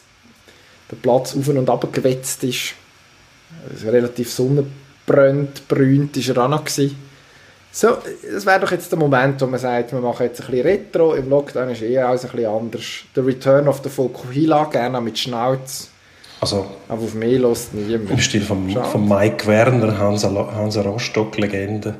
der 0.88 0.94
Platz 0.96 1.36
auf 1.36 1.48
und 1.48 1.68
ab 1.68 1.92
gewetzt 1.92 2.44
ist. 2.44 2.74
Also 3.68 3.90
relativ 3.90 4.30
sonnenbräunt, 4.30 5.66
brünt 5.66 6.16
ist 6.16 6.28
er 6.28 6.44
auch 6.44 6.48
noch 6.48 6.64
gewesen. 6.64 7.03
So, 7.76 7.98
das 8.32 8.46
wäre 8.46 8.60
doch 8.60 8.70
jetzt 8.70 8.92
der 8.92 8.98
Moment, 9.00 9.40
wo 9.40 9.46
man 9.46 9.58
sagt, 9.58 9.92
wir 9.92 9.98
machen 9.98 10.22
jetzt 10.22 10.40
ein 10.40 10.46
bisschen 10.46 10.64
Retro. 10.64 11.14
Im 11.14 11.28
Lockdown 11.28 11.70
ist 11.70 11.82
eh 11.82 11.98
alles 11.98 12.24
ein 12.24 12.30
bisschen 12.30 12.48
anders. 12.48 12.84
Der 13.16 13.26
Return 13.26 13.66
of 13.66 13.80
the 13.82 13.88
Fokuhila, 13.88 14.66
gerne 14.66 15.00
mit 15.00 15.18
Schnauz. 15.18 15.88
Also, 16.40 16.66
Aber 16.88 17.02
auf 17.02 17.14
mehr 17.14 17.36
lässt 17.40 17.74
niemand. 17.74 18.12
im 18.12 18.20
Stil 18.20 18.42
von, 18.42 18.70
von 18.70 19.08
Mike 19.08 19.44
Werner, 19.48 19.98
Hansa, 19.98 20.30
Hansa 20.54 20.82
Rostock-Legende, 20.82 21.96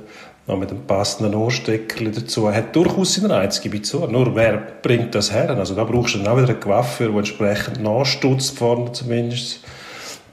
noch 0.46 0.56
mit 0.56 0.70
einem 0.70 0.86
passenden 0.86 1.34
Ohrstecker 1.34 2.04
dazu, 2.04 2.54
hat 2.54 2.76
durchaus 2.76 3.14
seinen 3.14 3.32
Reiz, 3.32 3.60
gebe 3.60 3.78
ich 3.78 3.84
zu. 3.84 4.06
Nur 4.06 4.32
wer 4.36 4.58
bringt 4.80 5.12
das 5.16 5.32
her? 5.32 5.50
Also 5.58 5.74
da 5.74 5.82
brauchst 5.82 6.14
du 6.14 6.18
dann 6.18 6.28
auch 6.28 6.36
wieder 6.36 6.50
einen 6.50 6.60
Coiffeur, 6.60 7.08
der 7.08 7.16
entsprechend 7.16 7.82
nachstutzt 7.82 8.56
vorne 8.56 8.92
zumindest, 8.92 9.58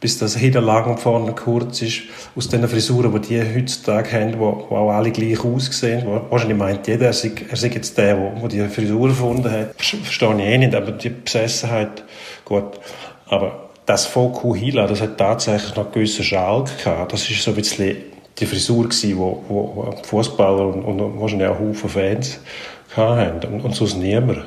bis 0.02 0.18
das 0.18 0.36
und 0.36 1.00
vorne 1.00 1.34
kurz 1.34 1.84
ist. 1.84 2.02
Aus 2.36 2.50
den 2.50 2.68
Frisuren, 2.68 3.14
die 3.22 3.28
die 3.28 3.56
heutzutage 3.56 4.12
haben, 4.12 4.40
wo 4.40 4.48
auch 4.76 4.90
alle 4.90 5.12
gleich 5.12 5.46
aussehen. 5.46 6.06
Wahrscheinlich 6.30 6.58
meint 6.58 6.88
jeder, 6.88 7.06
er 7.06 7.14
sei, 7.14 7.32
er 7.50 7.56
sei 7.56 7.68
jetzt 7.68 7.98
der, 8.00 8.16
der, 8.16 8.48
die 8.50 8.68
Frisur 8.68 9.10
erfunden 9.10 9.50
hat. 9.50 9.76
Verstehe 9.78 10.36
ich 10.36 10.44
eh 10.44 10.58
nicht, 10.58 10.74
aber 10.74 10.92
die 10.92 11.10
Besessenheit, 11.10 12.04
gut. 12.44 12.80
Aber 13.28 13.70
das 13.86 14.08
Fokuhila, 14.08 14.88
das 14.88 15.02
hat 15.02 15.20
tatsächlich 15.20 15.76
noch 15.76 15.86
einen 15.86 15.94
gewissen 15.94 16.26
Schalk 16.26 16.84
gehabt. 16.84 17.14
Das 17.14 17.30
ist 17.30 17.44
so 17.44 17.52
ein 17.52 17.58
bisschen 17.58 17.96
die 18.40 18.46
Frisur 18.48 18.86
gewesen, 18.86 19.18
wo, 19.20 19.44
wo, 19.48 19.94
die 20.02 20.08
Fußballer 20.08 20.66
und, 20.66 20.84
und 20.84 21.22
wahrscheinlich 21.22 21.48
auch 21.48 21.60
Haufen 21.60 21.90
Fans 21.90 22.40
hatten. 22.96 23.54
Und, 23.54 23.62
und 23.66 23.76
sonst 23.76 23.98
niemand. 23.98 24.40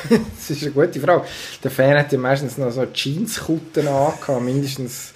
Das 0.38 0.50
ist 0.50 0.62
eine 0.62 0.72
gute 0.72 1.00
Frage. 1.00 1.24
Der 1.62 1.70
Fan 1.70 1.96
hat 1.96 2.12
ja 2.12 2.18
meistens 2.18 2.58
noch 2.58 2.70
so 2.70 2.84
Jeanskutten 2.92 3.86
angehabt, 3.86 4.42
mindestens 4.42 5.12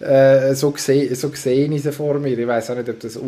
äh, 0.00 0.54
so, 0.54 0.70
gesehen, 0.70 1.14
so 1.14 1.28
gesehen 1.30 1.72
ist 1.72 1.86
er 1.86 1.92
vor 1.92 2.14
mir. 2.18 2.38
Ich 2.38 2.46
weiß 2.46 2.70
auch 2.70 2.76
nicht, 2.76 2.88
ob 2.88 3.00
das, 3.00 3.18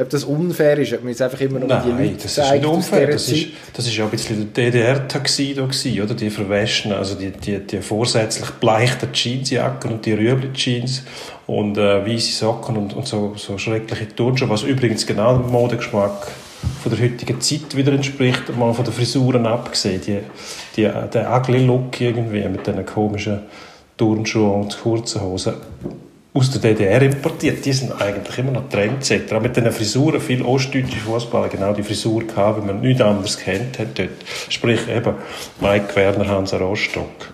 ob 0.00 0.08
das 0.10 0.24
unfair 0.24 0.78
ist, 0.78 0.92
ob 0.92 1.00
man 1.00 1.10
jetzt 1.10 1.22
einfach 1.22 1.40
immer 1.40 1.58
nur 1.58 1.68
die 1.68 1.74
Nein, 1.74 1.98
Leute 1.98 2.14
das 2.14 2.24
ist 2.26 2.34
zeigt 2.36 2.62
nicht 2.62 2.66
aus 2.66 2.76
unfair. 2.76 3.06
Das 3.08 3.28
ist, 3.28 3.46
das 3.72 3.86
ist 3.86 3.96
ja 3.96 4.04
ein 4.04 4.10
bisschen 4.10 4.52
der 4.54 4.70
DDR-Taxido 4.70 5.66
gewesen, 5.66 6.02
oder? 6.02 6.14
Die 6.14 6.30
verwäschen, 6.30 6.92
also 6.92 7.14
die, 7.14 7.30
die, 7.30 7.58
die 7.58 7.80
vorsätzlich 7.82 8.50
bleichten 8.52 9.12
Jeansjacken 9.12 9.92
und 9.92 10.06
die 10.06 10.12
Rüebli-Jeans 10.12 11.02
und 11.46 11.76
äh, 11.78 12.06
weiße 12.06 12.32
Socken 12.32 12.76
und, 12.76 12.94
und 12.94 13.06
so, 13.06 13.34
so 13.36 13.58
schreckliche 13.58 14.14
Turnschuhe, 14.14 14.48
was 14.48 14.62
übrigens 14.62 15.06
genau 15.06 15.36
dem 15.36 15.50
Modegeschmack 15.50 16.28
von 16.82 16.90
der 16.90 17.00
heutigen 17.00 17.40
Zeit 17.40 17.76
wieder 17.76 17.92
entspricht, 17.92 18.56
mal 18.56 18.74
von 18.74 18.84
den 18.84 18.94
Frisuren 18.94 19.46
abgesehen. 19.46 20.00
Die, 20.00 20.20
die, 20.76 20.82
der 20.82 21.32
ugly 21.36 21.64
Look 21.64 22.00
irgendwie 22.00 22.46
mit 22.48 22.66
diesen 22.66 22.84
komischen 22.84 23.40
Turnschuhen 23.96 24.62
und 24.62 24.80
kurzen 24.80 25.20
Hosen 25.20 25.54
aus 26.34 26.50
der 26.50 26.60
DDR 26.60 27.02
importiert, 27.02 27.64
die 27.64 27.72
sind 27.72 28.00
eigentlich 28.00 28.38
immer 28.38 28.52
noch 28.52 28.68
Trendsetter. 28.68 29.36
Auch 29.36 29.42
mit 29.42 29.56
diesen 29.56 29.72
Frisuren, 29.72 30.20
viele 30.20 30.44
ostdeutsche 30.44 30.98
Fußballer 30.98 31.48
genau 31.48 31.72
die 31.72 31.82
Frisur 31.82 32.24
gehabt, 32.24 32.62
wie 32.62 32.66
man 32.66 32.80
nichts 32.80 33.02
anderes 33.02 33.38
kennt 33.38 33.78
hat 33.78 33.98
dort. 33.98 34.10
Sprich 34.48 34.88
eben 34.88 35.14
Mike 35.60 35.96
Werner, 35.96 36.28
Hansa 36.28 36.58
Rostock. 36.58 37.32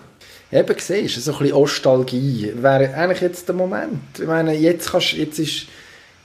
Eben, 0.51 0.75
siehst 0.77 1.17
du, 1.17 1.21
so 1.21 1.33
ein 1.33 1.39
bisschen 1.39 1.57
Nostalgie 1.57 2.51
wäre 2.55 2.93
eigentlich 2.93 3.21
jetzt 3.21 3.47
der 3.47 3.55
Moment. 3.55 4.19
Ich 4.19 4.25
meine, 4.25 4.53
jetzt, 4.53 4.91
kannst, 4.91 5.13
jetzt, 5.13 5.37
ist, 5.37 5.67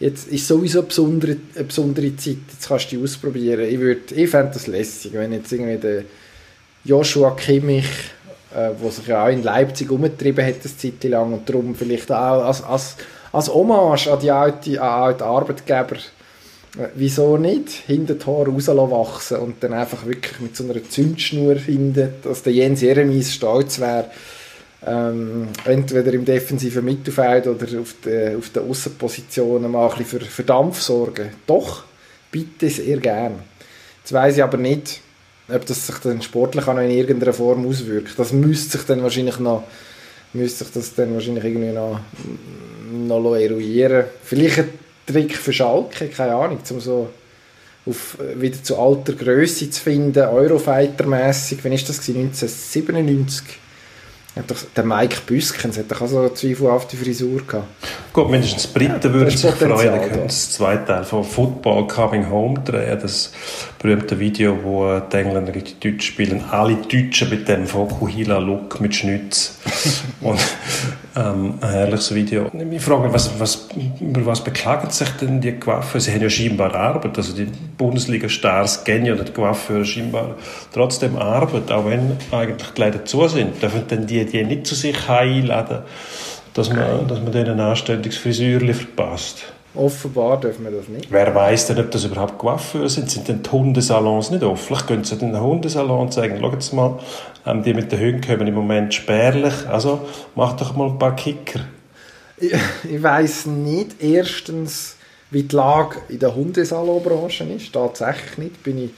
jetzt 0.01 0.29
ist 0.29 0.49
sowieso 0.49 0.81
eine 0.81 0.89
besondere, 0.89 1.37
eine 1.55 1.65
besondere 1.65 2.17
Zeit, 2.17 2.39
jetzt 2.51 2.67
kannst 2.67 2.91
du 2.91 2.97
die 2.97 3.05
ausprobieren. 3.05 3.61
Ich, 3.61 4.17
ich 4.17 4.31
fände 4.31 4.53
das 4.55 4.67
lässig, 4.67 5.13
wenn 5.13 5.33
jetzt 5.33 5.53
irgendwie 5.53 5.77
der 5.77 6.05
Joshua 6.85 7.33
Kimmich, 7.33 7.85
äh, 8.55 8.71
der 8.83 8.91
sich 8.91 9.07
ja 9.07 9.25
auch 9.25 9.29
in 9.29 9.43
Leipzig 9.43 9.91
umgetrieben 9.91 10.45
hat, 10.45 10.55
eine 10.65 10.77
Zeit 10.77 11.05
lang, 11.05 11.35
und 11.35 11.49
darum 11.49 11.75
vielleicht 11.75 12.11
auch 12.11 12.45
als, 12.45 12.65
als, 12.65 12.97
als 13.31 13.53
Hommage 13.53 14.09
an 14.09 14.19
die 14.21 14.31
alten, 14.31 14.79
alte 14.79 15.25
Arbeitgeber, 15.25 15.97
äh, 15.97 16.89
wieso 16.95 17.37
nicht, 17.37 17.69
hinter 17.69 18.15
die 18.15 18.25
Haare 18.25 18.57
wachsen 18.57 19.37
und 19.37 19.63
dann 19.63 19.75
einfach 19.75 20.07
wirklich 20.07 20.41
mit 20.41 20.57
so 20.57 20.65
einer 20.65 20.83
Zündschnur 20.83 21.57
finden, 21.57 22.15
dass 22.23 22.43
der 22.43 22.55
Jens 22.55 22.81
Jeremies 22.81 23.35
stolz 23.35 23.79
wäre, 23.79 24.11
ähm, 24.87 25.49
entweder 25.65 26.13
im 26.13 26.25
defensiven 26.25 26.85
Mittelfeld 26.85 27.47
oder 27.47 27.67
auf 27.81 27.95
den, 28.05 28.39
auf 28.39 28.51
den 28.51 28.69
Aussenpositionen 28.69 29.71
mal 29.71 29.91
ein 29.91 29.99
bisschen 29.99 30.21
für, 30.21 30.27
für 30.27 30.45
Dampf 30.45 30.81
sorgen. 30.81 31.31
Doch, 31.47 31.85
bitte 32.31 32.71
sehr 32.71 32.97
gern. 32.99 33.35
Jetzt 33.99 34.13
weiss 34.13 34.37
ich 34.37 34.43
aber 34.43 34.57
nicht, 34.57 35.01
ob 35.49 35.67
das 35.67 35.87
sich 35.87 35.97
dann 35.99 36.23
sportlich 36.23 36.67
auch 36.67 36.75
noch 36.75 36.83
in 36.83 36.91
irgendeiner 36.91 37.33
Form 37.33 37.67
auswirkt. 37.67 38.19
Das 38.19 38.33
müsste 38.33 38.79
sich 38.79 38.87
dann 38.87 39.03
wahrscheinlich 39.03 39.39
noch 39.39 39.65
müsste 40.33 40.65
sich 40.65 40.73
das 40.73 40.95
dann 40.95 41.15
wahrscheinlich 41.15 41.45
irgendwie 41.45 41.73
noch, 41.73 42.01
noch 42.93 43.35
eruieren 43.35 44.05
Vielleicht 44.23 44.59
ein 44.59 44.69
Trick 45.07 45.37
für 45.37 45.53
Schalke, 45.53 46.09
keine 46.09 46.35
Ahnung, 46.35 46.61
um 46.71 46.81
so 46.81 47.09
auf, 47.87 48.19
wieder 48.37 48.63
zu 48.63 48.79
alter 48.79 49.15
Größe 49.15 49.71
zu 49.71 49.81
finden, 49.81 50.23
Eurofighter-mässig. 50.23 51.59
Wann 51.63 51.73
ist 51.73 51.89
das? 51.89 52.01
gewesen? 52.01 52.27
1997? 52.29 53.45
Doch, 54.47 54.57
der 54.77 54.85
Mike 54.85 55.17
Büskens 55.27 55.77
hat 55.77 55.91
doch 55.91 56.01
auch 56.03 56.07
so 56.07 56.21
eine 56.21 56.35
zweifelhafte 56.35 56.97
Frisur 56.97 57.43
gehabt. 57.47 57.67
Gut, 58.13 58.31
mindestens 58.31 58.73
die 58.73 58.79
Briten 58.79 59.01
Ja, 59.03 59.13
würden 59.13 59.31
sich 59.31 59.51
freuen, 59.51 59.87
dann 59.87 60.01
können 60.01 60.13
da. 60.19 60.25
das 60.25 60.53
zweite 60.53 60.85
Teil 60.87 61.05
von 61.05 61.25
Football 61.25 61.87
Coming 61.89 62.31
Home 62.31 62.61
drehen, 62.61 62.99
das 63.01 63.33
berühmte 63.81 64.21
Video, 64.21 64.59
wo 64.63 65.01
die 65.01 65.17
Engländer 65.17 65.53
gegen 65.53 65.65
die 65.65 65.81
Deutschen 65.81 66.01
spielen, 66.03 66.45
alle 66.51 66.77
Deutschen 66.77 67.31
mit 67.31 67.49
dem 67.49 67.67
Fokuhila-Look 67.67 68.79
mit 68.79 68.95
Schnitz 68.95 69.59
und 70.21 70.39
ähm, 71.17 71.55
ein 71.63 71.71
herrliches 71.71 72.15
Video. 72.15 72.51
Ich 72.71 72.83
frage 72.83 73.05
mich, 73.05 73.13
was, 73.15 73.41
was, 73.41 73.69
über 74.01 74.27
was 74.27 74.45
beklagen 74.45 74.91
sich 74.91 75.09
denn 75.13 75.41
die 75.41 75.53
Coiffeure? 75.53 75.99
Sie 75.99 76.13
haben 76.13 76.21
ja 76.21 76.29
scheinbar 76.29 76.75
Arbeit, 76.75 77.17
also 77.17 77.35
die 77.35 77.49
Bundesliga-Stars 77.79 78.85
gehen 78.85 79.07
ja 79.07 79.15
die 79.15 79.33
Coiffeure 79.33 79.87
scheinbar 79.87 80.37
trotzdem 80.75 81.17
Arbeit, 81.17 81.73
auch 81.73 81.87
wenn 81.87 82.19
eigentlich 82.33 82.71
die 82.77 82.81
Läden 82.83 83.07
zu 83.07 83.27
sind. 83.29 83.63
Dürfen 83.63 83.89
denn 83.89 84.07
die, 84.07 84.27
die 84.27 84.45
nicht 84.45 84.67
zu 84.67 84.75
sich 84.75 85.09
einladen, 85.09 85.79
dass 86.53 86.69
man, 86.69 87.09
dass 87.09 87.19
man 87.23 87.33
denen 87.33 87.53
ein 87.53 87.61
anständiges 87.61 88.19
Frisürchen 88.19 88.75
verpasst? 88.75 89.47
Offenbar 89.75 90.41
dürfen 90.41 90.65
wir 90.65 90.73
das 90.73 90.89
nicht. 90.89 91.13
Wer 91.13 91.33
weiß 91.33 91.69
denn, 91.69 91.79
ob 91.79 91.91
das 91.93 92.05
überhaupt 92.05 92.39
Coiffeure 92.39 92.89
sind? 92.89 93.09
Sind 93.09 93.29
denn 93.29 93.43
die 93.43 93.51
Hundesalons 93.51 94.31
nicht 94.31 94.43
offen? 94.43 94.67
Vielleicht 94.67 94.87
können 94.89 95.05
sie 95.05 95.17
den 95.17 95.41
Hundesalon 95.41 96.11
zeigen. 96.11 96.41
Schaut 96.41 96.55
jetzt 96.55 96.73
mal, 96.73 96.99
ähm, 97.47 97.63
die 97.63 97.73
mit 97.73 97.93
den 97.93 98.01
Hunden 98.01 98.21
kommen 98.21 98.49
im 98.49 98.55
Moment 98.55 98.93
spärlich. 98.93 99.55
Also, 99.69 100.01
mach 100.35 100.55
doch 100.55 100.75
mal 100.75 100.89
ein 100.89 100.99
paar 100.99 101.15
Kicker. 101.15 101.61
Ich, 102.37 102.53
ich 102.91 103.03
weiss 103.03 103.47
nicht, 103.47 104.03
erstens, 104.03 104.97
wie 105.31 105.45
die 105.45 105.55
Lage 105.55 105.99
in 106.09 106.19
der 106.19 106.35
Hundesalonbranche 106.35 107.45
ist. 107.45 107.73
Tatsächlich 107.73 108.39
nicht. 108.39 108.63
Bin 108.65 108.79
ich, 108.83 108.91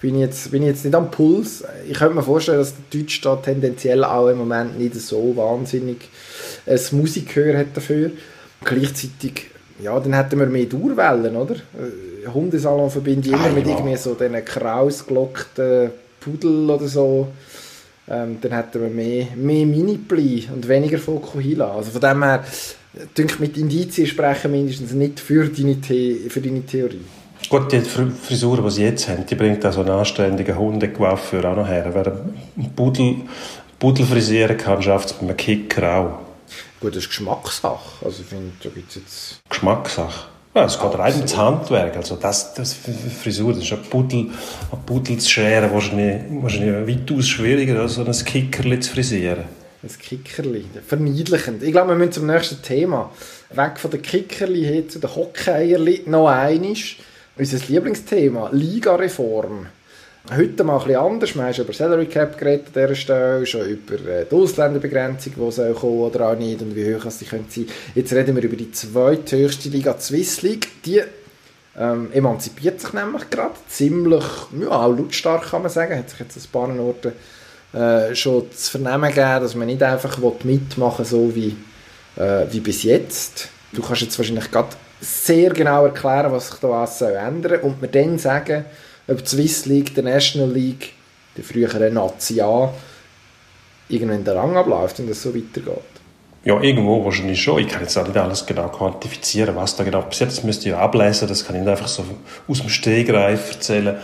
bin 0.00 0.14
ich, 0.14 0.22
jetzt, 0.22 0.50
bin 0.50 0.62
ich 0.62 0.68
jetzt 0.68 0.86
nicht 0.86 0.94
am 0.94 1.10
Puls. 1.10 1.64
Ich 1.86 1.98
könnte 1.98 2.14
mir 2.14 2.22
vorstellen, 2.22 2.58
dass 2.58 2.72
der 2.90 3.00
Deutsche 3.00 3.20
da 3.20 3.36
tendenziell 3.36 4.02
auch 4.04 4.28
im 4.28 4.38
Moment 4.38 4.78
nicht 4.78 4.94
so 4.94 5.36
wahnsinnig 5.36 6.08
ein 6.66 6.80
Musikhör 6.92 7.58
hat 7.58 7.76
dafür. 7.76 8.12
Gleichzeitig, 8.64 9.50
ja, 9.82 9.98
dann 9.98 10.12
hätten 10.14 10.38
wir 10.38 10.46
mehr 10.46 10.66
Dauerwellen, 10.66 11.36
oder? 11.36 11.54
Äh, 11.54 12.28
Hundesalon 12.32 12.90
verbinde 12.90 13.28
ich 13.28 13.34
immer 13.34 13.46
Ah, 13.46 13.50
mit 13.50 13.66
ja. 13.66 13.72
irgendwie 13.76 13.96
so 13.96 14.14
diesen 14.14 14.44
krausgelockten 14.44 15.90
Pudel 16.20 16.70
oder 16.70 16.86
so. 16.86 17.28
Ähm, 18.08 18.36
dann 18.40 18.52
hätten 18.52 18.82
wir 18.82 18.88
mehr, 18.88 19.26
mehr 19.34 19.66
Mini-Pli 19.66 20.48
und 20.54 20.68
weniger 20.68 20.98
Fokuhila. 20.98 21.74
Also 21.76 21.90
von 21.90 22.00
dem 22.00 22.22
her, 22.22 22.44
denke 23.16 23.36
mit 23.40 23.56
Indizien 23.56 24.06
sprechen 24.06 24.50
mindestens 24.52 24.92
nicht 24.92 25.20
für 25.20 25.48
deine, 25.48 25.76
The 25.86 26.26
für 26.28 26.40
deine 26.40 26.64
Theorie. 26.66 27.00
Gut, 27.48 27.72
die 27.72 27.78
Fr- 27.78 28.10
Frisur, 28.10 28.62
die 28.62 28.70
sie 28.70 28.84
jetzt 28.84 29.08
haben, 29.08 29.24
die 29.26 29.34
bringt 29.34 29.64
auch 29.66 29.72
so 29.72 29.80
einen 29.80 29.90
anständigen 29.90 30.56
Hundecoiffeur 30.56 31.44
auch 31.46 31.56
noch 31.56 31.68
her. 31.68 31.90
Wer 31.92 32.06
einen 32.06 32.74
Pudel, 32.76 33.16
Pudel 33.78 34.06
frisieren 34.06 34.56
kann, 34.56 34.82
schafft 34.82 35.08
es 35.10 35.12
bei 35.14 35.26
einem 35.26 35.36
Kicker 35.36 35.94
auch. 35.96 36.18
Gut, 36.84 36.96
das 36.96 37.04
ist 37.04 37.08
Geschmackssache. 37.08 38.04
Also 38.04 38.20
ich 38.20 38.28
finde, 38.28 38.52
da 38.62 38.68
gibt 38.68 38.90
es 38.90 38.96
jetzt... 38.96 39.40
Geschmackssache. 39.48 40.26
Ja, 40.54 40.66
es 40.66 40.78
geht 40.78 40.98
rein 40.98 41.18
ins 41.18 41.34
Handwerk. 41.34 41.96
Also 41.96 42.16
das, 42.16 42.52
das 42.52 42.74
Frisur, 42.74 43.54
das 43.54 43.62
ist 43.62 43.72
ein 43.72 43.82
Pudel, 43.84 44.28
ein 44.70 44.84
Pudel 44.84 45.16
zu 45.16 45.30
scheren, 45.30 45.72
wahrscheinlich, 45.72 46.20
wahrscheinlich 46.42 46.98
weitaus 46.98 47.26
schwieriger, 47.26 47.80
als 47.80 47.94
so 47.94 48.04
ein 48.04 48.12
Kickerli 48.12 48.80
zu 48.80 48.92
frisieren. 48.92 49.44
Ein 49.82 49.88
Kickerli, 49.98 50.66
verniedlichend. 50.86 51.62
Ich 51.62 51.72
glaube, 51.72 51.88
wir 51.88 51.96
müssen 51.96 52.12
zum 52.12 52.26
nächsten 52.26 52.60
Thema. 52.60 53.10
Weg 53.48 53.80
von 53.80 53.90
den 53.90 54.02
Kickerli 54.02 54.64
hin 54.66 54.90
zu 54.90 54.98
den 54.98 55.16
Hockeierli. 55.16 56.02
Noch 56.04 56.28
einiges. 56.28 56.96
Unser 57.38 57.66
Lieblingsthema, 57.66 58.50
Ligareform. 58.52 59.68
Heute 60.32 60.64
mal 60.64 60.78
bisschen 60.78 60.96
anders. 60.96 61.34
Wir 61.34 61.42
haben 61.42 61.54
über 61.54 61.72
Salary 61.74 62.06
Cap 62.06 62.38
geredet 62.38 62.68
an 62.68 62.72
dieser 62.72 62.94
Stelle, 62.94 63.44
schon 63.44 63.68
über 63.68 63.94
äh, 64.08 64.24
die 64.24 64.34
Ausländerbegrenzung, 64.34 65.34
die 65.36 65.52
soll 65.52 65.74
kommen 65.74 65.98
oder 65.98 66.30
auch 66.30 66.34
nicht 66.38 66.62
und 66.62 66.74
wie 66.74 66.94
hoch 66.94 67.10
sie 67.10 67.26
können 67.26 67.44
sein. 67.50 67.66
Jetzt 67.94 68.10
reden 68.14 68.34
wir 68.34 68.42
über 68.42 68.56
die 68.56 68.72
zweithöchste 68.72 69.68
Liga, 69.68 69.92
die 69.92 70.00
Swiss 70.00 70.40
League. 70.40 70.82
Die 70.86 71.02
ähm, 71.78 72.10
emanzipiert 72.10 72.80
sich 72.80 72.94
nämlich 72.94 73.28
gerade 73.28 73.52
ziemlich, 73.68 74.24
ja, 74.62 74.86
lautstark 74.86 75.50
kann 75.50 75.60
man 75.60 75.70
sagen, 75.70 75.98
hat 75.98 76.08
sich 76.08 76.20
jetzt 76.20 76.38
ein 76.38 76.50
paar 76.50 76.70
Orten 76.80 77.12
äh, 77.74 78.14
schon 78.14 78.50
zu 78.50 78.70
vernehmen 78.78 79.10
gegeben, 79.10 79.42
dass 79.42 79.54
man 79.54 79.66
nicht 79.66 79.82
einfach 79.82 80.16
mitmachen 80.42 81.00
will, 81.00 81.04
so 81.04 81.34
wie, 81.34 81.54
äh, 82.16 82.46
wie 82.50 82.60
bis 82.60 82.82
jetzt. 82.84 83.48
Du 83.72 83.82
kannst 83.82 84.00
jetzt 84.00 84.18
wahrscheinlich 84.18 84.50
gerade 84.50 84.68
sehr 85.02 85.50
genau 85.50 85.84
erklären, 85.84 86.32
was 86.32 86.48
sich 86.48 86.60
da 86.60 86.70
was 86.70 86.98
soll 86.98 87.12
ändern 87.12 87.60
und 87.60 87.82
mir 87.82 87.88
dann 87.88 88.16
sagen, 88.18 88.64
ob 89.08 89.18
die 89.22 89.28
Swiss 89.28 89.66
League, 89.66 89.94
der 89.94 90.04
National 90.04 90.50
League, 90.50 90.92
der 91.36 91.44
frühere 91.44 91.90
Nazi 91.90 92.40
A, 92.40 92.72
irgendwann 93.88 94.24
der 94.24 94.36
Rang 94.36 94.56
abläuft 94.56 95.00
und 95.00 95.10
es 95.10 95.22
so 95.22 95.34
weitergeht. 95.34 95.82
Ja, 96.44 96.60
irgendwo 96.60 97.02
wahrscheinlich 97.02 97.42
schon. 97.42 97.60
Ich 97.60 97.68
kann 97.68 97.80
jetzt 97.80 97.96
auch 97.96 98.06
nicht 98.06 98.18
alles 98.18 98.44
genau 98.44 98.68
quantifizieren, 98.68 99.56
was 99.56 99.76
da 99.76 99.84
genau 99.84 100.02
passiert. 100.02 100.30
Das 100.30 100.44
müsste 100.44 100.68
ich 100.68 100.74
ablesen, 100.74 101.26
das 101.26 101.46
kann 101.46 101.56
ich 101.56 101.62
nicht 101.62 101.70
einfach 101.70 101.88
so 101.88 102.04
aus 102.46 102.60
dem 102.60 102.68
Stegreif 102.68 103.52
erzählen. 103.52 103.96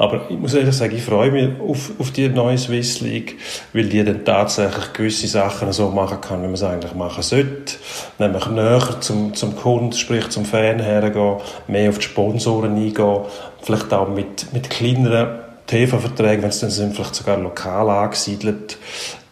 Aber 0.00 0.30
ich 0.30 0.38
muss 0.38 0.54
ehrlich 0.54 0.74
sagen, 0.74 0.96
ich 0.96 1.02
freue 1.02 1.30
mich 1.30 1.60
auf, 1.60 1.90
auf 1.98 2.10
die 2.10 2.26
neue 2.30 2.56
Swiss 2.56 3.02
League, 3.02 3.36
weil 3.74 3.84
die 3.86 4.02
dann 4.02 4.24
tatsächlich 4.24 4.94
gewisse 4.94 5.26
Sachen 5.26 5.72
so 5.72 5.90
machen 5.90 6.22
kann, 6.22 6.38
wie 6.38 6.46
man 6.46 6.54
es 6.54 6.62
eigentlich 6.62 6.94
machen 6.94 7.22
sollte. 7.22 7.74
Nämlich 8.18 8.46
näher 8.46 8.96
zum, 9.00 9.34
zum 9.34 9.54
Kunden, 9.56 9.92
sprich 9.92 10.30
zum 10.30 10.46
Fan 10.46 10.78
hergehen, 10.78 11.36
mehr 11.66 11.90
auf 11.90 11.98
die 11.98 12.04
Sponsoren 12.04 12.76
eingehen, 12.76 13.24
vielleicht 13.62 13.92
auch 13.92 14.08
mit, 14.08 14.52
mit 14.52 14.70
kleineren 14.70 15.40
TV-Verträgen, 15.66 16.42
wenn 16.42 16.50
es 16.50 16.60
dann 16.60 16.70
sind, 16.70 16.94
vielleicht 16.94 17.14
sogar 17.14 17.38
lokal 17.38 17.88
angesiedelt, 17.90 18.78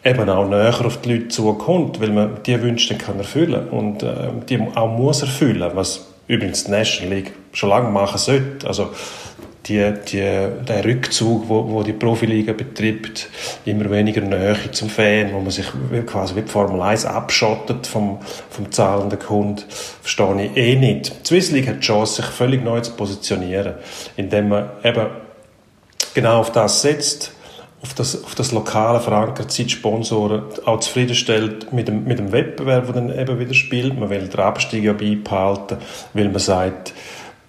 eben 0.03 0.29
auch 0.29 0.47
näher 0.47 0.85
auf 0.85 1.01
die 1.01 1.13
Leute 1.13 1.27
zukommt, 1.27 1.99
weil 1.99 2.11
man 2.11 2.41
die 2.45 2.61
Wünsche 2.61 2.89
dann 2.89 2.97
kann 2.97 3.17
erfüllen 3.17 3.67
und 3.69 4.03
äh, 4.03 4.29
die 4.47 4.59
auch 4.75 4.87
muss 4.87 5.21
erfüllen, 5.21 5.71
was 5.73 6.07
übrigens 6.27 6.63
die 6.63 6.71
National 6.71 7.13
League 7.13 7.33
schon 7.51 7.69
lange 7.69 7.89
machen 7.89 8.17
sollte. 8.17 8.67
Also 8.67 8.91
die, 9.65 9.93
die, 10.11 10.17
der 10.19 10.85
Rückzug, 10.85 11.47
wo, 11.49 11.69
wo 11.69 11.83
die 11.83 11.93
Profiliga 11.93 12.53
betreibt, 12.53 13.29
immer 13.65 13.89
weniger 13.89 14.21
Nähe 14.21 14.55
zum 14.71 14.89
Fan, 14.89 15.33
wo 15.33 15.39
man 15.39 15.51
sich 15.51 15.67
quasi 16.05 16.35
wie 16.35 16.41
die 16.41 16.47
Formel 16.47 16.81
1 16.81 17.05
abschottet 17.05 17.85
vom, 17.85 18.19
vom 18.49 18.71
zahlenden 18.71 19.19
Kunden, 19.19 19.63
verstehe 20.01 20.45
ich 20.45 20.57
eh 20.57 20.75
nicht. 20.75 21.23
Die 21.23 21.27
Swiss 21.27 21.51
League 21.51 21.67
hat 21.67 21.77
die 21.77 21.87
Chance, 21.87 22.21
sich 22.21 22.25
völlig 22.25 22.63
neu 22.63 22.79
zu 22.81 22.93
positionieren, 22.93 23.75
indem 24.15 24.49
man 24.49 24.69
eben 24.83 25.07
genau 26.13 26.39
auf 26.39 26.51
das 26.51 26.81
setzt, 26.81 27.33
auf 27.81 27.93
das, 27.93 28.23
auf 28.23 28.35
das 28.35 28.51
lokale 28.51 28.99
verankerte 28.99 29.47
Zeitsponsoren 29.47 30.43
auch 30.65 30.79
zufriedenstellt 30.79 31.71
mit 31.71 31.87
dem, 31.87 32.03
mit 32.03 32.19
dem 32.19 32.31
Wettbewerb, 32.31 32.85
der 32.85 32.95
dann 32.95 33.17
eben 33.17 33.39
wieder 33.39 33.53
spielt. 33.53 33.97
Man 33.97 34.09
will 34.09 34.27
den 34.27 34.39
Abstieg 34.39 34.83
ja 34.83 34.93
beibehalten, 34.93 35.77
weil 36.13 36.29
man 36.29 36.39
sagt, 36.39 36.93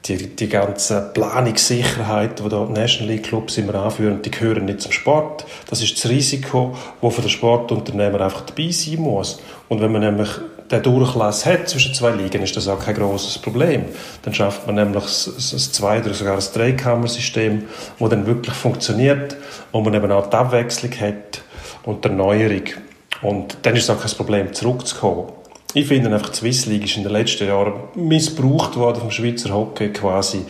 die, 0.07 0.35
die 0.35 0.49
ganze 0.49 1.11
Planungssicherheit, 1.13 2.39
die 2.39 2.49
da 2.49 2.65
die 2.65 2.73
National 2.73 3.15
League 3.15 3.25
Clubs 3.25 3.59
immer 3.59 3.75
anführen, 3.75 4.23
die 4.23 4.31
gehören 4.31 4.65
nicht 4.65 4.81
zum 4.81 4.93
Sport. 4.93 5.47
Das 5.69 5.83
ist 5.83 5.97
das 5.97 6.11
Risiko, 6.11 6.75
das 7.03 7.15
für 7.15 7.21
den 7.21 7.31
Sportunternehmer 7.31 8.21
einfach 8.21 8.43
dabei 8.43 8.71
sein 8.71 9.01
muss. 9.01 9.41
Und 9.69 9.81
wenn 9.81 9.93
man 9.93 10.01
nämlich 10.01 10.29
den 10.71 10.83
Durchlass 10.83 11.45
hat 11.47 11.69
zwischen 11.69 11.95
zwei 11.95 12.11
Ligen, 12.11 12.43
ist 12.43 12.57
das 12.57 12.69
auch 12.69 12.79
kein 12.79 12.95
großes 12.95 13.39
Problem. 13.39 13.85
Dann 14.23 14.33
schafft 14.33 14.67
man 14.67 14.77
nämlich 14.77 15.05
ein 15.05 15.59
Zwei- 15.59 16.01
oder 16.01 16.15
sogar 16.15 16.37
ein 16.37 16.45
Dreikammersystem, 16.55 17.65
das 17.99 18.09
dann 18.09 18.27
wirklich 18.27 18.55
funktioniert, 18.55 19.37
wo 19.73 19.81
man 19.81 19.95
eben 19.95 20.11
auch 20.13 20.29
die 20.29 20.37
Abwechslung 20.37 20.93
hat 21.01 21.43
und 21.85 22.05
die 22.05 22.09
Erneuerung. 22.09 22.65
Und 23.23 23.59
dann 23.63 23.77
ist 23.77 23.85
es 23.85 23.91
auch 23.91 24.01
kein 24.01 24.13
Problem, 24.13 24.53
zurückzukommen 24.53 25.40
ich 25.75 25.87
finde 25.87 26.13
einfach, 26.13 26.31
die 26.31 26.37
Swiss 26.37 26.67
League 26.67 26.85
ist 26.85 26.97
in 26.97 27.05
den 27.05 27.13
letzten 27.13 27.47
Jahren 27.47 27.75
missbraucht 27.95 28.77
worden 28.77 29.01
vom 29.01 29.11
Schweizer 29.11 29.55
Hockey 29.55 29.89
quasi 29.91 30.41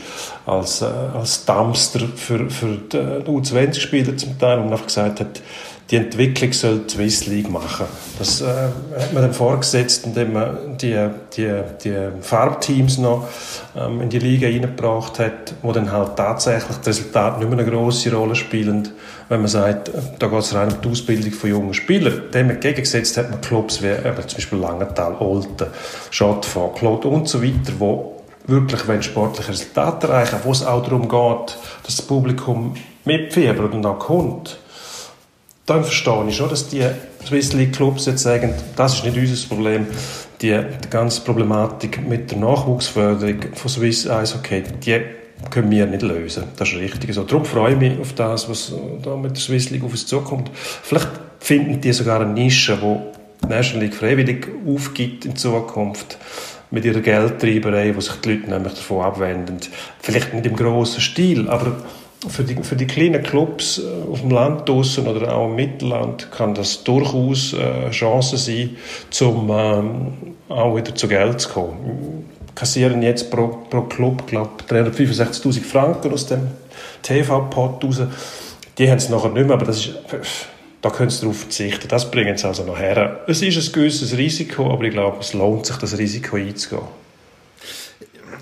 als, 0.47 0.83
äh, 0.83 0.87
als 0.87 1.45
Dumpster 1.45 2.01
für, 2.15 2.49
für 2.49 2.77
die 2.77 2.97
U20-Spieler 2.97 4.17
zum 4.17 4.39
Teil, 4.39 4.59
wo 4.59 4.71
einfach 4.71 4.87
gesagt 4.87 5.21
hat, 5.21 5.43
die 5.91 5.97
Entwicklung 5.97 6.53
soll 6.53 6.79
die 6.81 6.95
Swiss 6.95 7.27
League 7.27 7.51
machen. 7.51 7.87
Das 8.19 8.41
äh, 8.41 8.47
hat 8.47 9.13
man 9.13 9.23
dann 9.23 9.33
vorgesetzt, 9.33 10.07
indem 10.07 10.35
man 10.35 10.79
die, 10.79 11.09
die, 11.37 11.53
die 11.83 11.97
Farbteams 12.21 12.99
noch 12.99 13.27
ähm, 13.77 14.01
in 14.01 14.09
die 14.09 14.21
Liga 14.21 14.47
reingebracht 14.47 15.19
hat, 15.19 15.55
wo 15.63 15.73
dann 15.73 15.91
halt 15.91 16.15
tatsächlich 16.17 16.77
das 16.77 16.87
Resultat 16.87 17.41
nicht 17.41 17.51
mehr 17.51 17.59
eine 17.59 17.69
grosse 17.69 18.15
Rolle 18.15 18.37
spielen, 18.37 18.89
wenn 19.29 19.41
man 19.41 19.49
sagt, 19.49 19.91
da 20.19 20.29
geht 20.29 20.39
es 20.39 20.55
rein 20.55 20.73
um 20.73 20.81
die 20.81 20.89
Ausbildung 20.91 21.33
von 21.33 21.51
jungen 21.51 21.75
Spielern. 21.75 22.23
Dem 22.33 22.51
entgegengesetzt 22.51 23.17
hat 23.17 23.31
man 23.31 23.41
Clubs 23.41 23.83
wie 23.83 23.89
eben 23.89 24.29
zum 24.29 24.37
Beispiel 24.37 24.59
Langenthal, 24.59 25.17
Olten, 25.19 25.67
Schottfonds, 26.11 26.79
Claude 26.79 27.09
und 27.09 27.29
so 27.29 27.43
weiter, 27.43 27.73
wo 27.79 28.23
wirklich 28.47 28.87
wenn 28.87 29.03
sportliche 29.03 29.51
Resultate 29.51 30.07
erreichen, 30.07 30.39
wo 30.45 30.53
es 30.53 30.65
auch 30.65 30.85
darum 30.85 31.09
geht, 31.09 31.57
dass 31.85 31.97
das 31.97 32.03
Publikum 32.03 32.75
mitfiebert 33.05 33.75
und 33.75 33.85
auch 33.85 33.99
kommt 33.99 34.59
dann 35.71 35.85
verstehe 35.85 36.27
ich 36.29 36.37
schon, 36.37 36.51
dass 36.51 36.69
die 36.69 36.85
Swiss 37.25 37.53
League 37.53 37.73
Clubs 37.73 38.07
jetzt 38.07 38.25
sagen, 38.25 38.53
das 38.75 38.95
ist 38.95 39.05
nicht 39.05 39.17
unser 39.17 39.49
Problem. 39.49 39.87
Die, 40.43 40.49
die 40.49 40.91
ganze 40.91 41.21
Problematik 41.21 42.07
mit 42.09 42.31
der 42.31 42.39
Nachwuchsförderung 42.39 43.37
von 43.55 43.71
Swiss 43.71 44.09
Eishockey, 44.09 44.65
die 44.85 45.01
können 45.51 45.71
wir 45.71 45.87
nicht 45.87 46.03
lösen. 46.03 46.45
Das 46.57 46.71
ist 46.71 46.77
richtig 46.77 47.15
so. 47.15 47.23
Darum 47.23 47.45
freue 47.45 47.75
ich 47.75 47.79
mich 47.79 48.01
auf 48.01 48.15
das, 48.15 48.49
was 48.49 48.73
da 49.03 49.15
mit 49.17 49.33
der 49.33 49.41
Swiss 49.41 49.71
League 49.71 49.85
auf 49.85 49.93
uns 49.93 50.07
zukommt. 50.07 50.51
Vielleicht 50.55 51.09
finden 51.39 51.81
die 51.81 51.93
sogar 51.93 52.21
eine 52.21 52.33
Nische, 52.33 52.81
wo 52.81 53.13
die 53.45 53.49
National 53.49 53.85
League 53.85 53.95
freiwillig 53.95 54.49
aufgibt 54.67 55.25
in 55.25 55.37
Zukunft 55.37 56.19
mit 56.71 56.85
ihrer 56.85 57.01
Geldtreiberei, 57.01 57.95
wo 57.95 58.01
sich 58.01 58.15
die 58.15 58.33
Leute 58.33 58.51
nämlich 58.51 58.75
davon 58.75 59.05
abwenden. 59.05 59.59
Vielleicht 60.01 60.35
nicht 60.35 60.47
im 60.47 60.57
grossen 60.57 61.01
Stil, 61.01 61.49
aber 61.49 61.77
für 62.29 62.45
die, 62.45 62.63
für 62.63 62.77
die 62.77 62.87
kleinen 62.87 63.23
Clubs 63.23 63.79
äh, 63.79 64.11
auf 64.11 64.21
dem 64.21 64.31
Land 64.31 64.69
draussen 64.69 65.07
oder 65.07 65.35
auch 65.35 65.47
im 65.47 65.57
Mittelland 65.57 66.31
kann 66.31 66.55
das 66.55 66.85
durchaus 66.85 67.55
eine 67.55 67.87
äh, 67.87 67.91
Chance 67.91 68.37
sein, 68.37 68.77
um 69.21 69.51
ähm, 69.51 70.13
auch 70.49 70.77
wieder 70.77 70.95
zu 70.95 71.09
Geld 71.09 71.41
zu 71.41 71.49
kommen. 71.49 72.25
Wir 72.47 72.55
kassieren 72.55 73.03
jetzt 73.03 73.31
pro, 73.31 73.59
pro 73.71 73.83
Club, 73.83 74.27
glaube 74.27 74.51
365'000 74.69 75.63
Franken 75.63 76.13
aus 76.13 76.27
dem 76.27 76.49
TV-Pot 77.03 77.85
raus. 77.85 78.03
Die 78.77 78.91
haben 78.91 78.99
es 78.99 79.09
nachher 79.09 79.31
nicht 79.31 79.47
mehr, 79.47 79.55
aber 79.55 79.67
das 79.67 79.79
ist, 79.79 79.95
da 80.83 80.91
können 80.91 81.11
sie 81.11 81.21
darauf 81.21 81.39
verzichten. 81.39 81.89
Das 81.89 82.11
bringen 82.11 82.37
sie 82.37 82.47
also 82.47 82.65
noch 82.65 82.79
her. 82.79 83.21
Es 83.27 83.41
ist 83.41 83.69
ein 83.69 83.73
gewisses 83.73 84.17
Risiko, 84.17 84.71
aber 84.71 84.85
ich 84.85 84.93
glaube, 84.93 85.19
es 85.21 85.33
lohnt 85.33 85.67
sich, 85.67 85.77
das 85.77 85.97
Risiko 85.97 86.37
einzugehen 86.37 87.00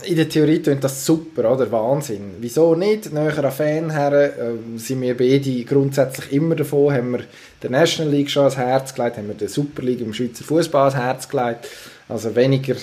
in 0.05 0.17
der 0.17 0.29
Theorie 0.29 0.61
klingt 0.61 0.85
das 0.85 1.05
super, 1.05 1.53
oder? 1.53 1.71
Wahnsinn. 1.71 2.37
Wieso 2.41 2.75
nicht? 2.75 3.13
Näher 3.13 3.45
an 3.45 3.51
Fan 3.51 3.91
her 3.91 4.13
äh, 4.13 4.79
sind 4.79 5.01
wir 5.01 5.17
beide 5.17 5.65
grundsätzlich 5.65 6.33
immer 6.33 6.55
davon, 6.55 6.93
haben 6.93 7.13
wir 7.13 7.21
der 7.63 7.71
National 7.71 8.13
League 8.13 8.31
schon 8.31 8.43
ans 8.43 8.57
Herz 8.57 8.95
gelegt, 8.95 9.17
haben 9.17 9.29
wir 9.29 9.35
der 9.35 9.49
Super 9.49 9.83
League 9.83 10.01
im 10.01 10.13
Schweizer 10.13 10.45
Fußball 10.45 10.89
ans 10.89 10.97
Herz 10.97 11.29
gelegt. 11.29 11.69
Also 12.09 12.35
weniger, 12.35 12.77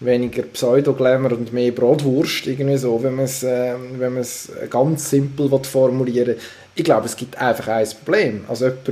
weniger 0.00 0.42
Pseudo-Glamour 0.42 1.32
und 1.32 1.52
mehr 1.52 1.72
Brotwurst, 1.72 2.46
irgendwie 2.46 2.76
so, 2.76 3.02
wenn 3.02 3.14
man 3.14 3.24
es 3.26 3.42
äh, 3.42 3.74
wenn 3.98 4.24
ganz 4.70 5.10
simpel 5.10 5.50
formulieren 5.64 6.36
Ich 6.74 6.84
glaube, 6.84 7.06
es 7.06 7.16
gibt 7.16 7.38
einfach 7.38 7.68
ein 7.68 7.88
Problem. 8.04 8.44
Also 8.48 8.66
jemand, 8.66 8.86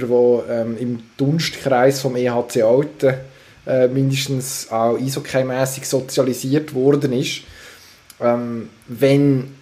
der 0.49 0.61
ähm, 0.61 0.77
im 0.79 1.01
Dunstkreis 1.17 2.01
vom 2.01 2.17
EHC 2.17 2.63
Alten 2.63 3.15
äh, 3.67 3.89
mindestens 3.89 4.71
auch 4.71 4.99
eishockey-mässig 4.99 5.85
sozialisiert 5.87 6.75
worden 6.75 7.13
ist, 7.13 7.43
ähm, 8.23 8.69
wenn 8.89 9.55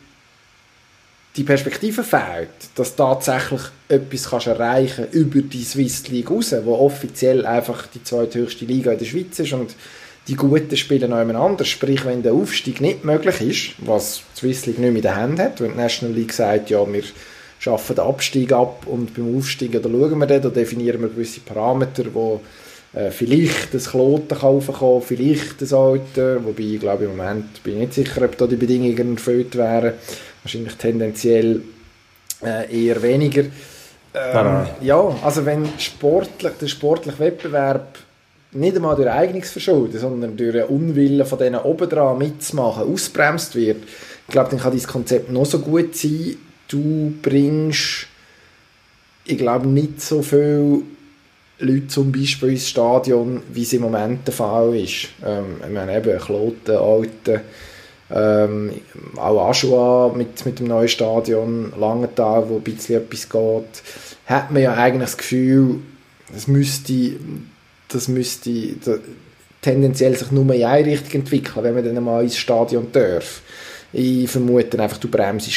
die 1.37 1.45
Perspektive 1.45 2.03
fehlt, 2.03 2.49
dass 2.75 2.97
tatsächlich 2.97 3.63
etwas 3.89 4.31
kannst 4.31 4.47
erreichen 4.49 5.07
über 5.13 5.41
die 5.43 5.63
Swiss 5.63 6.09
League 6.09 6.31
raus, 6.31 6.55
wo 6.65 6.75
offiziell 6.75 7.47
einfach 7.47 7.87
die 7.87 8.03
zweithöchste 8.03 8.65
Liga 8.65 8.93
in 8.93 8.99
der 8.99 9.07
Schweiz 9.07 9.39
ist 9.39 9.53
und 9.53 9.77
die 10.27 10.35
Guten 10.35 10.77
spielen 10.77 11.13
anders. 11.13 11.69
Sprich, 11.69 12.05
wenn 12.05 12.23
der 12.23 12.35
Aufstieg 12.35 12.81
nicht 12.81 13.05
möglich 13.05 13.41
ist, 13.41 13.87
was 13.87 14.23
die 14.35 14.41
Swiss 14.41 14.67
League 14.67 14.79
nicht 14.79 14.91
mehr 14.91 14.97
in 14.97 15.03
der 15.03 15.17
Hand 15.17 15.39
hat, 15.39 15.61
wenn 15.61 15.73
die 15.73 15.79
National 15.79 16.15
League 16.15 16.33
sagt, 16.33 16.71
ja, 16.71 16.85
wir 16.93 17.03
schaffen 17.59 17.97
den 17.97 18.05
Abstieg 18.05 18.53
ab 18.53 18.87
und 18.87 19.15
beim 19.15 19.37
Aufstieg, 19.37 19.73
da 19.73 19.83
schauen 19.83 20.19
wir 20.19 20.27
dann, 20.27 20.43
da 20.43 20.49
definieren 20.49 21.01
wir 21.03 21.09
gewisse 21.09 21.41
Parameter, 21.41 22.05
die 22.05 22.39
äh, 22.93 23.11
vielleicht 23.11 23.75
ein 23.75 23.81
Kloten 23.81 24.39
kaufen 24.39 24.75
kann, 24.75 25.03
vielleicht 25.03 25.63
ein 25.63 25.75
Alter, 25.75 26.45
wobei 26.45 26.63
ich 26.63 26.81
glaube 26.81 27.05
im 27.05 27.17
Moment 27.17 27.63
bin 27.63 27.75
ich 27.75 27.81
nicht 27.81 27.95
sicher, 27.95 28.23
ob 28.25 28.37
da 28.37 28.47
die 28.47 28.57
Bedingungen 28.57 29.17
erfüllt 29.17 29.57
wären. 29.57 29.95
Wahrscheinlich 30.43 30.75
tendenziell 30.75 31.63
äh, 32.43 32.87
eher 32.87 33.03
weniger. 33.03 33.45
Ähm, 34.13 34.67
ja, 34.81 35.17
also 35.23 35.47
wenn 35.47 35.69
sportlich, 35.79 36.53
der 36.61 36.67
sportliche 36.67 37.19
Wettbewerb 37.21 37.99
nicht 38.53 38.75
einmal 38.75 38.97
durch 38.97 39.09
Eignungsverschulden, 39.09 40.01
sondern 40.01 40.37
durch 40.37 40.55
einen 40.55 40.65
Unwillen 40.65 41.25
von 41.25 41.39
denen 41.39 41.61
oben 41.61 41.89
dran 41.89 42.19
mitzumachen, 42.19 42.93
ausbremst 42.93 43.55
wird, 43.55 43.85
ich 44.27 44.33
glaube, 44.33 44.51
dann 44.51 44.59
kann 44.59 44.73
dieses 44.73 44.89
Konzept 44.89 45.31
noch 45.31 45.47
so 45.47 45.61
gut 45.61 45.95
sein, 45.95 46.37
du 46.67 47.13
bringst, 47.23 48.07
ich 49.25 49.39
glaube, 49.39 49.69
nicht 49.69 50.01
so 50.01 50.23
viele 50.23 50.83
Leute 51.61 51.89
zum 51.89 52.11
Beispiel 52.11 52.51
ins 52.51 52.69
Stadion, 52.69 53.43
wie 53.53 53.63
es 53.63 53.73
im 53.73 53.83
Moment 53.83 54.27
der 54.27 54.35
Fall 54.35 54.75
ist. 54.77 55.09
Ähm, 55.25 55.57
ich 55.65 55.73
meine 55.73 55.97
eben, 55.97 56.19
Kloten, 56.19 56.77
Alten, 56.77 57.41
ähm, 58.11 58.73
auch 59.17 59.49
Aschua 59.49 60.13
mit, 60.17 60.45
mit 60.45 60.59
dem 60.59 60.67
neuen 60.67 60.89
Stadion, 60.89 61.73
Langenthal, 61.79 62.49
wo 62.49 62.57
ein 62.57 62.63
bisschen 62.63 63.03
etwas 63.03 63.29
geht, 63.29 63.83
hat 64.27 64.51
man 64.51 64.63
ja 64.63 64.75
eigentlich 64.75 65.11
das 65.11 65.19
Gefühl, 65.19 65.77
das 66.33 66.49
müsste, 66.49 67.13
das 67.89 68.09
müsste 68.09 68.51
tendenziell 69.61 70.17
sich 70.17 70.31
nur 70.31 70.53
in 70.55 70.65
eine 70.65 70.87
Richtung 70.87 71.21
entwickeln, 71.21 71.65
wenn 71.65 71.75
man 71.75 71.85
dann 71.85 72.03
mal 72.03 72.25
ins 72.25 72.37
Stadion 72.37 72.89
darf. 72.93 73.43
Ich 73.93 74.31
vermute 74.31 74.81
einfach, 74.81 74.99
du 74.99 75.09
bremst 75.09 75.49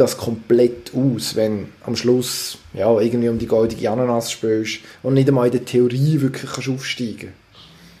das 0.00 0.16
komplett 0.16 0.92
aus, 0.94 1.36
wenn 1.36 1.68
am 1.84 1.96
Schluss 1.96 2.58
ja, 2.74 2.98
irgendwie 3.00 3.28
um 3.28 3.38
die 3.38 3.46
goldige 3.46 3.90
Ananas 3.90 4.30
spielst 4.30 4.80
und 5.02 5.14
nicht 5.14 5.28
einmal 5.28 5.46
in 5.46 5.52
der 5.52 5.64
Theorie 5.64 6.20
wirklich 6.20 6.50
kannst 6.50 6.68
aufsteigen 6.68 7.32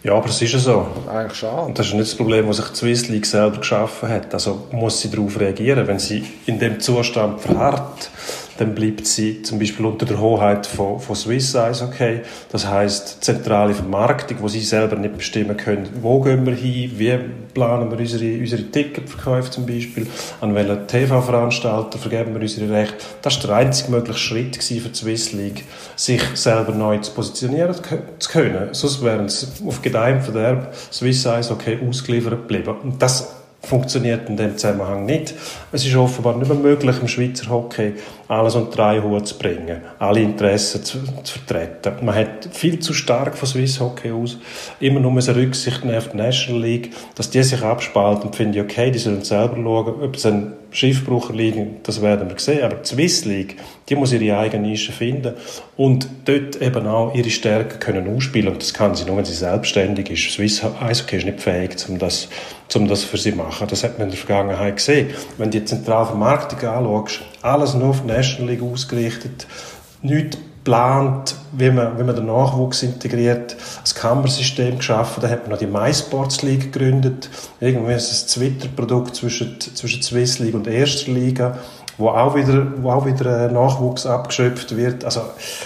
ja, 0.04 0.14
aber 0.14 0.28
es 0.28 0.40
ist 0.40 0.52
ja 0.52 0.58
so. 0.58 0.86
Eigentlich 1.08 1.38
schade. 1.38 1.66
Und 1.66 1.78
das 1.78 1.88
ist 1.88 1.94
nicht 1.94 2.06
das 2.06 2.14
Problem, 2.14 2.46
das 2.46 2.58
sich 2.58 2.66
Swiss 2.66 3.08
League 3.08 3.26
selber 3.26 3.58
geschaffen 3.58 4.08
hat. 4.08 4.32
Also 4.32 4.68
muss 4.70 5.00
sie 5.00 5.10
darauf 5.10 5.38
reagieren. 5.40 5.86
Wenn 5.86 5.98
sie 5.98 6.24
in 6.46 6.58
dem 6.58 6.78
Zustand 6.78 7.40
verharrt, 7.40 8.10
dann 8.58 8.74
bleibt 8.74 9.06
sie 9.06 9.42
zum 9.42 9.58
Beispiel 9.58 9.86
unter 9.86 10.04
der 10.04 10.20
Hoheit 10.20 10.66
von, 10.66 10.98
von 10.98 11.14
Swiss 11.14 11.54
Eishockey. 11.54 12.20
Das 12.50 12.66
heißt 12.66 13.22
zentrale 13.22 13.72
Vermarktung, 13.72 14.38
wo 14.40 14.48
sie 14.48 14.60
selber 14.60 14.96
nicht 14.96 15.16
bestimmen 15.16 15.56
können, 15.56 15.88
wo 16.02 16.20
gehen 16.20 16.44
wir 16.44 16.54
hin, 16.54 16.92
wie 16.96 17.18
planen 17.54 17.90
wir 17.90 17.98
unsere, 17.98 18.38
unsere 18.38 18.64
Ticketverkäufe 18.64 19.50
zum 19.50 19.64
Beispiel, 19.64 20.08
an 20.40 20.54
welchen 20.56 20.86
TV-Veranstalter 20.88 21.98
vergeben 21.98 22.34
wir 22.34 22.42
unsere 22.42 22.70
Rechte. 22.72 22.96
Das 23.22 23.36
war 23.38 23.46
der 23.46 23.56
einzige 23.56 23.92
mögliche 23.92 24.18
Schritt 24.18 24.56
für 24.62 24.88
die 24.88 24.94
Swiss 24.94 25.32
League, 25.32 25.64
sich 25.94 26.22
selber 26.34 26.72
neu 26.72 26.98
zu 26.98 27.12
positionieren 27.12 27.76
zu 28.18 28.30
können. 28.30 28.68
Sonst 28.72 29.04
wären 29.04 29.28
sie 29.28 29.46
auf 29.66 29.82
Gedeih 29.82 30.20
Verderb 30.20 30.74
Swiss 30.92 31.24
Eishockey 31.26 31.78
ausgeliefert 31.88 32.48
geblieben. 32.48 32.74
Und 32.82 33.00
das 33.00 33.38
funktioniert 33.62 34.28
in 34.28 34.36
dem 34.36 34.56
Zusammenhang 34.56 35.04
nicht. 35.04 35.34
Es 35.70 35.84
ist 35.84 35.94
offenbar 35.96 36.36
nicht 36.36 36.48
mehr 36.48 36.56
möglich, 36.56 36.96
im 36.98 37.08
Schweizer 37.08 37.50
Hockey 37.50 37.92
alles 38.26 38.54
unter 38.54 38.86
einen 38.86 39.02
Hut 39.02 39.26
zu 39.28 39.36
bringen, 39.36 39.82
alle 39.98 40.20
Interessen 40.20 40.82
zu, 40.82 40.98
zu, 41.22 41.38
vertreten. 41.38 42.04
Man 42.04 42.14
hat 42.14 42.48
viel 42.52 42.78
zu 42.78 42.94
stark 42.94 43.36
von 43.36 43.46
Swiss 43.46 43.78
Hockey 43.78 44.10
aus 44.10 44.38
immer 44.80 45.00
nur 45.00 45.12
eine 45.12 45.36
Rücksicht 45.36 45.84
auf 45.84 46.08
die 46.08 46.16
National 46.16 46.62
League, 46.62 46.92
dass 47.14 47.28
die 47.28 47.42
sich 47.42 47.62
abspalten, 47.62 48.32
finde 48.32 48.58
ich 48.58 48.64
okay, 48.64 48.90
die 48.90 48.98
sollen 48.98 49.24
selber 49.24 49.56
schauen, 49.56 50.02
ob 50.02 50.14
es 50.14 50.24
ein 50.24 50.54
Schiffbruch 50.70 51.30
liegen, 51.30 51.76
das 51.82 52.02
werden 52.02 52.28
wir 52.28 52.38
sehen. 52.38 52.62
Aber 52.62 52.76
die 52.76 52.86
Swiss 52.86 53.24
League, 53.24 53.56
die 53.88 53.94
muss 53.94 54.12
ihre 54.12 54.38
eigene 54.38 54.68
Nische 54.68 54.92
finden 54.92 55.34
und 55.76 56.06
dort 56.26 56.60
eben 56.60 56.86
auch 56.86 57.14
ihre 57.14 57.30
Stärken 57.30 57.80
können 57.80 58.14
ausspielen. 58.14 58.52
Und 58.52 58.60
das 58.60 58.74
kann 58.74 58.94
sie 58.94 59.06
nur, 59.06 59.16
wenn 59.16 59.24
sie 59.24 59.32
selbstständig 59.32 60.10
ist. 60.10 60.30
Swiss 60.30 60.62
Eishockey 60.62 61.16
ist 61.16 61.24
nicht 61.24 61.40
fähig, 61.40 61.76
um 61.88 61.98
das, 61.98 62.28
um 62.74 62.86
das 62.86 63.02
für 63.02 63.16
sie 63.16 63.30
zu 63.30 63.38
machen. 63.38 63.66
Das 63.68 63.82
hat 63.82 63.98
man 63.98 64.08
in 64.08 64.10
der 64.10 64.18
Vergangenheit 64.18 64.76
gesehen. 64.76 65.08
Wenn 65.38 65.50
du 65.50 65.57
die 65.60 65.64
Zentralvermarktung 65.64 66.68
anschaust, 66.68 67.20
alles 67.42 67.74
nur 67.74 67.90
auf 67.90 68.02
die 68.02 68.08
National 68.08 68.52
League 68.52 68.62
ausgerichtet, 68.62 69.46
nichts 70.02 70.38
geplant, 70.68 71.34
wie 71.52 71.70
man, 71.70 71.98
wie 71.98 72.02
man 72.02 72.14
den 72.14 72.26
Nachwuchs 72.26 72.82
integriert, 72.82 73.56
das 73.80 73.94
Kammersystem 73.94 74.76
geschaffen, 74.76 75.22
da 75.22 75.28
hat 75.28 75.42
man 75.42 75.52
noch 75.52 75.58
die 75.58 75.66
MySports 75.66 76.42
League 76.42 76.72
gegründet, 76.72 77.30
irgendwie 77.58 77.94
ist 77.94 78.12
es 78.12 78.24
ein 78.24 78.40
Twitter-Produkt 78.40 79.16
zwischen, 79.16 79.58
zwischen 79.58 80.02
Swiss 80.02 80.40
League 80.40 80.54
und 80.54 80.66
Erster 80.66 81.10
Liga, 81.10 81.56
wo 81.96 82.10
auch 82.10 82.34
wieder, 82.36 82.66
wo 82.82 82.90
auch 82.90 83.06
wieder 83.06 83.50
Nachwuchs 83.50 84.04
abgeschöpft 84.04 84.76
wird. 84.76 85.06
Also 85.06 85.22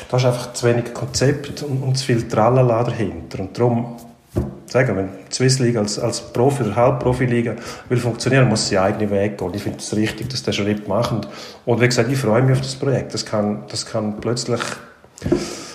da 0.08 0.16
ist 0.16 0.24
einfach 0.24 0.52
zu 0.52 0.66
wenig 0.66 0.94
Konzept 0.94 1.62
und, 1.64 1.82
und 1.82 1.98
zu 1.98 2.06
viel 2.06 2.28
Tralala 2.28 2.84
dahinter. 2.84 3.40
Und 3.40 3.58
darum 3.58 3.96
sagen, 4.72 4.96
wenn 4.96 5.08
die 5.30 5.34
Swiss 5.34 5.58
League 5.58 5.76
als, 5.76 5.98
als 5.98 6.20
Profi- 6.32 6.64
oder 6.64 6.74
Halbprofi-Liga 6.74 7.54
will 7.88 7.98
funktionieren, 7.98 8.48
muss 8.48 8.68
sie 8.68 8.78
eigene 8.78 9.10
Weg 9.10 9.38
gehen. 9.38 9.52
Ich 9.54 9.62
finde 9.62 9.78
es 9.78 9.94
richtig, 9.94 10.30
dass 10.30 10.42
der 10.42 10.52
Schritt 10.52 10.88
machen. 10.88 11.20
Und 11.64 11.80
wie 11.80 11.86
gesagt, 11.86 12.10
ich 12.10 12.18
freue 12.18 12.42
mich 12.42 12.52
auf 12.52 12.60
das 12.62 12.74
Projekt. 12.74 13.14
Das 13.14 13.24
kann, 13.24 13.64
das 13.68 13.86
kann 13.86 14.20
plötzlich 14.20 14.60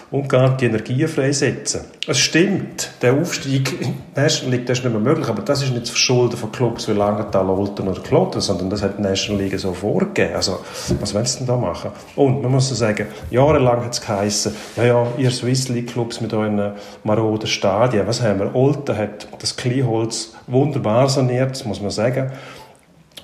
umgehenkt 0.09 0.61
die 0.61 0.65
Energien 0.65 1.07
freisetzen. 1.07 1.81
Es 2.07 2.19
stimmt, 2.19 2.91
der 3.01 3.13
Aufstieg 3.13 3.77
National 4.15 4.55
League 4.55 4.65
das 4.65 4.79
ist 4.79 4.85
nicht 4.85 4.93
mehr 4.93 5.01
möglich, 5.01 5.27
aber 5.27 5.41
das 5.41 5.61
ist 5.61 5.71
nicht 5.71 5.83
das 5.83 5.89
Verschulden 5.89 6.37
von 6.37 6.51
Clubs 6.51 6.87
wie 6.87 6.93
Langenthal, 6.93 7.49
Olten 7.49 7.87
oder 7.87 8.01
Kloten, 8.01 8.39
sondern 8.39 8.69
das 8.69 8.81
hat 8.81 8.97
die 8.97 9.01
National 9.01 9.41
League 9.41 9.59
so 9.59 9.73
vorgegeben. 9.73 10.35
Also, 10.35 10.59
was 11.01 11.13
willst 11.13 11.35
du 11.35 11.39
denn 11.39 11.47
da 11.47 11.57
machen? 11.57 11.91
Und 12.15 12.41
man 12.41 12.51
muss 12.51 12.69
sagen, 12.69 13.07
jahrelang 13.29 13.83
hat 13.83 13.93
es 13.93 14.01
geheissen, 14.01 14.55
ja, 14.77 14.85
ja, 14.85 15.07
ihr 15.17 15.31
Swiss 15.31 15.67
League 15.67 15.87
Clubs 15.87 16.21
mit 16.21 16.33
euren 16.33 16.73
maroden 17.03 17.47
Stadien, 17.47 18.07
was 18.07 18.21
haben 18.21 18.39
wir? 18.39 18.55
Olten 18.55 18.97
hat 18.97 19.27
das 19.39 19.57
Kleinholz 19.57 20.33
wunderbar 20.47 21.09
saniert, 21.09 21.51
das 21.51 21.65
muss 21.65 21.81
man 21.81 21.91
sagen. 21.91 22.31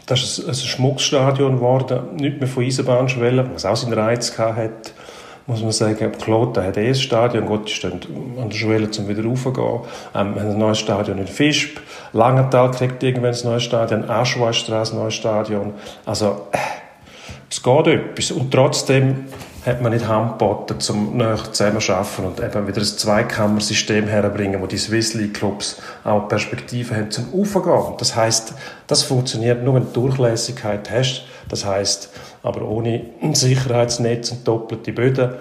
Das 0.06 0.22
ist 0.22 0.46
ein, 0.50 0.54
Schmuckstadion 0.54 1.56
geworden, 1.56 2.18
nicht 2.18 2.40
mehr 2.40 2.50
von 2.50 2.66
Eisenbahnschwellen, 2.66 3.52
was 3.54 3.66
auch 3.66 3.78
seinen 3.78 3.94
Reiz 3.94 4.36
gehabt 4.36 4.58
hat 4.58 4.94
muss 5.46 5.62
man 5.62 5.72
sagen, 5.72 6.12
Kloten 6.14 6.64
hat 6.64 6.78
eh 6.78 6.88
ein 6.88 6.96
Stadion, 6.96 7.46
Gott, 7.46 7.68
die 7.68 7.74
stehen 7.74 8.00
an 8.40 8.50
der 8.50 8.56
Schwelle, 8.56 8.90
um 8.98 9.08
wieder 9.08 9.24
raufzugehen. 9.24 9.80
Ähm, 10.16 10.36
wir 10.36 10.42
haben 10.42 10.52
ein 10.52 10.58
neues 10.58 10.80
Stadion 10.80 11.18
in 11.18 11.28
Fischb, 11.28 11.80
Langenthal 12.14 12.72
kriegt 12.72 13.04
irgendwann 13.04 13.34
ein 13.34 13.44
neues 13.44 13.64
Stadion, 13.64 14.10
Aschweistrasse 14.10 14.94
ein 14.94 15.00
neues 15.00 15.16
Stadion. 15.16 15.74
Also, 16.06 16.48
äh, 16.52 16.58
es 17.50 17.62
geht 17.62 17.88
etwas. 17.88 18.32
Und 18.32 18.52
trotzdem 18.52 19.26
hat 19.66 19.82
man 19.82 19.94
nicht 19.94 20.08
Hand 20.08 20.40
geboten, 20.40 20.78
um 20.90 21.18
näher 21.18 21.38
zusammenzuarbeiten 21.38 22.26
und 22.26 22.40
eben 22.40 22.68
wieder 22.68 22.82
ein 22.82 22.86
Zweikammersystem 22.86 24.08
herbringen, 24.08 24.62
wo 24.62 24.68
die 24.68 24.78
Swiss 24.78 25.14
League 25.14 25.36
Clubs 25.36 25.82
auch 26.04 26.28
Perspektiven 26.28 26.98
haben 26.98 27.12
zum 27.12 27.34
Aufgehen. 27.34 27.96
Das 27.98 28.16
heißt, 28.16 28.54
das 28.88 29.04
funktioniert 29.04 29.64
nur, 29.64 29.76
wenn 29.76 29.86
du 29.94 30.08
Durchlässigkeit 30.08 30.90
hast. 30.92 31.26
Das 31.48 31.66
heißt, 31.66 32.10
aber 32.44 32.68
ohne 32.68 33.06
ein 33.22 33.34
Sicherheitsnetz 33.34 34.32
und 34.32 34.48
doppelte 34.48 34.92
Böden, 34.92 35.34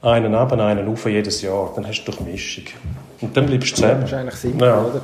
einen 0.00 0.34
ab, 0.34 0.52
einen 0.52 0.88
auf 0.88 1.06
jedes 1.06 1.42
Jahr, 1.42 1.72
dann 1.74 1.86
hast 1.86 2.04
du 2.04 2.12
Durchmischung. 2.12 2.64
Und 3.20 3.36
dann 3.36 3.46
bleibst 3.46 3.72
du 3.72 3.76
zusammen. 3.76 4.00
Das 4.02 4.10
ist 4.10 4.16
eigentlich 4.16 4.34
simpel, 4.34 4.68
ja. 4.68 4.82
oder? 4.82 5.00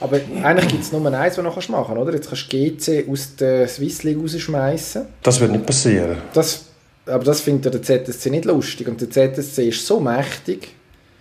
Aber 0.00 0.18
eigentlich 0.42 0.68
gibt 0.68 0.82
es 0.82 0.92
nur 0.92 1.06
eins, 1.12 1.36
was 1.36 1.66
du 1.66 1.72
machen 1.72 1.84
kannst, 1.88 2.02
oder? 2.02 2.14
Jetzt 2.14 2.28
kannst 2.28 2.52
du 2.52 2.56
GC 2.56 3.08
aus 3.08 3.36
der 3.36 3.68
Swiss 3.68 4.02
League 4.02 4.18
rausschmeißen. 4.18 5.06
Das 5.22 5.40
wird 5.40 5.52
nicht 5.52 5.66
passieren. 5.66 6.16
Das, 6.32 6.66
aber 7.06 7.22
das 7.22 7.42
findet 7.42 7.74
der 7.74 7.82
ZSC 7.82 8.30
nicht 8.30 8.46
lustig. 8.46 8.88
Und 8.88 9.00
der 9.00 9.10
ZSC 9.10 9.68
ist 9.68 9.86
so 9.86 10.00
mächtig, 10.00 10.68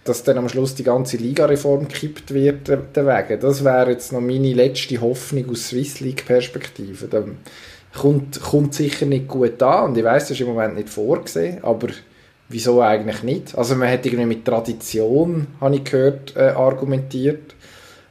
dass 0.06 0.24
dann 0.24 0.38
am 0.38 0.48
Schluss 0.48 0.76
die 0.76 0.84
ganze 0.84 1.18
Ligareform 1.18 1.90
gekippt 1.90 2.34
wird 2.34 2.70
deswegen. 2.70 3.40
Das 3.42 3.64
wäre 3.66 3.92
jetzt 3.92 4.14
noch 4.14 4.22
meine 4.22 4.54
letzte 4.54 5.00
Hoffnung 5.02 5.50
aus 5.50 5.68
Swiss 5.68 6.00
League 6.00 6.26
Perspektive 6.26 7.08
kommt, 7.98 8.40
kommt 8.42 8.74
sicher 8.74 9.06
nicht 9.06 9.28
gut 9.28 9.62
an 9.64 9.90
und 9.90 9.98
ich 9.98 10.04
weiß, 10.04 10.24
das 10.24 10.32
ist 10.32 10.42
im 10.42 10.48
Moment 10.48 10.76
nicht 10.76 10.90
vorgesehen, 10.90 11.64
aber 11.64 11.90
wieso 12.50 12.82
eigentlich 12.82 13.24
nicht? 13.24 13.58
Also 13.58 13.76
man 13.76 13.90
hat 13.90 14.06
irgendwie 14.06 14.26
mit 14.26 14.46
Tradition, 14.46 15.48
habe 15.62 15.76
ich 15.76 15.84
gehört, 15.84 16.36
äh, 16.36 16.50
argumentiert, 16.50 17.56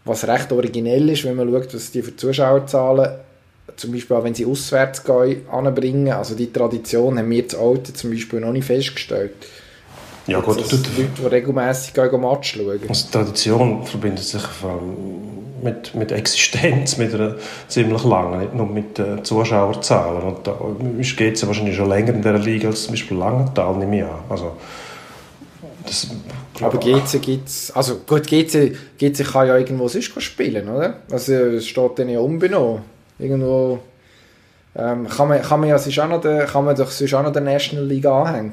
was 0.05 0.27
recht 0.27 0.51
originell 0.53 1.09
ist, 1.11 1.25
wenn 1.25 1.37
man 1.37 1.51
schaut, 1.51 1.75
was 1.75 1.91
die 1.91 2.03
für 2.03 2.17
Zuschauerzahlen 2.17 3.19
zum 3.77 3.93
Beispiel 3.93 4.17
auch 4.17 4.25
wenn 4.25 4.35
sie 4.35 4.47
auswärts 4.47 5.05
gehen, 5.05 5.49
anbringen. 5.51 6.13
Also 6.13 6.35
die 6.35 6.53
Tradition 6.53 7.19
haben 7.19 7.31
wir 7.31 7.49
zu 7.49 7.61
Alten 7.61 7.95
zum 7.95 8.11
Beispiel 8.11 8.41
noch 8.41 8.53
nicht 8.53 8.67
festgestellt. 8.67 9.35
Ja 10.27 10.41
gut, 10.41 10.59
also, 10.59 10.77
Leute, 10.77 10.89
die 10.91 11.27
regelmässig 11.27 11.95
Match 11.97 12.55
schauen. 12.55 12.81
Also 12.89 13.09
Tradition 13.11 13.85
verbindet 13.85 14.25
sich 14.25 14.43
vor 14.43 14.71
allem 14.73 15.48
mit, 15.63 15.95
mit 15.95 16.13
Existenz, 16.13 16.97
mit 16.97 17.15
einer 17.15 17.37
ziemlich 17.69 18.05
langen, 18.05 18.41
nicht 18.41 18.55
nur 18.55 18.67
mit 18.67 18.99
äh, 18.99 19.23
Zuschauerzahlen. 19.23 20.23
Und 20.23 20.47
da 20.47 20.57
geht 21.17 21.35
es 21.35 21.43
ja 21.43 21.49
wahrscheinlich 21.49 21.77
schon 21.77 21.89
länger 21.89 22.11
in 22.11 22.23
dieser 22.23 22.39
Liga 22.39 22.69
als 22.69 22.85
zum 22.85 22.93
Beispiel 22.93 23.17
Langenthal, 23.17 23.77
nehme 23.77 23.99
ich 23.99 24.05
an. 24.05 24.11
Also, 24.29 24.53
das, 25.85 26.09
aber 26.61 26.79
GC 26.79 27.23
gibt's, 27.23 27.71
also 27.71 28.01
gut, 28.07 28.27
GC, 28.27 28.77
GC 28.99 29.25
kann 29.25 29.47
ja 29.47 29.57
irgendwo 29.57 29.89
sonst 29.89 30.21
spielen, 30.23 30.69
oder? 30.69 30.99
Also 31.11 31.33
es 31.33 31.67
steht 31.67 31.99
dann 31.99 32.09
ja 32.09 32.21
unbenommen. 32.21 32.83
Irgendwo 33.19 33.79
ähm, 34.77 35.09
kann, 35.09 35.29
man, 35.29 35.43
kann 35.43 35.61
man 35.61 35.69
ja 35.69 35.79
sonst 35.79 35.99
auch 35.99 36.09
noch 36.09 36.21
der, 36.21 36.47
kann 36.47 36.65
man 36.65 36.77
doch 36.77 36.91
sonst 36.91 37.15
auch 37.15 37.23
noch 37.23 37.33
der 37.33 37.43
National 37.43 37.87
League 37.87 38.07
anhängen. 38.07 38.53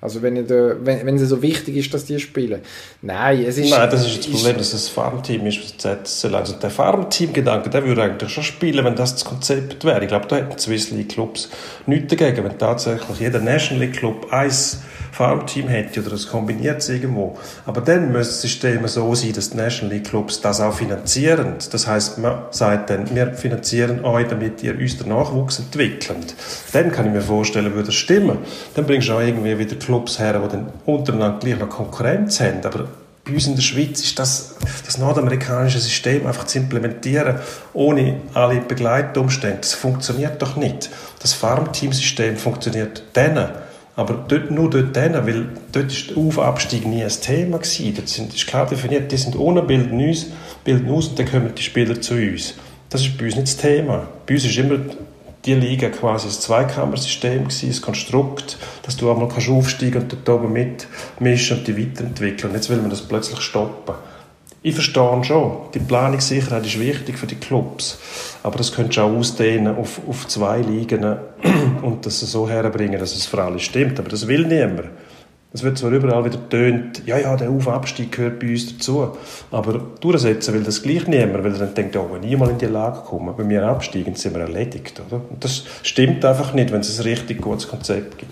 Also 0.00 0.22
wenn, 0.22 0.46
da, 0.46 0.76
wenn, 0.82 1.04
wenn 1.04 1.16
es 1.16 1.28
so 1.28 1.42
wichtig 1.42 1.76
ist, 1.76 1.92
dass 1.92 2.06
die 2.06 2.18
spielen. 2.18 2.60
Nein, 3.02 3.44
es 3.44 3.58
ist... 3.58 3.70
Nein, 3.70 3.90
das 3.90 4.06
ist 4.06 4.18
das 4.18 4.26
Problem, 4.28 4.56
dass 4.56 4.72
es 4.72 4.88
ein 4.88 4.94
Farmteam 4.94 5.46
ist, 5.46 5.84
das. 5.84 6.24
Also 6.24 6.54
der 6.54 6.70
Farmteam-Gedanke, 6.70 7.68
der 7.68 7.84
würde 7.84 8.02
eigentlich 8.02 8.30
schon 8.30 8.44
spielen, 8.44 8.84
wenn 8.84 8.96
das 8.96 9.14
das 9.14 9.24
Konzept 9.24 9.84
wäre. 9.84 10.02
Ich 10.02 10.08
glaube, 10.08 10.26
da 10.26 10.36
hätten 10.36 10.58
Swiss 10.58 10.90
League 10.90 11.10
Clubs 11.10 11.50
nichts 11.86 12.14
dagegen, 12.14 12.44
wenn 12.44 12.58
tatsächlich 12.58 13.20
jeder 13.20 13.40
National 13.40 13.84
League 13.84 13.96
Club 13.98 14.32
eins 14.32 14.78
Farmteam 15.12 15.68
hätte 15.68 16.00
oder 16.00 16.10
das 16.10 16.28
kombiniert 16.28 16.88
irgendwo. 16.88 17.36
Aber 17.66 17.80
dann 17.80 18.12
müsste 18.12 18.32
das 18.32 18.42
System 18.42 18.86
so 18.86 19.14
sein, 19.14 19.32
dass 19.32 19.50
die 19.50 19.56
National 19.56 19.94
League 19.94 20.08
Clubs 20.08 20.40
das 20.40 20.60
auch 20.60 20.74
finanzieren. 20.74 21.54
Das 21.70 21.86
heißt, 21.86 22.18
man 22.18 22.44
sagt 22.50 22.90
dann, 22.90 23.14
wir 23.14 23.34
finanzieren 23.34 24.04
euch, 24.04 24.28
damit 24.28 24.62
ihr 24.62 24.78
uns 24.78 24.98
den 24.98 25.08
Nachwuchs 25.08 25.58
entwickelt. 25.58 26.34
Dann 26.72 26.92
kann 26.92 27.06
ich 27.06 27.12
mir 27.12 27.22
vorstellen, 27.22 27.74
würde 27.74 27.86
das 27.86 27.96
stimmen. 27.96 28.38
Dann 28.74 28.86
bringst 28.86 29.08
du 29.08 29.14
auch 29.14 29.20
irgendwie 29.20 29.58
wieder 29.58 29.78
Clubs 29.90 30.20
her, 30.20 30.40
die 30.40 30.48
dann 30.48 30.68
untereinander 30.86 31.38
gleich 31.40 31.58
noch 31.58 31.68
Konkurrenz 31.68 32.40
haben. 32.40 32.64
Aber 32.64 32.88
bei 33.24 33.32
uns 33.32 33.48
in 33.48 33.56
der 33.56 33.62
Schweiz 33.62 34.00
ist 34.00 34.18
das, 34.20 34.54
das 34.86 34.98
nordamerikanische 34.98 35.80
System 35.80 36.26
einfach 36.26 36.46
zu 36.46 36.58
implementieren, 36.58 37.40
ohne 37.74 38.20
alle 38.34 38.60
Begleitumstände. 38.60 39.58
Das 39.58 39.74
funktioniert 39.74 40.40
doch 40.40 40.54
nicht. 40.54 40.90
Das 41.18 41.32
Farmteam-System 41.32 42.36
funktioniert 42.36 43.02
dann, 43.14 43.50
aber 43.96 44.24
dort, 44.28 44.52
nur 44.52 44.70
dort 44.70 44.96
hin, 44.96 45.14
weil 45.14 45.48
dort 45.72 45.86
ist 45.86 46.10
der 46.10 46.16
Aufabstieg 46.18 46.86
nie 46.86 47.02
ein 47.02 47.10
Thema 47.10 47.58
gewesen. 47.58 47.94
Dort 47.96 48.08
sind, 48.08 48.32
ist 48.32 48.46
klar 48.46 48.66
definiert, 48.66 49.10
die 49.10 49.16
sind 49.16 49.36
ohne, 49.36 49.62
bilden 49.62 50.00
uns, 50.00 50.26
bilden 50.62 50.88
aus 50.90 51.08
und 51.08 51.18
dann 51.18 51.28
kommen 51.28 51.52
die 51.52 51.62
Spieler 51.62 52.00
zu 52.00 52.14
uns. 52.14 52.54
Das 52.88 53.02
ist 53.02 53.18
bei 53.18 53.24
uns 53.24 53.34
nicht 53.34 53.48
das 53.48 53.56
Thema. 53.56 54.08
Bei 54.26 54.34
uns 54.34 54.44
ist 54.44 54.56
immer 54.56 54.78
die 55.44 55.54
Liga 55.54 55.88
quasi 55.88 56.28
ein 56.28 56.32
Zweikammersystem 56.32 57.44
gewesen, 57.44 57.70
ein 57.70 57.80
Konstrukt, 57.80 58.58
dass 58.82 58.96
du 58.96 59.10
einmal 59.10 59.28
kannst 59.28 59.48
aufsteigen 59.48 60.02
und 60.02 60.12
dort 60.12 60.28
oben 60.28 60.52
mitmischen 60.52 61.58
und 61.58 61.66
die 61.66 61.78
weiterentwickeln. 61.78 62.50
Und 62.50 62.56
jetzt 62.56 62.68
will 62.68 62.78
man 62.78 62.90
das 62.90 63.02
plötzlich 63.02 63.40
stoppen. 63.40 63.94
Ich 64.62 64.74
verstehe 64.74 65.24
schon, 65.24 65.56
die 65.72 65.78
Planungssicherheit 65.78 66.66
ist 66.66 66.78
wichtig 66.78 67.16
für 67.16 67.26
die 67.26 67.36
Clubs, 67.36 67.98
aber 68.42 68.58
das 68.58 68.72
könntest 68.72 68.98
du 68.98 69.02
auch 69.02 69.16
ausdehnen 69.16 69.74
auf, 69.74 70.02
auf 70.06 70.28
zwei 70.28 70.58
Ligen 70.60 71.02
und 71.82 72.04
das 72.04 72.20
so 72.20 72.46
herbringen, 72.46 73.00
dass 73.00 73.16
es 73.16 73.24
für 73.24 73.42
alle 73.42 73.58
stimmt. 73.58 73.98
Aber 73.98 74.10
das 74.10 74.26
will 74.26 74.46
niemand. 74.46 74.90
Es 75.52 75.64
wird 75.64 75.78
zwar 75.78 75.90
überall 75.90 76.24
wieder 76.24 76.48
tönt, 76.48 77.04
ja, 77.06 77.18
ja, 77.18 77.36
der 77.36 77.50
Aufabstieg 77.50 78.12
gehört 78.12 78.38
bei 78.38 78.50
uns 78.50 78.72
dazu, 78.76 79.16
aber 79.50 79.80
durchsetzen 80.00 80.54
will 80.54 80.62
das 80.62 80.82
gleich 80.82 81.08
niemand, 81.08 81.42
weil 81.42 81.52
er 81.52 81.58
dann 81.58 81.74
denkt, 81.74 81.96
oh, 81.96 82.08
wenn 82.12 82.22
ich 82.22 82.38
mal 82.38 82.50
in 82.50 82.58
die 82.58 82.66
Lage 82.66 83.00
komme, 83.00 83.34
wenn 83.36 83.48
wir 83.48 83.66
absteigen, 83.66 84.14
sind 84.14 84.34
wir 84.34 84.42
erledigt, 84.42 85.02
oder? 85.04 85.20
Und 85.28 85.42
das 85.42 85.64
stimmt 85.82 86.24
einfach 86.24 86.54
nicht, 86.54 86.70
wenn 86.70 86.80
es 86.80 87.00
ein 87.00 87.02
richtig 87.02 87.40
gutes 87.40 87.66
Konzept 87.66 88.18
gibt. 88.18 88.30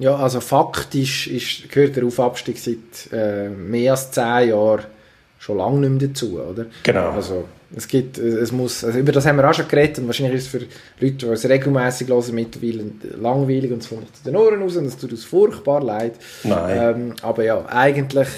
Ja, 0.00 0.16
also 0.16 0.40
faktisch 0.40 1.28
ist, 1.28 1.70
gehört 1.70 1.94
der 1.94 2.04
Aufabstieg 2.04 2.58
seit 2.58 3.12
äh, 3.12 3.48
mehr 3.48 3.92
als 3.92 4.10
zehn 4.10 4.48
Jahren 4.48 4.82
schon 5.42 5.58
lange 5.58 5.80
nicht 5.80 6.00
mehr 6.00 6.08
dazu, 6.08 6.40
oder? 6.40 6.66
Genau. 6.84 7.10
Also, 7.10 7.44
es 7.74 7.88
gibt, 7.88 8.16
es 8.16 8.52
muss, 8.52 8.84
also 8.84 8.98
über 8.98 9.10
das 9.10 9.26
haben 9.26 9.38
wir 9.38 9.48
auch 9.48 9.54
schon 9.54 9.66
geredet 9.66 9.98
und 9.98 10.06
wahrscheinlich 10.06 10.36
ist 10.36 10.44
es 10.44 10.48
für 10.48 10.58
Leute, 11.00 11.26
die 11.26 11.26
es 11.26 11.48
regelmäßig 11.48 12.08
hören, 12.08 12.34
mittlerweile 12.34 12.84
langweilig 13.20 13.72
und 13.72 13.82
es 13.82 13.88
kommt 13.88 14.16
zu 14.16 14.22
den 14.24 14.36
Ohren 14.36 14.62
raus 14.62 14.76
und 14.76 14.86
es 14.86 14.96
tut 14.96 15.10
uns 15.10 15.24
furchtbar 15.24 15.82
leid. 15.82 16.12
Nein. 16.44 16.78
Ähm, 16.78 17.14
aber 17.22 17.42
ja, 17.42 17.64
eigentlich, 17.66 18.28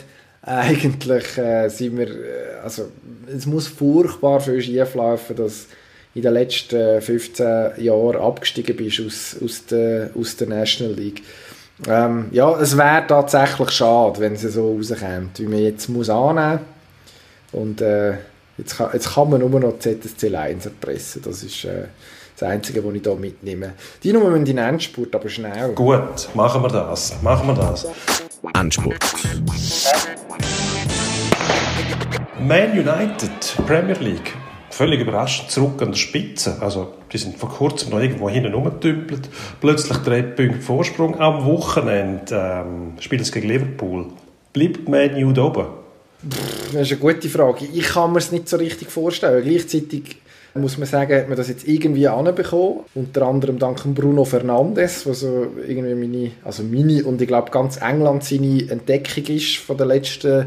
eigentlich 0.41 1.37
äh, 1.37 1.69
sind 1.69 1.99
wir, 1.99 2.09
äh, 2.09 2.63
also 2.63 2.85
es 3.27 3.45
muss 3.45 3.67
furchtbar 3.67 4.41
viel 4.41 4.63
schief 4.63 4.95
laufen, 4.95 5.37
dass 5.37 5.67
in 6.15 6.23
den 6.23 6.33
letzten 6.33 7.03
15 7.03 7.83
Jahren 7.83 8.17
abgestiegen 8.17 8.77
bist 8.77 9.01
aus, 9.01 9.37
aus, 9.45 9.67
der, 9.67 10.11
aus 10.19 10.37
der 10.37 10.49
National 10.49 10.95
League. 10.95 11.23
Ähm, 11.87 12.29
ja, 12.31 12.59
es 12.61 12.79
wäre 12.79 13.05
tatsächlich 13.07 13.73
schade, 13.73 14.21
wenn 14.21 14.35
es 14.35 14.43
so 14.43 14.75
rauskommt, 14.75 15.41
wie 15.41 15.47
man 15.47 15.59
jetzt 15.59 15.89
muss 15.89 16.09
annehmen 16.09 16.61
muss 16.61 16.74
und 17.55 17.81
äh, 17.81 18.15
jetzt, 18.59 18.77
kann, 18.77 18.91
jetzt 18.93 19.15
kann 19.15 19.31
man 19.31 19.41
nur 19.41 19.61
noch 19.61 19.79
ZSC 19.79 20.35
1 20.35 20.67
erpressen. 20.67 21.23
Das 21.25 21.43
ist 21.43 21.65
äh, 21.65 21.85
das 22.39 22.49
Einzige, 22.49 22.85
was 22.85 22.95
ich 22.95 23.03
hier 23.03 23.15
mitnehme. 23.15 23.75
Die 24.03 24.13
Nummer 24.13 24.31
müssen 24.31 24.41
in 24.41 24.57
den 24.57 24.59
Endspurt, 24.59 25.15
aber 25.15 25.29
schnell. 25.29 25.73
Gut, 25.75 26.29
machen 26.35 26.63
wir 26.63 26.69
das. 26.69 27.15
Machen 27.23 27.47
wir 27.49 27.55
das. 27.55 27.87
Endspurt. 28.59 28.97
Man 32.41 32.73
United, 32.73 33.57
Premier 33.67 33.97
League. 34.01 34.35
Völlig 34.71 35.01
überraschend 35.01 35.53
zurück 35.53 35.81
an 35.83 35.93
der 35.93 35.97
Spitze. 35.97 36.57
Also, 36.61 36.95
die 37.13 37.19
sind 37.19 37.39
vor 37.39 37.49
kurzem 37.49 37.91
noch 37.91 38.01
irgendwo 38.01 38.29
hinten 38.29 38.53
rumgetümpelt. 38.53 39.29
Plötzlich 39.61 39.99
drei 39.99 40.23
Punkte 40.23 40.61
Vorsprung. 40.61 41.21
Am 41.21 41.45
Wochenende 41.45 42.65
ähm, 42.67 42.95
spielen 42.99 43.23
sie 43.23 43.31
gegen 43.31 43.47
Liverpool. 43.47 44.07
Bleibt 44.53 44.89
Man 44.89 45.15
U 45.23 45.33
da 45.33 45.84
oben? 46.25 46.37
Das 46.73 46.83
ist 46.83 46.93
eine 46.93 47.01
gute 47.01 47.29
Frage. 47.29 47.67
Ich 47.73 47.85
kann 47.85 48.13
mir 48.13 48.19
es 48.19 48.33
nicht 48.33 48.49
so 48.49 48.57
richtig 48.57 48.91
vorstellen. 48.91 49.45
Gleichzeitig 49.45 50.17
muss 50.55 50.79
man 50.79 50.87
sagen, 50.87 51.17
hat 51.17 51.29
man 51.29 51.37
das 51.37 51.49
jetzt 51.49 51.67
irgendwie 51.67 52.07
anbekommen. 52.07 52.81
Unter 52.95 53.23
anderem 53.23 53.59
dank 53.59 53.83
Bruno 53.95 54.25
Fernandes, 54.25 55.07
was 55.07 55.21
so 55.21 55.49
irgendwie 55.67 55.95
meine, 55.95 56.31
also 56.45 56.63
meine 56.63 57.05
und 57.05 57.21
ich 57.21 57.29
glaube 57.29 57.51
ganz 57.51 57.81
England 57.81 58.25
seine 58.25 58.71
Entdeckung 58.71 59.35
ist 59.35 59.57
von 59.57 59.77
den 59.77 59.89
letzten 59.89 60.47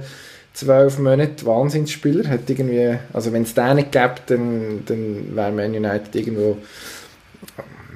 zwölf 0.54 0.98
Monaten. 0.98 1.46
Wahnsinnsspieler. 1.46 2.30
Hat 2.30 2.50
irgendwie, 2.50 2.98
also 3.14 3.34
wenn 3.34 3.44
es 3.44 3.54
den 3.54 3.76
nicht 3.76 3.92
gäbe, 3.92 4.16
dann, 4.28 4.84
dann 4.86 5.36
wäre 5.36 5.52
Man 5.52 5.76
United 5.76 6.16
irgendwo, 6.16 6.58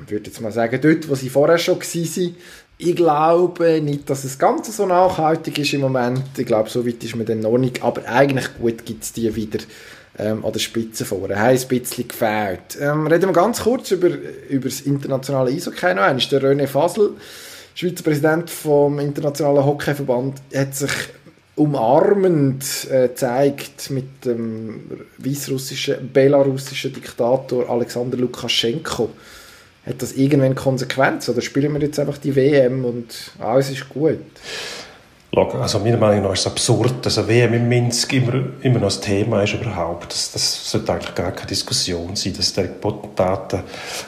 würde 0.08 0.28
jetzt 0.28 0.42
mal 0.42 0.52
sagen, 0.52 0.80
dort, 0.82 1.10
wo 1.10 1.16
sie 1.16 1.30
vorher 1.30 1.58
schon 1.58 1.80
waren. 1.80 2.36
Ich 2.84 2.96
glaube 2.96 3.80
nicht, 3.80 4.10
dass 4.10 4.24
es 4.24 4.40
ganz 4.40 4.76
so 4.76 4.88
nachhaltig 4.88 5.60
ist 5.60 5.72
im 5.74 5.82
Moment. 5.82 6.24
Ich 6.36 6.48
glaube, 6.48 6.68
so 6.68 6.84
weit 6.84 7.04
ist 7.04 7.16
man 7.16 7.28
dann 7.28 7.42
noch 7.42 7.60
nicht. 7.60 7.84
Aber 7.84 8.08
eigentlich 8.08 8.48
gut 8.60 8.84
gibt 8.86 9.04
es 9.04 9.14
die 9.14 9.36
wieder 9.36 9.60
ähm, 10.18 10.44
an 10.44 10.52
der 10.52 10.60
Spitze 10.60 11.06
vor. 11.06 11.30
Haben 11.30 11.58
ein 11.60 11.68
bisschen 11.68 12.08
gefällt. 12.08 12.80
Ähm, 12.82 13.06
reden 13.06 13.28
wir 13.28 13.34
ganz 13.34 13.62
kurz 13.62 13.92
über, 13.92 14.10
über 14.50 14.68
das 14.68 14.82
internationale 14.82 15.52
Eishockey 15.52 15.94
noch 15.94 16.02
einmal. 16.02 16.26
Der 16.32 16.42
René 16.42 16.66
Fasel, 16.66 17.12
Schweizer 17.76 18.04
Präsident 18.04 18.50
vom 18.50 18.98
Internationalen 18.98 19.64
Hockeyverband, 19.64 20.42
hat 20.56 20.74
sich 20.74 20.92
umarmend 21.56 22.90
äh, 22.90 23.14
zeigt 23.14 23.92
mit 23.92 24.26
dem 24.26 24.90
weißrussischen, 25.20 26.12
belarussischen 26.12 26.94
Diktator 26.94 27.70
Alexander 27.70 28.18
Lukaschenko 28.18 29.12
hat 29.92 30.02
das 30.02 30.14
irgendwann 30.14 30.56
Konsequenz 30.56 31.30
oder 31.30 31.42
spielen 31.42 31.74
wir 31.74 31.82
jetzt 31.82 32.00
einfach 32.00 32.18
die 32.18 32.36
WM 32.36 32.86
und 32.86 33.32
alles 33.40 33.70
ist 33.70 33.90
gut? 33.90 34.20
Also 35.34 35.80
meiner 35.80 35.98
Meinung 35.98 36.24
nach 36.24 36.34
ist 36.34 36.42
es 36.42 36.48
absurd, 36.48 37.06
dass 37.06 37.18
eine 37.18 37.30
WM 37.30 37.54
in 37.54 37.70
Minsk 37.70 38.12
immer, 38.12 38.34
immer 38.62 38.80
noch 38.80 38.88
das 38.88 39.00
Thema 39.00 39.42
ist 39.44 39.54
überhaupt. 39.54 40.12
Das, 40.12 40.34
das 40.34 40.70
sollte 40.70 40.92
eigentlich 40.92 41.16
gar 41.16 41.32
keine 41.32 41.48
Diskussion 41.48 42.18
sein, 42.18 42.34
dass 42.36 42.52
der 42.52 42.64
Potentaten 42.64 43.62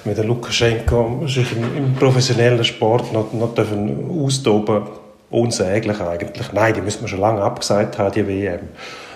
mit 0.04 0.18
der 0.18 0.26
Lukaschenko 0.26 1.26
sich 1.28 1.50
im, 1.54 1.78
im 1.78 1.96
professionellen 1.96 2.64
Sport 2.66 3.14
noch, 3.14 3.32
noch 3.32 3.56
dürfen 3.56 4.22
austoben 4.22 4.84
unsäglich 5.30 6.00
eigentlich. 6.02 6.52
Nein, 6.52 6.74
die 6.74 6.82
müssen 6.82 7.02
wir 7.02 7.08
schon 7.08 7.22
lange 7.22 7.42
abgesagt 7.42 7.98
haben, 7.98 8.14
die 8.14 8.28
WM 8.28 8.60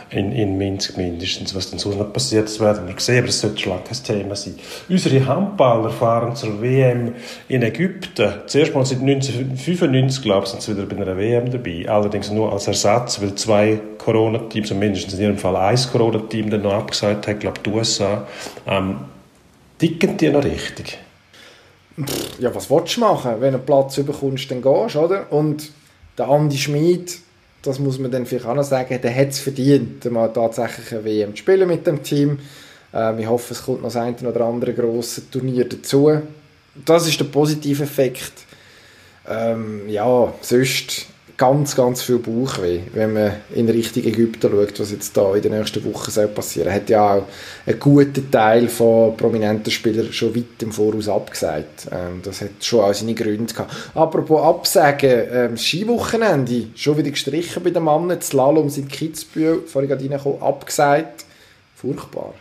in, 0.09 0.31
in 0.31 0.57
Minsk 0.57 0.97
mindestens. 0.97 1.53
Was 1.55 1.69
dann 1.69 1.79
so 1.79 1.89
noch 1.89 2.11
passiert, 2.11 2.45
das 2.45 2.59
werden 2.59 2.87
wir 2.87 2.95
sehen, 2.97 3.19
aber 3.19 3.27
das 3.27 3.41
sollte 3.41 3.59
schon 3.59 3.71
lange 3.71 3.83
kein 3.83 4.03
Thema 4.03 4.35
sein. 4.35 4.55
Unsere 4.89 5.25
Handballer 5.25 5.89
fahren 5.89 6.35
zur 6.35 6.61
WM 6.61 7.15
in 7.47 7.63
Ägypten. 7.63 8.33
Zuerst 8.47 8.73
mal 8.73 8.85
seit 8.85 9.01
1995, 9.01 10.23
glaube 10.23 10.45
ich, 10.45 10.51
sind 10.51 10.61
sie 10.61 10.75
wieder 10.75 10.85
bei 10.85 10.95
einer 10.95 11.17
WM 11.17 11.51
dabei. 11.51 11.87
Allerdings 11.87 12.31
nur 12.31 12.51
als 12.51 12.67
Ersatz, 12.67 13.21
weil 13.21 13.35
zwei 13.35 13.79
Corona-Teams, 13.97 14.73
mindestens 14.73 15.15
in 15.15 15.21
ihrem 15.21 15.37
Fall 15.37 15.55
ein 15.55 15.79
Corona-Team 15.91 16.49
dann 16.49 16.61
noch 16.61 16.73
abgesagt 16.73 17.27
hat, 17.27 17.39
glaube 17.39 17.57
ich, 17.57 17.63
die 17.63 17.69
USA. 17.77 18.27
Ähm, 18.65 18.99
dicken 19.81 20.17
die 20.17 20.29
noch 20.29 20.43
richtig? 20.43 20.97
Ja, 22.39 22.53
was 22.53 22.69
willst 22.69 22.97
du 22.97 23.01
machen? 23.01 23.31
Wenn 23.39 23.53
du 23.53 23.57
einen 23.57 23.65
Platz 23.65 23.95
bekommst, 23.95 24.51
dann 24.51 24.61
gehst 24.61 24.95
du, 24.95 24.99
oder? 24.99 25.31
Und 25.31 25.71
der 26.17 26.29
Andi 26.29 26.57
Schmid 26.57 27.19
das 27.67 27.79
muss 27.79 27.99
man 27.99 28.09
dann 28.09 28.25
vielleicht 28.25 28.45
auch 28.45 28.55
noch 28.55 28.63
sagen, 28.63 28.99
der 29.01 29.13
hat 29.13 29.29
es 29.29 29.39
verdient, 29.39 30.05
mal 30.05 30.29
tatsächlich 30.29 30.91
eine 30.93 31.03
WM 31.03 31.31
zu 31.31 31.37
spielen 31.37 31.67
mit 31.67 31.85
dem 31.85 32.01
Team. 32.01 32.39
Ähm, 32.93 33.19
ich 33.19 33.27
hoffe, 33.27 33.53
es 33.53 33.63
kommt 33.63 33.81
noch 33.81 33.93
ein 33.95 34.15
oder 34.25 34.41
andere 34.45 34.73
grosse 34.73 35.29
Turnier 35.29 35.67
dazu. 35.67 36.21
Das 36.85 37.07
ist 37.07 37.19
der 37.19 37.25
positive 37.25 37.83
Effekt. 37.83 38.33
Ähm, 39.27 39.89
ja, 39.89 40.33
sonst 40.41 41.07
ganz, 41.37 41.75
ganz 41.75 42.01
viel 42.01 42.17
Bauchweh, 42.17 42.81
wenn 42.93 43.13
man 43.13 43.31
in 43.53 43.69
Richtung 43.69 44.03
Ägypten 44.03 44.49
schaut, 44.51 44.79
was 44.79 44.91
jetzt 44.91 45.15
da 45.15 45.35
in 45.35 45.43
den 45.43 45.51
nächsten 45.53 45.83
Wochen 45.85 46.09
soll 46.09 46.27
passieren. 46.27 46.73
Hat 46.73 46.89
ja 46.89 47.15
auch 47.15 47.23
einen 47.65 47.79
guten 47.79 48.29
Teil 48.31 48.67
von 48.67 49.15
prominenten 49.15 49.71
Spielern 49.71 50.11
schon 50.11 50.35
weit 50.35 50.61
im 50.61 50.71
Voraus 50.71 51.07
abgesagt. 51.07 51.87
Ähm, 51.91 52.21
das 52.23 52.41
hat 52.41 52.63
schon 52.63 52.81
auch 52.81 52.93
seine 52.93 53.13
Gründe 53.13 53.53
gehabt. 53.53 53.71
Apropos 53.93 54.41
Absagen, 54.41 55.27
ähm, 55.31 55.57
Skiwochenende, 55.57 56.69
schon 56.75 56.97
wieder 56.97 57.11
gestrichen 57.11 57.63
bei 57.63 57.69
den 57.69 57.83
Männern, 57.83 58.21
Slalom 58.21 58.69
sind 58.69 58.91
Kitzbühel, 58.91 59.61
vorhin 59.67 59.89
gerade 59.89 60.03
reingekommen, 60.03 60.41
abgesagt. 60.41 61.25
Furchtbar. 61.75 62.33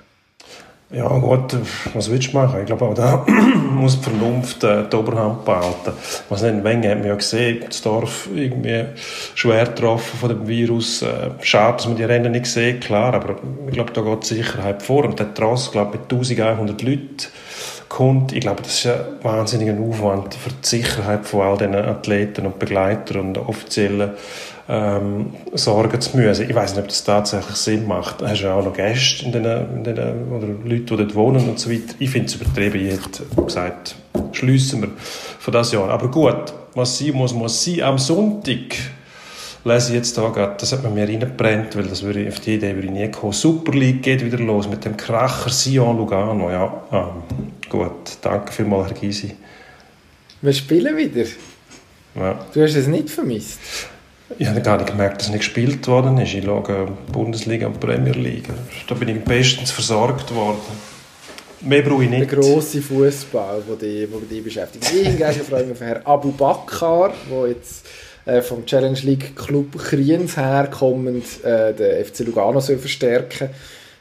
Ja 0.91 1.09
gut, 1.09 1.57
was 1.95 2.09
willst 2.13 2.33
du 2.33 2.37
machen? 2.37 2.61
Ich 2.61 2.67
glaube 2.67 2.85
auch 2.85 2.95
da 2.95 3.27
muss 3.73 3.99
die 3.99 4.05
Vernunft 4.05 4.63
äh, 4.63 4.85
die 4.89 4.95
Oberhand 4.95 5.45
behalten. 5.45 5.93
Was 6.29 6.43
nicht, 6.43 6.63
Menge 6.63 6.91
hat 6.91 6.99
man 6.99 7.09
ja 7.09 7.15
gesehen, 7.17 7.65
das 7.67 7.83
Dorf 7.83 8.29
irgendwie 8.33 8.85
schwer 9.35 9.65
getroffen 9.65 10.17
von 10.17 10.29
dem 10.29 10.47
Virus. 10.47 11.03
Äh, 11.03 11.31
schade, 11.43 11.79
dass 11.79 11.89
man 11.89 11.97
die 11.97 12.05
Rennen 12.05 12.31
nicht 12.31 12.47
sieht, 12.47 12.83
klar, 12.83 13.15
aber 13.15 13.35
ich 13.67 13.73
glaube, 13.73 13.93
da 13.93 14.01
geht 14.01 14.31
die 14.31 14.35
Sicherheit 14.35 14.81
vor. 14.81 15.05
Und 15.05 15.19
der 15.19 15.35
Tross, 15.35 15.73
glaube 15.73 15.99
mit 15.99 16.03
1100 16.03 16.81
Leuten 16.83 17.17
kommt. 17.89 18.33
Ich 18.33 18.41
glaube, 18.41 18.63
das 18.63 18.85
ist 18.85 18.87
ein 18.87 19.01
wahnsinniger 19.23 19.77
Aufwand 19.81 20.35
für 20.35 20.51
die 20.51 20.67
Sicherheit 20.67 21.27
von 21.27 21.43
all 21.43 21.59
diesen 21.59 21.75
Athleten 21.75 22.47
und 22.47 22.61
Begleitern 22.61 23.21
und 23.21 23.39
offiziellen 23.39 24.13
ähm, 24.69 25.33
sorgen 25.55 26.01
zu 26.01 26.17
müssen. 26.17 26.49
Ich 26.49 26.55
weiß 26.55 26.73
nicht, 26.73 26.83
ob 26.83 26.89
das 26.89 27.05
tatsächlich 27.05 27.57
Sinn 27.57 27.87
macht. 27.87 28.21
Du 28.21 28.27
hast 28.27 28.41
ja 28.41 28.55
auch 28.55 28.65
noch 28.65 28.73
Gäste 28.73 29.25
in 29.25 29.33
den, 29.33 29.45
in 29.45 29.85
den, 29.85 30.29
oder 30.33 30.47
Leute, 30.47 30.81
die 30.81 30.97
dort 30.97 31.15
wohnen 31.15 31.49
und 31.49 31.59
so 31.59 31.71
weiter. 31.71 31.95
Ich 31.99 32.11
finde 32.11 32.27
es 32.27 32.35
übertrieben. 32.35 32.85
Ich 32.85 32.93
hätte 32.93 33.25
gesagt, 33.45 33.97
schliessen 34.33 34.83
wir 34.83 34.89
für 34.97 35.51
das 35.51 35.73
Jahr. 35.73 35.89
Aber 35.91 36.11
gut, 36.11 36.53
was 36.75 36.99
sein 36.99 37.13
muss, 37.13 37.33
muss 37.33 37.65
sein. 37.65 37.83
Am 37.83 37.99
Sonntag 37.99 38.77
lese 39.65 39.91
ich 39.91 39.97
jetzt 39.97 40.19
da 40.19 40.29
gerade, 40.29 40.57
das 40.59 40.73
hat 40.73 40.83
man 40.83 40.95
mir 40.95 41.09
reingebrennt, 41.09 41.77
weil 41.77 41.85
das 41.85 42.03
würde, 42.03 42.27
auf 42.29 42.41
die 42.41 42.55
Idee 42.55 42.75
würde 42.75 42.87
ich 42.87 42.93
nie 42.93 43.11
kommen. 43.11 43.33
Super 43.33 43.73
League 43.73 44.03
geht 44.03 44.25
wieder 44.25 44.39
los 44.39 44.69
mit 44.69 44.85
dem 44.85 44.97
Kracher 44.97 45.51
Sion 45.51 45.97
Lugano. 45.97 46.51
Ja, 46.51 46.83
ähm, 46.93 47.49
gut. 47.69 48.19
Danke 48.21 48.53
vielmals, 48.53 48.91
Herr 48.91 48.99
Gysi. 48.99 49.35
Wir 50.43 50.53
spielen 50.53 50.97
wieder. 50.97 51.29
Ja. 52.15 52.39
Du 52.53 52.63
hast 52.63 52.75
es 52.75 52.87
nicht 52.87 53.11
vermisst? 53.11 53.59
Ich 54.39 54.49
habe 54.49 54.61
gar 54.61 54.77
nicht 54.77 54.91
gemerkt, 54.91 55.21
dass 55.21 55.29
nicht 55.29 55.39
gespielt 55.39 55.87
worden 55.87 56.19
ist. 56.19 56.35
Ich 56.35 56.45
schaue 56.45 56.89
Bundesliga 57.13 57.69
und 57.69 57.79
Premier 57.79 58.13
League. 58.13 58.49
Da 58.89 58.95
bin 58.95 59.09
ich 59.09 59.23
bestens 59.23 59.71
versorgt 59.71 60.35
worden. 60.35 60.59
Mehr 61.61 61.83
brauche 61.83 62.05
ich 62.05 62.11
nicht. 62.11 62.31
Der 62.31 62.39
grosse 62.39 62.83
Fußball, 62.83 63.63
der 63.69 63.77
dich, 63.77 64.09
dich 64.29 64.45
beschäftigt. 64.45 64.85
Ich 64.93 65.07
hingegen 65.07 65.33
freue 65.49 65.63
mich 65.63 65.73
auf 65.73 65.81
Herrn 65.81 66.03
Abu 66.05 66.33
Bakr, 66.33 67.13
der 67.31 67.49
jetzt 67.49 67.87
äh, 68.25 68.43
vom 68.43 68.67
Challenge 68.67 68.99
League 69.03 69.37
Club 69.37 69.79
Kriens 69.79 70.37
herkommend 70.37 71.25
äh, 71.45 71.73
den 71.73 72.05
FC 72.05 72.21
Lugano 72.21 72.61
soll 72.61 72.79
verstärken 72.79 73.51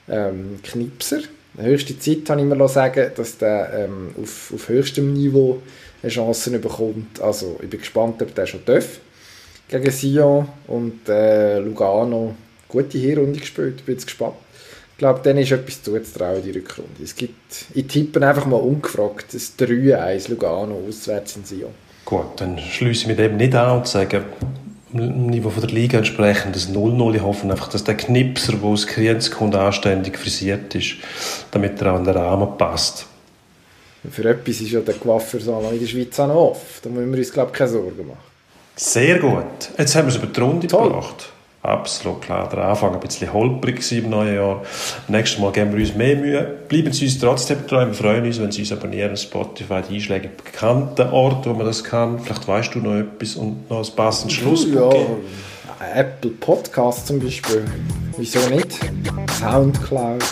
ähm, 0.09 0.59
Knipser. 0.63 1.19
Höchste 1.55 1.97
Zeit, 1.99 2.29
habe 2.29 2.41
ich 2.41 2.47
mir 2.47 2.67
sagen, 2.67 3.11
dass 3.15 3.37
der 3.37 3.85
ähm, 3.85 4.15
auf, 4.21 4.51
auf 4.53 4.69
höchstem 4.69 5.13
Niveau 5.13 5.61
Chancen 6.07 6.59
bekommt. 6.59 7.21
Also 7.21 7.57
ich 7.61 7.69
bin 7.69 7.79
gespannt, 7.79 8.21
ob 8.21 8.33
der 8.35 8.47
schon 8.47 8.65
darf 8.65 8.99
gegen 9.67 9.91
Sion 9.91 10.47
und 10.67 11.07
äh, 11.09 11.59
Lugano 11.59 12.35
gute 12.67 12.97
Hinrunde 12.97 13.39
gespielt. 13.39 13.75
Ich 13.77 13.85
bin 13.85 13.95
jetzt 13.95 14.05
gespannt. 14.05 14.35
Ich 14.91 14.97
glaube, 14.97 15.19
dann 15.23 15.37
ist 15.37 15.51
etwas 15.51 15.83
zuzutrauen 15.83 16.41
die 16.41 16.51
Rückrunde. 16.51 17.03
Es 17.03 17.15
gibt, 17.15 17.65
ich 17.73 17.87
tippe 17.87 18.25
einfach 18.25 18.45
mal 18.45 18.57
ungefragt, 18.57 19.33
das 19.33 19.53
3-1 19.59 20.29
Lugano 20.29 20.81
auswärts 20.87 21.35
in 21.35 21.43
Sion. 21.43 21.71
Gut, 22.05 22.39
dann 22.39 22.57
schließe 22.57 23.01
ich 23.01 23.07
mit 23.07 23.19
dem 23.19 23.35
nicht 23.35 23.55
an 23.55 23.79
und 23.79 23.87
sage, 23.87 24.23
im 24.93 25.25
Niveau 25.27 25.49
von 25.49 25.61
der 25.61 25.71
Liga 25.71 25.97
entsprechend 25.97 26.55
das 26.55 26.69
0-0. 26.69 27.15
Ich 27.15 27.21
hoffe 27.21 27.49
einfach, 27.49 27.67
dass 27.67 27.83
der 27.83 27.97
Knipser, 27.97 28.53
der 28.53 28.63
aus 28.63 28.87
Kriens 28.87 29.31
kommt, 29.31 29.55
anständig 29.55 30.17
frisiert 30.17 30.73
ist, 30.75 30.95
damit 31.51 31.81
er 31.81 31.93
auch 31.93 31.97
in 31.99 32.05
den 32.05 32.15
Rahmen 32.15 32.57
passt. 32.57 33.07
Für 34.09 34.29
etwas 34.29 34.61
ist 34.61 34.71
ja 34.71 34.79
der 34.81 34.93
Coiffeursalon 34.93 35.73
in 35.73 35.79
der 35.79 35.87
Schweiz 35.87 36.19
auch 36.19 36.27
noch 36.27 36.35
offen. 36.35 36.79
Da 36.83 36.89
müssen 36.89 37.11
wir 37.11 37.19
uns, 37.19 37.33
glaube 37.33 37.51
ich, 37.51 37.57
keine 37.57 37.71
Sorgen 37.71 38.07
machen. 38.07 38.34
Sehr 38.75 39.19
gut. 39.19 39.43
Jetzt 39.77 39.95
haben 39.95 40.05
wir 40.07 40.09
es 40.09 40.17
über 40.17 40.27
die 40.27 40.39
Runde 40.39 40.67
Toll. 40.67 40.89
gebracht. 40.89 41.31
Absolut 41.61 42.21
klar. 42.21 42.47
Der 42.49 42.59
Anfang 42.65 42.93
ein 42.93 42.99
bisschen 42.99 43.33
holprig 43.33 43.91
im 43.91 44.09
neuen 44.11 44.35
Jahr. 44.35 44.61
Nächstes 45.07 45.39
Mal 45.39 45.51
geben 45.51 45.73
wir 45.73 45.79
uns 45.79 45.95
mehr 45.95 46.15
Mühe. 46.15 46.43
Bleiben 46.67 46.93
Sie 46.93 47.05
uns 47.05 47.17
trotzdem 47.17 47.65
treu. 47.65 47.87
Wir 47.87 47.93
freuen 47.93 48.23
uns, 48.23 48.39
wenn 48.39 48.51
Sie 48.51 48.61
uns 48.61 48.71
abonnieren. 48.71 49.17
Spotify, 49.17 49.81
die 49.89 49.95
Einschläge 49.95 50.29
bekannten 50.29 51.09
Orte, 51.09 51.49
wo 51.49 51.53
man 51.55 51.65
das 51.65 51.83
kann. 51.83 52.19
Vielleicht 52.19 52.47
weißt 52.47 52.75
du 52.75 52.79
noch 52.79 52.95
etwas 52.95 53.35
und 53.35 53.67
noch 53.69 53.83
ein 53.83 53.95
passendes 53.95 54.37
Schlussbuch. 54.37 54.93
Ja, 54.93 55.95
Apple 55.95 56.31
Podcast 56.31 57.07
zum 57.07 57.19
Beispiel. 57.19 57.65
Wieso 58.17 58.47
nicht? 58.49 58.79
Soundcloud. 59.39 60.23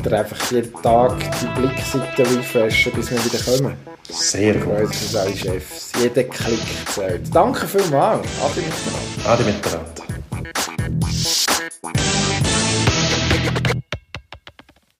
Oder 0.00 0.20
einfach 0.20 0.50
jeden 0.50 0.72
Tag 0.82 1.16
die 1.40 1.60
Blickseite 1.60 2.22
refreshen, 2.38 2.92
bis 2.92 3.10
wir 3.10 3.24
wieder 3.24 3.38
kommen. 3.44 3.76
Sehr 4.08 4.54
gut. 4.54 4.94
Freut 4.94 5.16
alle 5.16 5.36
Chefs. 5.36 5.92
Jeder 6.00 6.24
Klick 6.24 6.60
zählt. 6.94 7.34
Danke 7.34 7.66
vielmals. 7.66 8.26
Adi 8.42 8.60
miteinander. 8.60 9.30
Adi 9.30 9.44
miteinander. 9.44 10.00